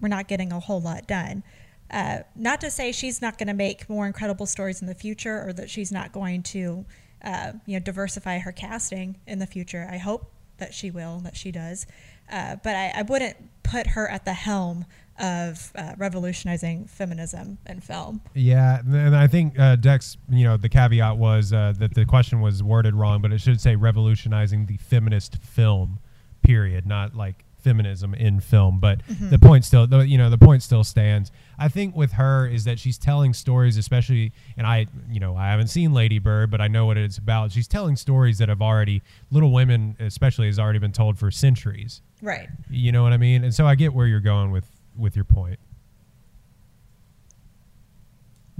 [0.00, 1.42] we're not getting a whole lot done.
[1.90, 5.46] Uh, not to say she's not going to make more incredible stories in the future,
[5.46, 6.84] or that she's not going to,
[7.22, 9.88] uh, you know, diversify her casting in the future.
[9.90, 11.86] I hope that she will, that she does.
[12.30, 14.84] Uh, but I, I wouldn't put her at the helm
[15.18, 18.20] of uh, revolutionizing feminism in film.
[18.34, 22.40] Yeah, and I think uh, Dex, you know, the caveat was uh, that the question
[22.40, 25.98] was worded wrong, but it should say revolutionizing the feminist film,
[26.42, 28.78] period, not like feminism in film.
[28.80, 31.30] But the point still, the, you know, the point still stands.
[31.58, 35.48] I think with her is that she's telling stories, especially, and I, you know, I
[35.48, 37.52] haven't seen Lady Bird, but I know what it's about.
[37.52, 42.00] She's telling stories that have already, Little Women especially, has already been told for centuries.
[42.22, 42.48] Right.
[42.70, 43.44] You know what I mean?
[43.44, 45.58] And so I get where you're going with with your point.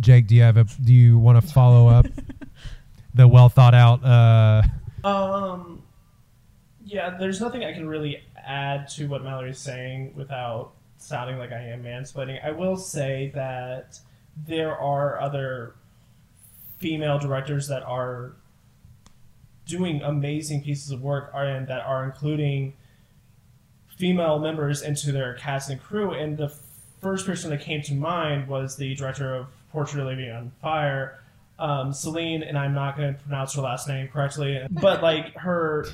[0.01, 2.07] Jake, do you have a do you want to follow up
[3.15, 4.63] the well thought out uh
[5.07, 5.83] Um,
[6.89, 11.61] yeah, there's nothing I can really add to what Mallory's saying without sounding like I
[11.61, 12.43] am mansplaining.
[12.43, 14.01] I will say that
[14.47, 15.75] there are other
[16.79, 18.33] female directors that are
[19.67, 22.73] doing amazing pieces of work and that are including
[23.99, 26.13] female members into their cast and crew.
[26.13, 26.51] And the
[27.03, 31.21] first person that came to mind was the director of Portrait of Lady on Fire,
[31.59, 35.87] um, Celine, and I'm not going to pronounce her last name correctly, but like her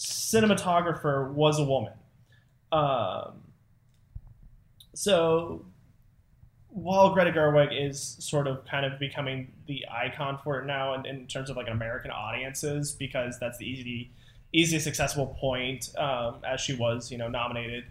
[0.00, 1.92] cinematographer was a woman.
[2.72, 3.42] Um,
[4.94, 5.66] so
[6.70, 11.04] while Greta Gerwig is sort of kind of becoming the icon for it now, in,
[11.04, 14.10] in terms of like American audiences, because that's the easy,
[14.54, 17.84] easiest accessible point, um, as she was, you know, nominated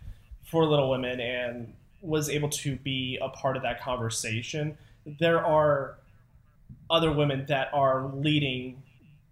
[0.50, 1.72] for Little Women and
[2.02, 4.76] was able to be a part of that conversation.
[5.06, 5.98] There are
[6.90, 8.82] other women that are leading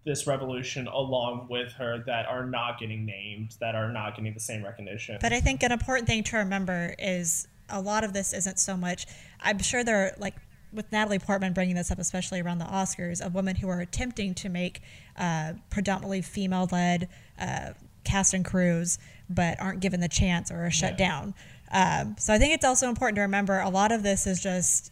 [0.08, 4.40] this revolution along with her that are not getting named, that are not getting the
[4.40, 5.18] same recognition.
[5.20, 8.76] But I think an important thing to remember is a lot of this isn't so
[8.76, 9.06] much.
[9.40, 10.34] I'm sure there are like
[10.72, 14.34] with Natalie Portman bringing this up, especially around the Oscars, of women who are attempting
[14.34, 14.80] to make
[15.16, 17.08] uh, predominantly female-led
[17.38, 17.72] uh,
[18.04, 18.98] cast and crews,
[19.28, 21.34] but aren't given the chance or are shut down.
[21.70, 24.90] Um, so I think it's also important to remember a lot of this is just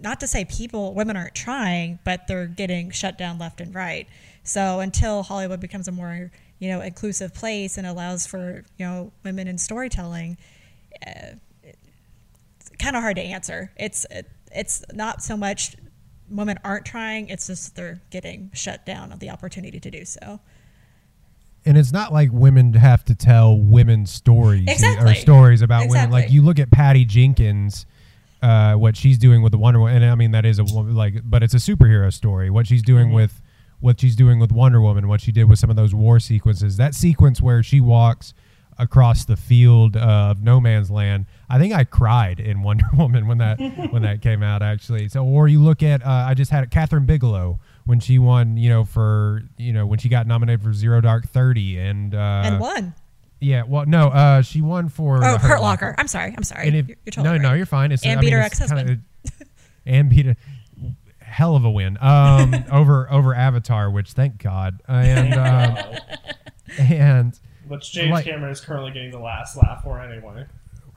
[0.00, 4.06] not to say people women aren't trying, but they're getting shut down left and right.
[4.44, 9.12] So until Hollywood becomes a more you know inclusive place and allows for you know
[9.24, 10.36] women in storytelling,
[11.06, 13.70] uh, it's kind of hard to answer.
[13.76, 15.76] It's it, it's not so much
[16.30, 20.40] women aren't trying; it's just they're getting shut down of the opportunity to do so.
[21.64, 24.68] and it's not like women have to tell women stories
[25.00, 26.10] or stories about women.
[26.10, 27.86] Like you look at Patty Jenkins,
[28.42, 31.20] uh, what she's doing with the Wonder Woman, and I mean that is a like,
[31.24, 32.50] but it's a superhero story.
[32.50, 33.14] What she's doing Mm-hmm.
[33.14, 33.41] with
[33.82, 36.78] what she's doing with Wonder Woman, what she did with some of those war sequences.
[36.78, 38.32] That sequence where she walks
[38.78, 41.26] across the field of no man's land.
[41.50, 43.58] I think I cried in Wonder Woman when that
[43.92, 45.08] when that came out actually.
[45.10, 48.70] So or you look at uh, I just had Kathryn Bigelow when she won, you
[48.70, 52.60] know, for you know when she got nominated for Zero Dark Thirty and uh, and
[52.60, 52.94] one.
[53.40, 55.94] yeah, well, no, uh, she won for Oh, Hurt Locker.
[55.98, 56.32] I'm sorry.
[56.36, 56.68] I'm sorry.
[56.68, 57.92] If, you're, you're totally no, no, you're fine.
[57.92, 59.02] It's And I beat mean, her ex-husband.
[59.84, 60.36] and beat a
[61.32, 64.80] hell of a win um, over over Avatar, which thank God.
[64.86, 65.76] And um,
[66.78, 67.38] and
[67.68, 70.46] Which James Like- Cameron is currently getting the last laugh for anyway.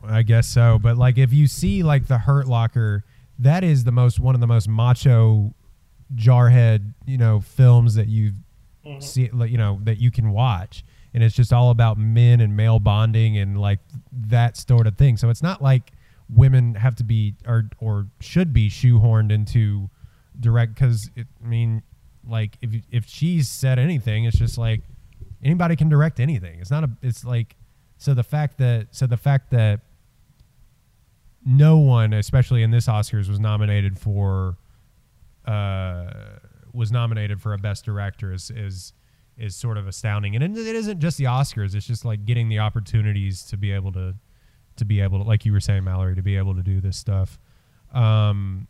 [0.08, 0.78] I guess so.
[0.78, 3.04] But like, if you see like the Hurt Locker,
[3.40, 5.54] that is the most one of the most macho
[6.16, 8.34] jarhead, you know, films that you
[9.00, 10.84] see, like, you know, that you can watch,
[11.14, 13.80] and it's just all about men and male bonding and like
[14.12, 15.18] that sort of thing.
[15.18, 15.92] So it's not like
[16.30, 19.90] women have to be or or should be shoehorned into
[20.40, 21.84] direct because I mean,
[22.28, 24.82] like if if she's said anything, it's just like
[25.44, 26.60] anybody can direct anything.
[26.60, 26.90] It's not a.
[27.02, 27.56] It's like
[27.98, 29.82] so the fact that so the fact that
[31.46, 34.58] no one, especially in this Oscars, was nominated for
[35.46, 36.06] uh,
[36.74, 38.94] was nominated for a best director is is
[39.38, 40.36] is sort of astounding.
[40.36, 43.72] And it, it isn't just the Oscars; it's just like getting the opportunities to be
[43.72, 44.16] able to
[44.78, 46.98] to be able to, like you were saying, Mallory, to be able to do this
[46.98, 47.40] stuff.
[47.94, 48.68] Um,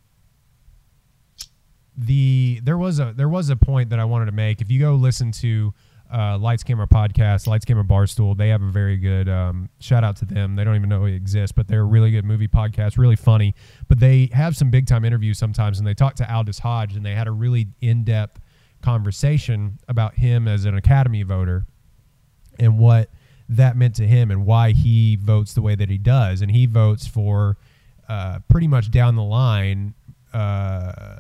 [1.98, 4.62] the there was a there was a point that I wanted to make.
[4.62, 5.74] If you go listen to
[6.14, 10.16] uh, Lights Camera Podcast, Lights Camera Barstool, they have a very good um, shout out
[10.18, 10.56] to them.
[10.56, 13.56] They don't even know it exists, but they're a really good movie podcast, really funny.
[13.88, 17.06] But they have some big time interviews sometimes, and they talked to Aldis Hodge, and
[17.06, 18.40] they had a really in depth
[18.82, 21.66] conversation about him as an Academy voter
[22.60, 23.10] and what
[23.50, 26.42] that meant to him and why he votes the way that he does.
[26.42, 27.58] And he votes for
[28.08, 29.94] uh, pretty much down the line
[30.34, 31.18] uh,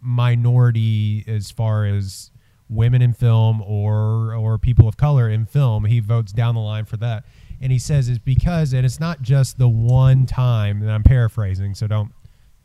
[0.00, 2.30] minority as far as
[2.68, 5.84] women in film or or people of color in film.
[5.84, 7.24] He votes down the line for that.
[7.60, 11.74] And he says it's because, and it's not just the one time, and I'm paraphrasing,
[11.74, 12.12] so don't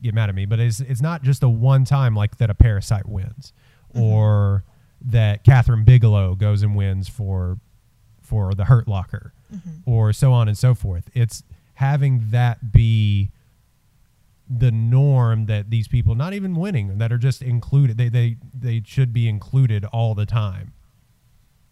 [0.02, 2.54] get mad at me, but it's it's not just a one time like that a
[2.54, 3.52] parasite wins,
[3.94, 4.04] mm-hmm.
[4.04, 4.64] or
[5.02, 7.58] that Kathryn Bigelow goes and wins for
[8.22, 9.90] for the Hurt Locker, mm-hmm.
[9.90, 11.10] or so on and so forth.
[11.14, 11.44] It's
[11.76, 13.32] having that be
[14.50, 18.82] the norm that these people not even winning that are just included they they they
[18.86, 20.72] should be included all the time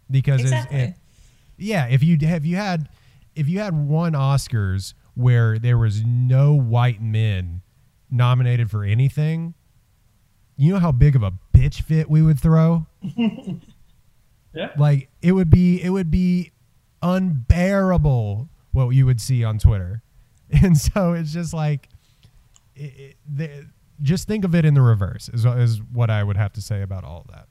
[0.09, 0.79] because Exactly.
[0.79, 0.93] it-
[1.57, 2.89] yeah if you have you had
[3.35, 7.61] if you had one oscars where there was no white men
[8.09, 9.53] nominated for anything
[10.57, 12.87] you know how big of a bitch fit we would throw
[14.55, 14.69] Yeah.
[14.77, 16.51] like it would be it would be
[17.01, 20.01] unbearable what you would see on twitter
[20.63, 21.89] and so it's just like
[22.75, 23.67] it, it, the,
[24.01, 26.81] just think of it in the reverse is, is what i would have to say
[26.81, 27.47] about all of that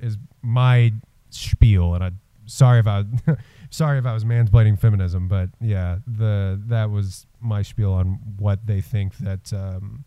[0.00, 0.92] is my
[1.30, 1.94] spiel.
[1.94, 2.10] And i
[2.46, 3.04] sorry if i
[3.70, 8.66] sorry if i was mansplaining feminism but yeah the that was my spiel on what
[8.66, 10.04] they think that um,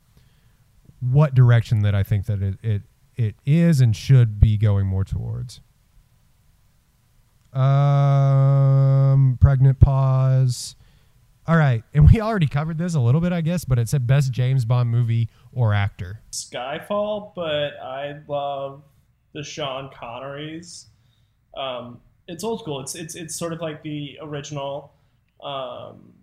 [0.99, 2.81] what direction that i think that it, it
[3.15, 5.61] it is and should be going more towards.
[7.53, 10.75] Um pregnant pause
[11.47, 14.05] all right and we already covered this a little bit i guess but it said
[14.05, 18.83] best james bond movie or actor Skyfall, but I love
[19.33, 20.85] the Sean Connerys.
[21.55, 22.79] Um, it's old school.
[22.79, 24.93] It's it's it's sort of like the original
[25.43, 26.13] um,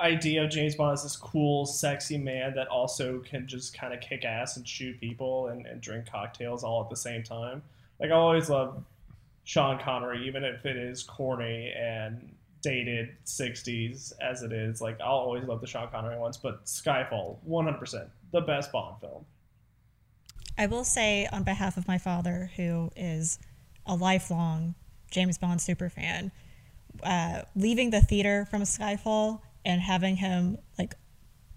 [0.00, 4.00] idea of James Bond as this cool, sexy man that also can just kind of
[4.00, 7.62] kick ass and shoot people and, and drink cocktails all at the same time.
[8.00, 8.82] Like I always love
[9.44, 14.80] Sean Connery, even if it is corny and dated 60s as it is.
[14.80, 19.24] Like I'll always love the Sean Connery ones, but Skyfall, 100% the best Bond film.
[20.56, 23.38] I will say on behalf of my father, who is
[23.86, 24.74] a lifelong
[25.10, 26.32] James Bond super fan,
[27.02, 30.94] uh, leaving the theater from Skyfall and having him like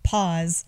[0.04, 0.66] pause,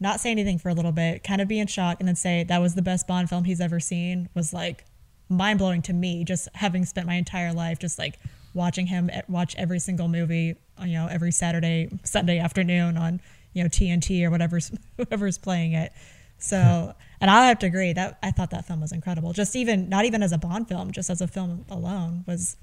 [0.00, 2.44] not say anything for a little bit, kind of be in shock, and then say
[2.44, 4.84] that was the best Bond film he's ever seen was like
[5.28, 6.24] mind blowing to me.
[6.24, 8.18] Just having spent my entire life just like
[8.56, 13.20] watching him watch every single movie, you know, every Saturday, Sunday afternoon on
[13.52, 15.92] you know TNT or whatever's whoever's playing it.
[16.38, 16.56] So,
[17.20, 19.32] and I have to agree that I thought that film was incredible.
[19.32, 22.56] Just even not even as a Bond film, just as a film alone was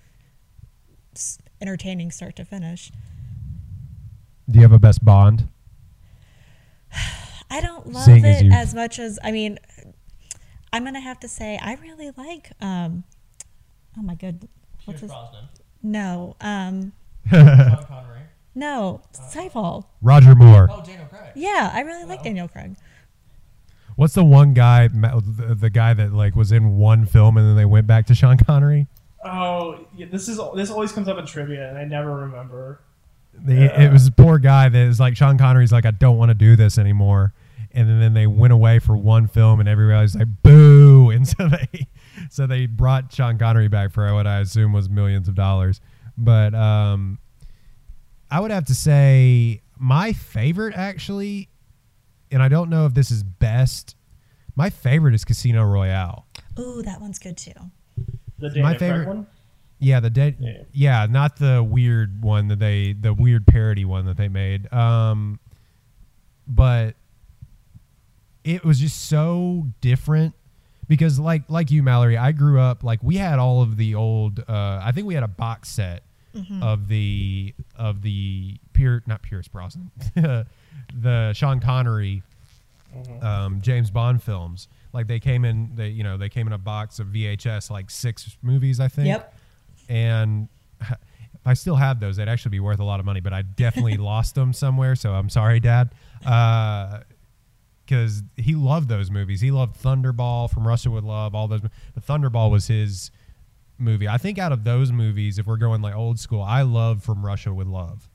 [1.61, 2.91] entertaining start to finish.
[4.49, 5.47] do you have a best bond
[7.51, 9.59] I don't love Seeing it you- as much as I mean.
[10.75, 12.49] I'm gonna have to say I really like.
[12.59, 13.03] Um,
[13.95, 14.47] oh my good,
[14.85, 15.11] what's his?
[15.83, 16.93] No, um,
[18.55, 19.85] no, Skyfall.
[20.01, 20.69] Roger Moore.
[20.71, 21.31] Oh, Daniel Craig.
[21.35, 22.75] Yeah, I really like Daniel Craig.
[23.95, 27.55] What's the one guy, the, the guy that like was in one film and then
[27.55, 28.87] they went back to Sean Connery?
[29.25, 32.81] Oh, yeah, this is this always comes up in trivia, and I never remember.
[33.33, 36.29] The, It was a poor guy that is like Sean Connery's like I don't want
[36.29, 37.33] to do this anymore,
[37.71, 41.47] and then, then they went away for one film and everybody's like boo, and so
[41.47, 41.87] they
[42.29, 45.81] so they brought Sean Connery back for what I assume was millions of dollars,
[46.17, 47.19] but um,
[48.31, 51.49] I would have to say my favorite actually,
[52.31, 53.95] and I don't know if this is best.
[54.55, 56.27] My favorite is Casino Royale.
[56.59, 57.53] Ooh, that one's good too.
[58.39, 59.27] The My favorite- one.
[59.79, 60.37] Yeah, the dead.
[60.39, 60.61] Yeah.
[60.71, 61.07] Yeah.
[61.09, 64.71] not the weird one that they, the weird parody one that they made.
[64.71, 65.39] Um,
[66.47, 66.95] but
[68.45, 70.35] it was just so different
[70.93, 74.39] because, like, like you, Mallory, I grew up like we had all of the old.
[74.47, 76.03] Uh, I think we had a box set
[76.61, 79.91] of the of the pure, not Pierce Brosnan,
[80.93, 82.21] the Sean Connery
[83.21, 84.67] um, James Bond films.
[84.93, 87.89] Like they came in, they you know they came in a box of VHS, like
[87.89, 89.07] six movies, I think.
[89.07, 89.35] Yep.
[89.89, 90.47] And
[91.45, 93.19] I still have those, they'd actually be worth a lot of money.
[93.19, 95.91] But I definitely lost them somewhere, so I'm sorry, Dad.
[97.85, 99.41] Because he loved those movies.
[99.41, 101.35] He loved Thunderball from Russia with Love.
[101.35, 101.61] All those.
[101.61, 103.11] But Thunderball was his
[103.77, 104.07] movie.
[104.07, 107.25] I think out of those movies, if we're going like old school, I love From
[107.25, 108.07] Russia with Love.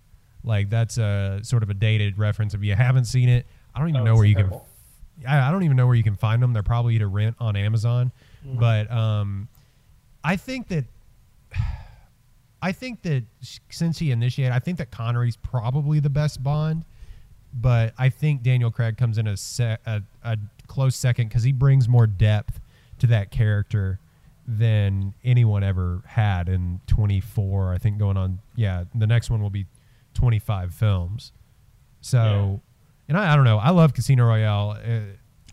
[0.43, 2.55] Like that's a sort of a dated reference.
[2.55, 4.53] If you haven't seen it, I don't even Oh, know where you can.
[5.27, 6.53] I, I don't even know where you can find them.
[6.53, 8.13] They're probably to rent on Amazon.
[8.45, 9.49] But um,
[10.25, 10.85] I think that
[12.63, 13.25] I think that
[13.71, 16.85] since he initiated, I think that Connery's probably the best Bond.
[17.53, 21.53] But I think Daniel Craig comes in a se- a, a close second because he
[21.53, 22.61] brings more depth
[22.99, 24.01] to that character
[24.47, 27.75] than anyone ever had in 24.
[27.75, 29.67] I think going on, yeah, the next one will be
[30.15, 31.33] 25 films.
[32.01, 32.61] So,
[33.09, 33.59] and I, I don't know.
[33.59, 34.79] I love Casino Royale.
[34.83, 35.01] Uh,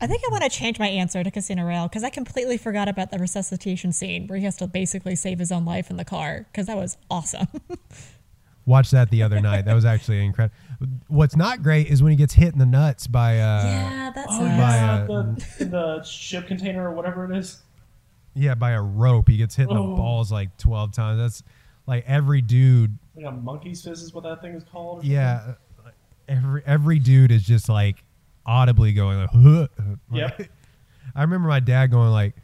[0.02, 2.88] I think I want to change my answer to Casino Royale because I completely forgot
[2.88, 6.06] about the resuscitation scene where he has to basically save his own life in the
[6.06, 7.48] car because that was awesome.
[8.66, 9.66] watched that the other night.
[9.66, 10.56] That was actually incredible.
[11.08, 14.28] What's not great is when he gets hit in the nuts by uh, yeah, that's
[14.32, 14.60] Oh, nice.
[14.60, 17.62] By, yeah, uh, the, the ship container or whatever it is.
[18.34, 19.30] yeah by a rope.
[19.30, 19.96] He gets hit in the Oh.
[19.96, 21.20] balls like 12 times.
[21.20, 21.44] That's
[21.88, 25.04] like every dude Like a monkey's fist is what that thing is called.
[25.04, 25.54] or Yeah,
[26.28, 28.04] every every dude is just like
[28.46, 29.68] audibly going like, huh.
[30.12, 30.42] Yep.
[31.16, 32.36] I remember my dad going like,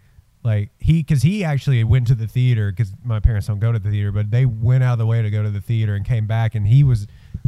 [0.44, 3.80] like he because he actually went to the theater because my parents don't go to
[3.80, 6.06] the theater, but they went out of the way to go to the theater and
[6.06, 7.08] came back and he was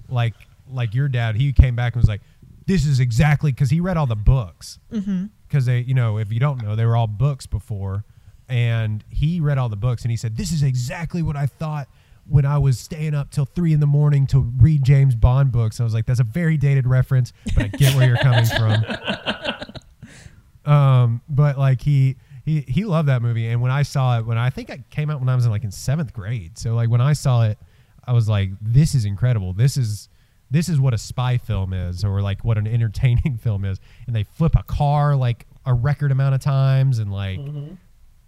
[0.10, 0.34] like
[0.72, 1.36] like your dad.
[1.36, 2.22] He came back and was like,
[2.66, 4.80] this is exactly because he read all the books.
[5.48, 8.06] Because they you know if you don't know they were all books before
[8.50, 11.88] and he read all the books and he said this is exactly what i thought
[12.28, 15.80] when i was staying up till three in the morning to read james bond books.
[15.80, 18.84] I was like that's a very dated reference but i get where you're coming from.
[20.66, 23.48] Um but like he he he loved that movie.
[23.48, 25.52] And when i saw it when i think it came out when i was in
[25.52, 26.58] like in seventh grade.
[26.58, 27.58] So like when i saw it
[28.06, 29.54] i was like this is incredible.
[29.54, 30.10] This is
[30.52, 33.80] this is what a spy film is or like what an entertaining film is.
[34.08, 37.76] And they flip a car like a record amount of times and like mm-hmm.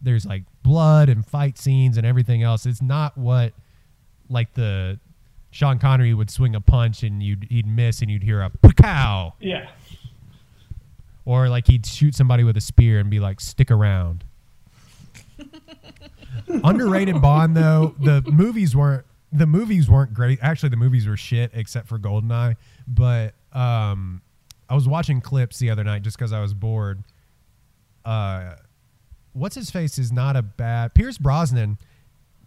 [0.01, 2.65] there's like blood and fight scenes and everything else.
[2.65, 3.53] It's not what
[4.29, 4.99] like the
[5.51, 9.33] sean connery would swing a punch and you'd he'd miss and you'd hear a pow!
[9.39, 9.69] Yeah.
[11.26, 14.23] Or like he'd shoot somebody with a spear and be like stick around.
[16.64, 20.39] Underrated bond though the movies weren't the movies weren't great.
[20.41, 22.56] Actually the movies were shit except for goldeneye.
[22.88, 24.22] But um
[24.69, 27.03] i was watching clips the other night just because i was bored.
[28.03, 28.56] Uh
[29.34, 31.77] what's his face is not a bad pierce brosnan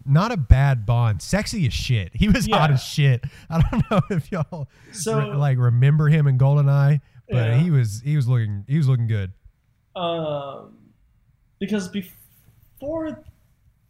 [0.05, 1.21] not a bad bond.
[1.21, 2.11] Sexy as shit.
[2.15, 2.73] He was hot Yeah.
[2.75, 3.23] as shit.
[3.49, 7.57] I don't know if y'all So- re- like remember him in goldeneye but Yeah.
[7.57, 9.31] he was he was looking he was looking good
[9.95, 10.75] Um,
[11.59, 13.23] because before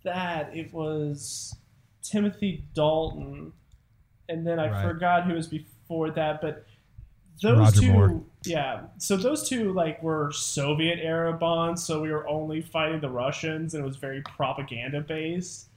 [0.04, 1.56] that, it was
[2.02, 3.54] Timothy Dalton,
[4.28, 4.82] and then I Right.
[4.88, 6.42] forgot who was before that.
[6.42, 6.66] But
[7.42, 8.24] those Roger two, Moore.
[8.46, 8.82] yeah.
[8.98, 11.84] So those two like were Soviet era bonds.
[11.84, 15.68] So we were only fighting the Russians, and it was very propaganda based.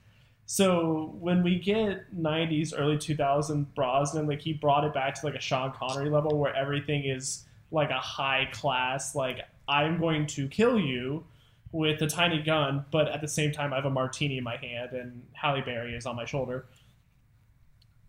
[0.45, 5.35] So when we get '90s, early 2000 Brosnan, like he brought it back to like
[5.35, 10.47] a Sean Connery level where everything is like a high class, like I'm going to
[10.47, 11.25] kill you
[11.71, 14.57] with a tiny gun, but at the same time I have a martini in my
[14.57, 16.65] hand and Halle Berry is on my shoulder.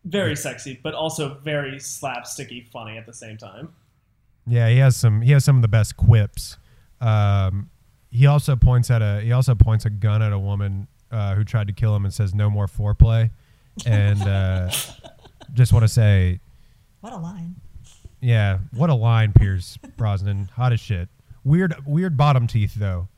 [0.05, 3.73] Very sexy, but also very slapsticky funny at the same time.
[4.47, 5.23] Yeah, he has some.
[5.23, 6.59] He has some of the best quips.
[7.01, 7.71] Um,
[8.11, 9.23] he also points at a.
[9.23, 12.13] He also points a gun at a woman uh, who tried to kill him and
[12.13, 13.31] says, "No more foreplay."
[13.87, 14.71] And uh,
[15.55, 16.41] just want to say,
[17.01, 17.57] What a line.
[18.25, 21.11] Yeah, what a line, Pierce Brosnan, hot as shit.
[21.45, 23.09] Weird, weird bottom teeth though.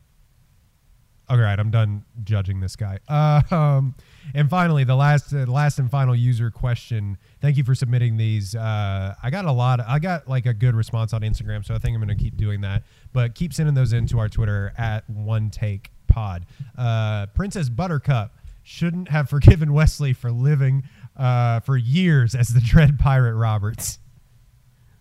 [1.29, 2.99] All right, I'm done judging this guy.
[3.07, 3.95] Uh, um,
[4.35, 7.19] and finally, the last, uh, last and final user question.
[7.41, 8.57] Thank you for submitting these.
[8.57, 9.79] Uh, I got a lot.
[9.81, 12.37] I got like a good response on Instagram, so I think I'm going to keep
[12.37, 12.83] doing that.
[13.13, 16.47] But keep sending those into our Twitter at One Take Pod.
[16.77, 20.83] Uh, Princess Buttercup shouldn't have forgiven Westley for living
[21.17, 24.01] uh, for years as the Dread Pirate Roberts.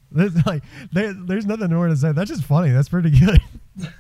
[0.12, 2.12] There's like there, there's nothing more to say.
[2.14, 2.72] That's just funny.
[2.72, 3.40] That's pretty good.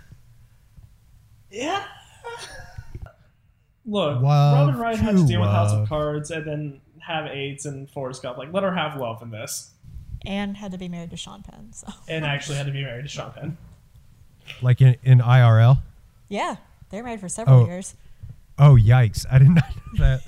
[1.52, 1.86] Yeah.
[3.86, 4.23] Look, Love
[4.68, 7.90] Robin Wright had to to deal with House of Cards and then have AIDS and
[7.90, 8.38] Forrest Gump.
[8.38, 9.72] Like, let her have love in this.
[10.26, 11.72] And had to be married to Sean Penn.
[11.72, 13.57] So And actually had to be married to Sean Penn.
[14.61, 15.82] Like in, in IRL.
[16.30, 16.56] yeah,
[16.90, 17.65] they were married for several Oh.
[17.68, 17.95] years.
[18.57, 19.26] Oh yikes!
[19.30, 19.64] I did not
[19.94, 20.22] know that.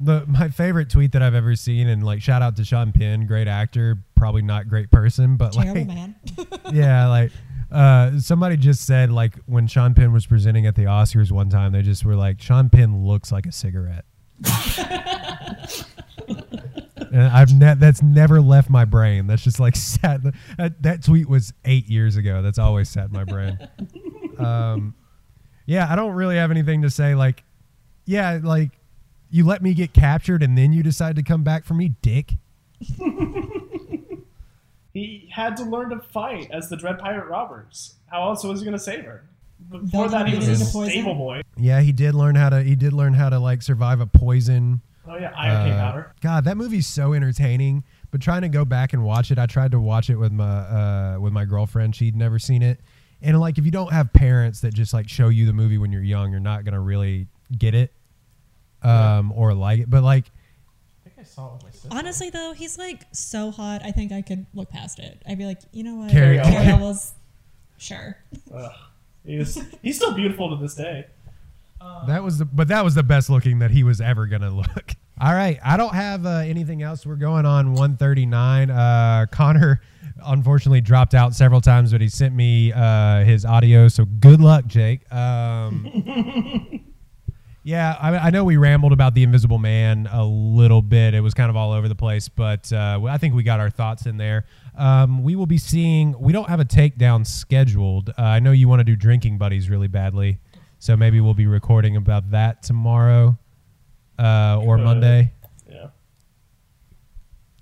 [0.00, 3.26] The my favorite tweet that I've ever seen, and like shout out to Sean Penn,
[3.26, 6.14] great actor, probably not great person, but Terrible like man.
[6.72, 7.32] yeah, like
[7.70, 11.72] uh, somebody just said like when Sean Penn was presenting at the Oscars one time,
[11.72, 14.04] they just were like Sean Penn looks like a cigarette.
[17.12, 19.26] and I've ne- that's never left my brain.
[19.26, 20.20] That's just like sat.
[20.56, 22.42] That, that tweet was eight years ago.
[22.42, 23.58] That's always sat in my brain.
[24.38, 24.94] Um,
[25.66, 27.14] yeah, I don't really have anything to say.
[27.14, 27.44] Like,
[28.06, 28.70] yeah, like
[29.30, 32.34] you let me get captured and then you decide to come back for me, dick.
[34.94, 37.94] He had to learn to fight as the Dread Pirate Roberts.
[38.06, 39.22] How else was he going to save her?
[39.70, 41.42] Before that, he was a stable boy.
[41.56, 42.62] Yeah, he did learn how to.
[42.62, 44.80] He did learn how to like survive a poison.
[45.06, 46.12] Oh, yeah, iron Uh, powder.
[46.20, 47.84] God, that movie's so entertaining.
[48.10, 50.44] But trying to go back and watch it, I tried to watch it with my
[50.44, 51.94] uh, with my girlfriend.
[51.94, 52.80] She'd never seen it,
[53.20, 55.92] and like if you don't have parents that just like show you the movie when
[55.92, 57.26] you're young, you're not gonna really
[57.56, 57.92] get it
[58.82, 59.90] um, or like it.
[59.90, 60.26] But like,
[61.04, 61.88] I think I saw it with my sister.
[61.92, 63.82] Honestly, though, he's like so hot.
[63.84, 65.22] I think I could look past it.
[65.28, 66.10] I'd be like, you know what?
[66.10, 66.50] Cary Elwes.
[66.52, 67.12] Cary Elwes,
[67.78, 68.16] sure.
[68.54, 68.70] Ugh.
[69.24, 71.06] He's, he's still beautiful to this day.
[72.06, 74.92] that was the but that was the best looking that he was ever gonna look.
[75.20, 77.04] All right, I don't have uh, anything else.
[77.04, 78.70] We're going on 139.
[78.70, 79.80] Uh, Connor
[80.24, 83.88] unfortunately dropped out several times, but he sent me uh, his audio.
[83.88, 85.12] So good luck, Jake.
[85.12, 86.84] Um,
[87.68, 91.12] yeah, I, I know we rambled about the Invisible Man a little bit.
[91.12, 93.68] It was kind of all over the place, but uh, I think we got our
[93.68, 94.46] thoughts in there.
[94.74, 96.18] Um, we will be seeing.
[96.18, 98.08] We don't have a takedown scheduled.
[98.10, 100.38] Uh, I know you want to do Drinking Buddies really badly,
[100.78, 103.36] so maybe we'll be recording about that tomorrow
[104.18, 104.78] uh, or.
[104.78, 105.32] Monday.
[105.70, 105.88] Yeah.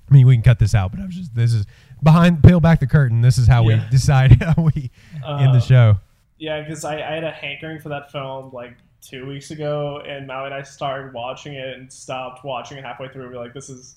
[0.08, 1.66] I mean, we can cut this out, but I was just this is
[2.00, 3.22] behind peel back the curtain.
[3.22, 3.82] This is how Yeah.
[3.82, 4.90] we decide how we
[5.26, 5.96] end the Uh, show.
[6.38, 8.76] Yeah, because I, I had a hankering for that film like
[9.08, 13.08] two weeks ago, and Maui and I started watching it and stopped watching it halfway
[13.08, 13.28] through.
[13.30, 13.96] We're like, this is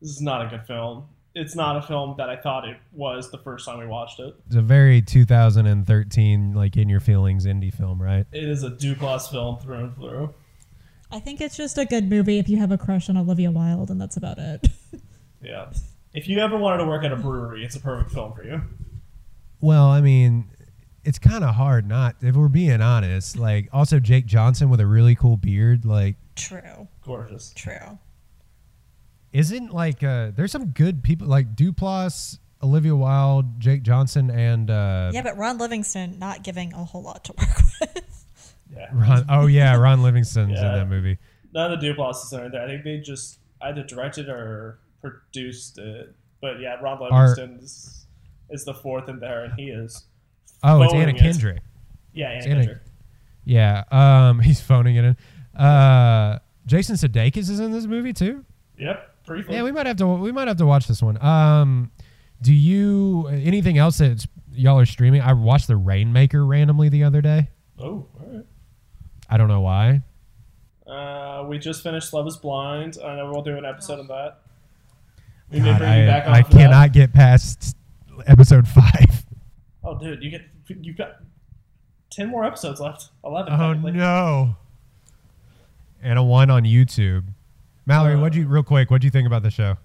[0.00, 1.08] this is not a good film.
[1.34, 4.34] It's not a film that I thought it was the first time we watched it.
[4.46, 8.26] It's a very 2013 like in your feelings indie film, right?
[8.32, 10.32] It is a Duplass film through and through.
[11.10, 13.90] I think it's just a good movie if you have a crush on Olivia Wilde,
[13.90, 14.68] and that's about it.
[15.42, 15.66] Yeah.
[16.14, 18.62] If you ever wanted to work at a brewery, it's a perfect film for you.
[19.60, 20.46] Well, I mean,
[21.04, 23.36] it's kind of hard not if we're being honest.
[23.36, 27.52] Like also Jake Johnson with a really cool beard, like true, Gorgeous.
[27.54, 27.98] true.
[29.32, 35.10] isn't like uh there's some good people like Duplass, Olivia Wilde, Jake Johnson and uh
[35.12, 38.24] Yeah, but Ron Livingston not giving a whole lot to work with.
[38.74, 38.88] Yeah.
[38.92, 41.18] Ron, oh yeah, Ron Livingston's in that movie.
[41.52, 42.64] None of the Duplasses are in there.
[42.64, 46.14] I think they just either directed or produced it.
[46.40, 48.06] But yeah, Ron Are- Livingston is,
[48.50, 50.04] is the fourth in there, and he is.
[50.62, 51.18] Oh, it's Anna it.
[51.18, 51.62] Kendrick.
[52.12, 52.78] Yeah, Anna Anna- Kendrick.
[53.44, 55.60] Yeah, um he's phoning it in.
[55.60, 58.44] Uh Jason Sudeikis is in this movie too?
[58.78, 59.54] Yep, briefly.
[59.54, 61.22] Yeah, we might have to we might have to watch this one.
[61.22, 61.90] Um
[62.40, 65.20] do you anything else that y'all are streaming?
[65.20, 67.48] I watched The Rainmaker randomly the other day.
[67.78, 67.84] oh,
[68.18, 68.44] all right.
[69.28, 70.02] I don't know why.
[70.86, 72.98] Uh, we just finished Love Is Blind.
[73.02, 74.40] I know we'll do an episode of that.
[75.50, 76.58] We may God, bring you back I, on I for that.
[76.58, 77.76] cannot get past
[78.26, 79.23] episode five.
[79.84, 81.16] Oh, dude, you get you've got
[82.10, 83.08] ten more episodes left.
[83.24, 83.52] Eleven.
[83.52, 83.92] Oh technically.
[83.92, 84.56] no!
[86.02, 87.24] And a one on YouTube.
[87.86, 88.90] Mallory, Uh, what'd you real quick?
[88.90, 89.76] What'd you think about the show?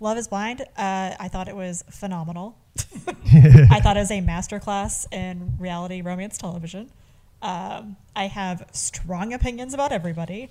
[0.00, 0.62] Love is Blind.
[0.76, 2.56] Uh, I thought it was phenomenal.
[3.06, 6.90] I thought it was a masterclass in reality romance television.
[7.42, 10.48] Um, I have strong opinions about everybody.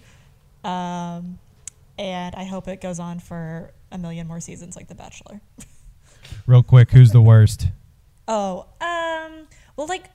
[0.63, 1.39] Um,
[1.97, 5.41] and I hope it goes on for a million more seasons like The Bachelor.
[6.45, 7.69] Real quick, who's the worst?
[8.31, 10.05] Oh, um, well, like,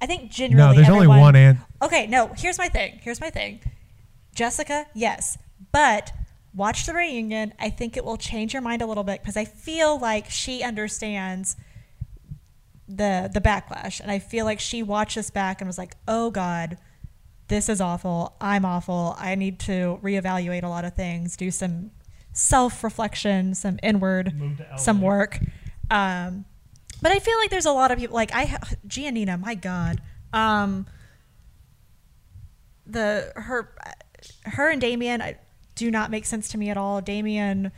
[0.00, 0.68] I think generally.
[0.68, 2.98] No, there's only one and Okay, no, here's my thing.
[3.02, 3.60] Here's my thing.
[4.34, 5.36] Jessica, yes.
[5.70, 6.12] But
[6.54, 7.52] watch the reunion.
[7.58, 10.62] I think it will change your mind a little bit because I feel like she
[10.62, 11.56] understands
[12.88, 14.00] the the backlash.
[14.00, 16.78] And I feel like she watched this back and was like, oh God,
[17.48, 18.36] this is awful.
[18.40, 19.16] I'm awful.
[19.18, 21.90] I need to reevaluate a lot of things, do some
[22.32, 24.76] self reflection, some inward, Move to LA.
[24.76, 25.40] some work.
[25.90, 26.44] Um,
[27.02, 28.44] but I feel like there's a lot of people like I
[28.86, 30.00] Giannina, my God.
[30.32, 30.86] Um,
[32.86, 33.74] the her
[34.44, 35.38] her and Damian I,
[35.74, 37.00] do not make sense to me at all.
[37.00, 37.70] Damian,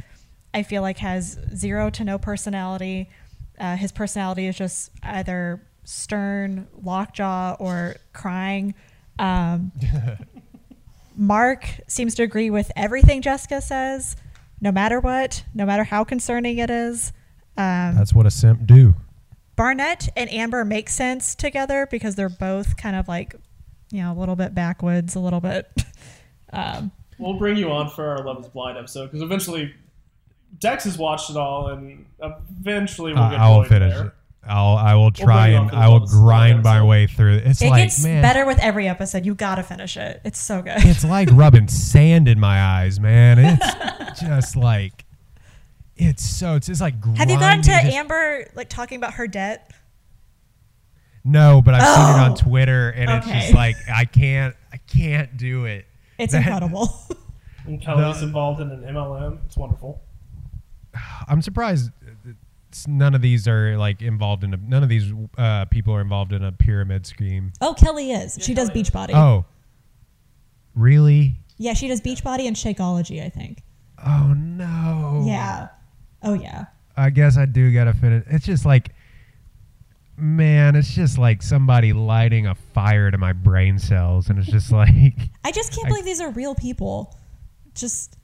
[0.54, 3.10] I feel like has zero to no personality.
[3.58, 8.74] Uh, his personality is just either stern, lockjaw, or crying.
[9.18, 9.70] Um,
[11.16, 14.16] Mark seems to agree with everything Jessica says,
[14.62, 17.12] no matter what, no matter how concerning it is.
[17.58, 18.94] Um, that's what a simp do.
[19.60, 23.34] Barnett and Amber make sense together because they're both kind of like,
[23.92, 25.66] you know, a little bit backwoods, a little bit.
[26.52, 29.72] Um, We'll bring you on for our Love Is Blind episode because eventually
[30.58, 34.06] Dex has watched it all, and eventually we'll Uh, get I will finish there.
[34.06, 34.12] it.
[34.48, 37.46] I'll I will try bring you on and I will grind my way through it.
[37.46, 39.24] It's it like gets man, better with every episode.
[39.26, 40.22] You gotta finish it.
[40.24, 40.74] It's so good.
[40.78, 43.38] it's like rubbing sand in my eyes, man.
[43.38, 45.04] It's just like
[46.00, 49.26] it's so it's just like Have you gotten to just- Amber like talking about her
[49.28, 49.70] debt?
[51.22, 52.36] No, but I've seen it on Oh.
[52.36, 55.86] Twitter, and it's just like I can't I can't do it.
[56.18, 56.88] It's That- incredible.
[57.66, 59.44] And Kelly's The- involved in an MLM.
[59.44, 60.00] It's wonderful.
[61.28, 61.90] I'm surprised
[62.88, 66.32] none of these are like involved in a none of these uh, people are involved
[66.32, 67.52] in a pyramid scheme.
[67.60, 68.38] oh, Kelly is.
[68.40, 68.90] she does Kelly is.
[68.90, 69.14] Beachbody.
[69.14, 69.44] Oh,
[70.74, 71.36] really?
[71.58, 73.62] Yeah, she does Beachbody and Shakeology, I think.
[74.04, 75.24] Oh no.
[75.26, 75.68] Yeah.
[76.22, 76.66] Oh yeah.
[76.96, 78.24] I guess I do gotta finish.
[78.28, 78.90] It's just like,
[80.16, 84.70] man, it's just like somebody lighting a fire to my brain cells, and it's just
[84.72, 85.14] like,
[85.44, 87.16] I just can't I- believe these are real people.
[87.74, 88.16] Just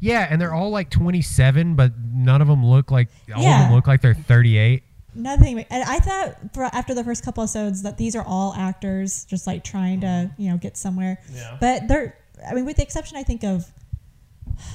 [0.00, 3.62] yeah, and they're all like 27, but none of them look like all of Yeah.
[3.62, 4.82] them look like they're 38.
[5.14, 5.60] nothing.
[5.70, 9.46] And I thought for, after the first couple episodes that these are all actors, just
[9.46, 10.42] like trying to mm-hmm.
[10.42, 11.18] you know get somewhere.
[11.32, 11.56] Yeah.
[11.60, 12.18] But they're.
[12.46, 13.72] I mean, with the exception, I think of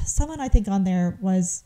[0.06, 1.64] someone I think on there was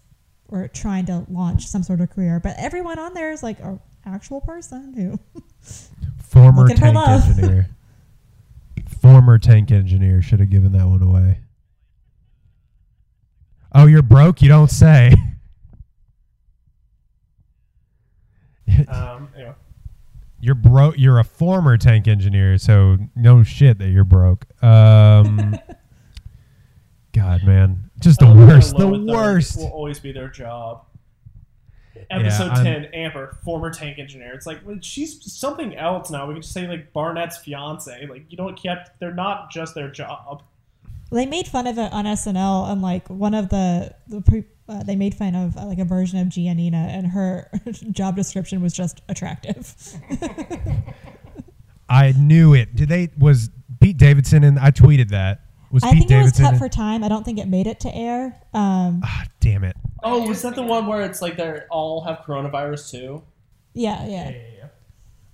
[0.47, 3.80] or trying to launch some sort of career, but everyone on there is like an
[4.05, 5.19] actual person who.
[6.23, 7.69] Former Looking for tank engineer.
[9.01, 11.39] Former tank engineer should have given that one away.
[13.73, 14.41] Oh, you're broke?
[14.41, 15.13] You don't say.
[18.89, 19.53] Um, anyway.
[20.41, 20.95] You're broke.
[20.97, 24.45] You're a former tank engineer, so no shit that you're broke.
[24.63, 25.57] Um,
[27.13, 28.76] God, man, just the I worst.
[28.76, 29.57] The low and third worst.
[29.57, 30.85] Will always be their job.
[32.09, 34.34] Episode I'm- ten, Amber, former tank engineer.
[34.34, 36.27] It's like well, she's something else now.
[36.27, 38.05] We can just say like Barnett's fiance.
[38.07, 38.99] Like you don't kept.
[38.99, 40.43] They're not just their job.
[41.11, 44.84] They made fun of it on SNL, and like one of the the pre, uh,
[44.84, 47.49] they made fun of uh, like a version of Giannina, and her
[47.91, 49.73] job description was just attractive.
[51.89, 52.76] I knew it.
[52.76, 53.09] Did they?
[53.17, 53.49] Was
[53.80, 55.41] Pete Davidson and I tweeted that.
[55.76, 57.03] Was I Pete think it was cut in- for time.
[57.03, 58.35] I don't think it made it to air.
[58.53, 59.76] Um, ah, damn it.
[60.03, 63.23] Oh, was that the one where it's like they all have coronavirus too?
[63.73, 64.30] yeah, yeah.
[64.30, 64.68] yeah.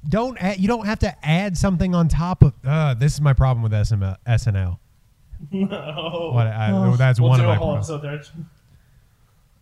[0.10, 2.54] Don't add, you don't have to add something on top of.
[2.66, 4.80] Uh, this is my problem with SML, SNL.
[5.52, 6.32] No.
[6.34, 6.96] What I, Oh.
[6.96, 7.90] that's we'll one do of a my whole problems.
[8.06, 8.46] episode there.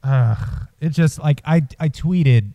[0.03, 2.51] Ugh, it's just like I I tweeted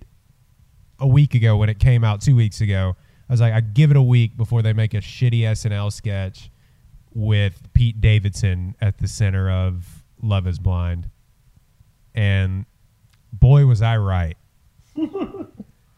[0.98, 2.96] a week ago when it came out, two weeks ago.
[3.28, 6.50] I was like, I give it a week before they make a shitty SNL sketch
[7.14, 11.08] with Pete Davidson at the center of Love Is Blind,
[12.14, 12.66] and
[13.32, 14.36] boy was I right.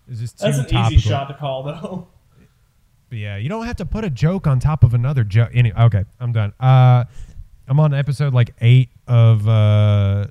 [0.09, 0.93] It's just too That's an topical.
[0.93, 2.07] easy shot to call though.
[3.11, 5.51] Yeah, you don't have to put a joke on top of another joke.
[5.53, 6.53] Any okay, I'm done.
[6.61, 7.05] Uh,
[7.67, 10.27] I'm on episode like eight of uh,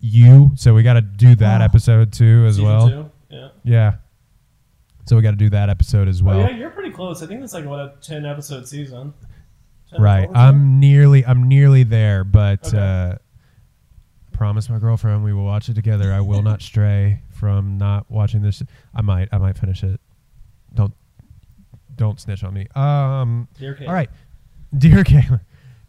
[0.00, 1.64] you, so we got to do that Wow.
[1.64, 2.88] episode too as Season well.
[2.88, 3.10] two?
[3.30, 3.48] Yeah.
[3.64, 3.94] Yeah,
[5.06, 6.36] so we got to do that episode as well.
[6.36, 7.22] oh yeah, you're pretty close.
[7.22, 9.14] I think it's like what a ten episode season.
[9.92, 10.28] 10 right.
[10.34, 12.78] I'm nearly, I'm nearly there, but Okay.
[12.78, 13.14] uh,
[14.32, 16.12] promise my girlfriend we will watch it together.
[16.12, 18.62] I will not stray from not watching this.
[18.94, 20.00] I might, I might finish it.
[20.74, 20.94] Don't,
[21.96, 22.66] don't snitch on me.
[22.74, 23.48] Um.
[23.58, 23.76] Dear.
[23.86, 24.10] All right.
[24.76, 25.40] Dear Caitlin,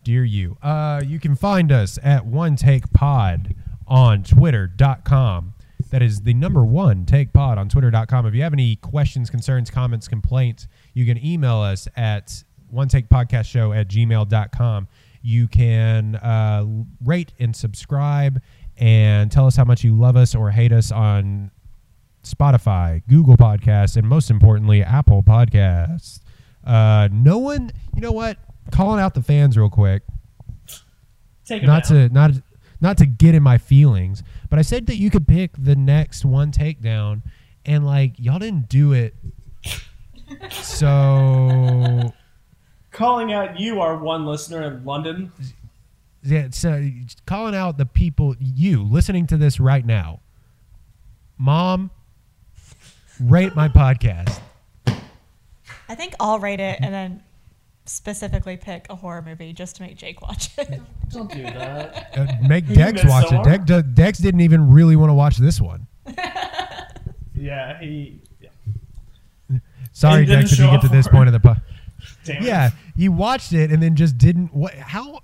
[0.04, 3.54] dear you, uh, you can find us at One Take Pod
[3.88, 5.54] on Twitter.com.
[5.92, 8.26] That is the number one Take Pod on Twitter.com.
[8.26, 13.10] If you have any questions, concerns, comments, complaints, you can email us at One Take
[13.10, 14.88] Podcast Show at gmail.com.
[15.22, 16.66] You can uh,
[17.04, 18.42] rate and subscribe
[18.78, 21.52] and tell us how much you love us or hate us on
[22.24, 26.22] Spotify, Google Podcasts, and most importantly, Apple Podcasts.
[26.66, 28.38] Uh, no one, you know what?
[28.72, 30.04] Calling out the fans real quick
[31.50, 32.32] Take not to not
[32.80, 34.22] not to get in my feelings,
[34.52, 37.24] but I said that you could pick the next one takedown,
[37.66, 39.16] and like y'all didn't do it.
[40.52, 42.14] So
[43.00, 45.32] calling out you, our one listener in London.
[46.22, 46.90] yeah, so
[47.26, 50.20] calling out the people you listening to this right now,
[51.38, 51.92] mom,
[53.20, 54.42] rate my podcast.
[55.88, 57.24] I think I'll rate it and then
[57.86, 60.82] specifically pick a horror movie just to make Jake watch it.
[61.10, 62.08] Don't do that.
[62.20, 63.66] Uh, make You Dex missed watch it.
[63.66, 65.88] Dex, Dex didn't even really want to watch this one.
[67.34, 68.20] yeah, he.
[68.42, 68.50] Yeah.
[69.94, 71.62] Sorry, It didn't Dex, if you get to this for point of the podcast.
[72.26, 72.44] Damn it.
[72.44, 72.70] Yeah,
[73.00, 74.54] you watched it and then just didn't.
[74.54, 74.74] What?
[74.76, 75.22] How?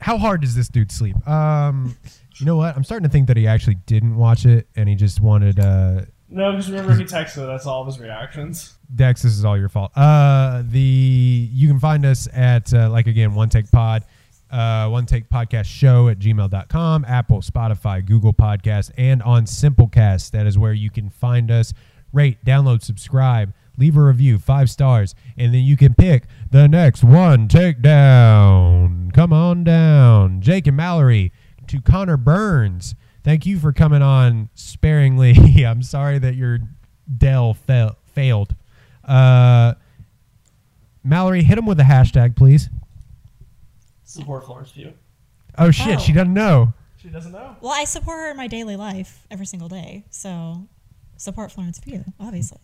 [0.00, 1.16] How hard does this dude sleep?
[1.26, 1.96] Um,
[2.36, 2.76] you know what?
[2.76, 5.58] I'm starting to think that he actually didn't watch it and he just wanted.
[5.58, 8.74] Uh, No, because remember he texted That's all of his reactions.
[8.94, 9.90] Dex, this is all your fault.
[9.96, 14.04] Uh, the you can find us at uh, like again one take pod,
[14.50, 20.30] uh, one take podcast show at gmail.com, Apple, Spotify, Google Podcast, and on Simplecast.
[20.30, 21.72] That is where you can find us.
[22.12, 27.04] Rate, download, subscribe, leave a review, five stars, and then you can pick the next
[27.04, 29.10] one take down.
[29.12, 31.32] Come on down, Jake and Mallory
[31.66, 32.94] to Connor Burns.
[33.22, 35.64] Thank you for coming on sparingly.
[35.66, 36.60] I'm sorry that your
[37.16, 38.54] Dell fail, failed.
[39.04, 39.74] Uh,
[41.02, 42.68] Mallory, hit him with a hashtag, please.
[44.04, 44.92] Support Florence Pugh.
[45.56, 45.66] Oh.
[45.66, 46.72] Oh shit, she doesn't know.
[46.96, 47.56] She doesn't know.
[47.60, 50.66] well, I support her in my daily life every single day, so
[51.16, 52.58] support Florence Pugh, obviously.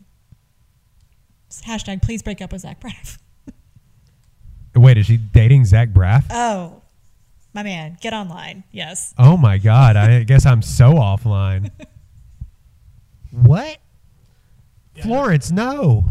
[1.51, 3.19] Hashtag please break up with Zach Braff.
[4.75, 6.25] Wait, is she dating Zach Braff?
[6.31, 6.83] Oh,
[7.53, 8.65] my man, get online.
[8.73, 9.15] Yes.
[9.19, 11.71] Oh my god, I guess I'm so offline.
[13.31, 13.79] What?
[15.03, 16.07] Florence, no.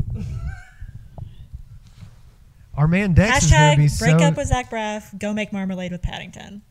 [2.75, 4.25] Our man Dex is gonna be break so.
[4.25, 5.17] up with Zach Braff.
[5.17, 6.63] Go make marmalade with Paddington.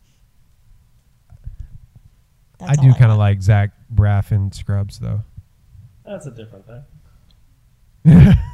[2.60, 5.22] I do kind of like Zach Braff in Scrubs, though.
[6.04, 8.34] That's a different thing.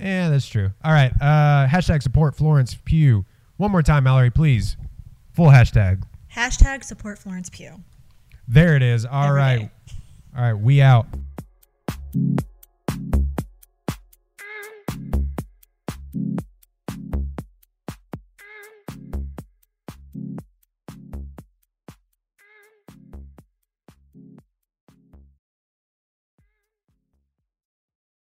[0.00, 0.70] Yeah, that's true.
[0.84, 1.12] All right.
[1.20, 3.24] Uh, hashtag support Florence Pugh.
[3.56, 4.76] One more time, Mallory, please.
[5.34, 6.02] Full hashtag.
[6.34, 7.82] Hashtag support Florence Pugh.
[8.48, 9.04] There it is.
[9.04, 9.58] All Every right.
[9.58, 9.70] day.
[10.36, 10.54] All right.
[10.54, 11.06] We out.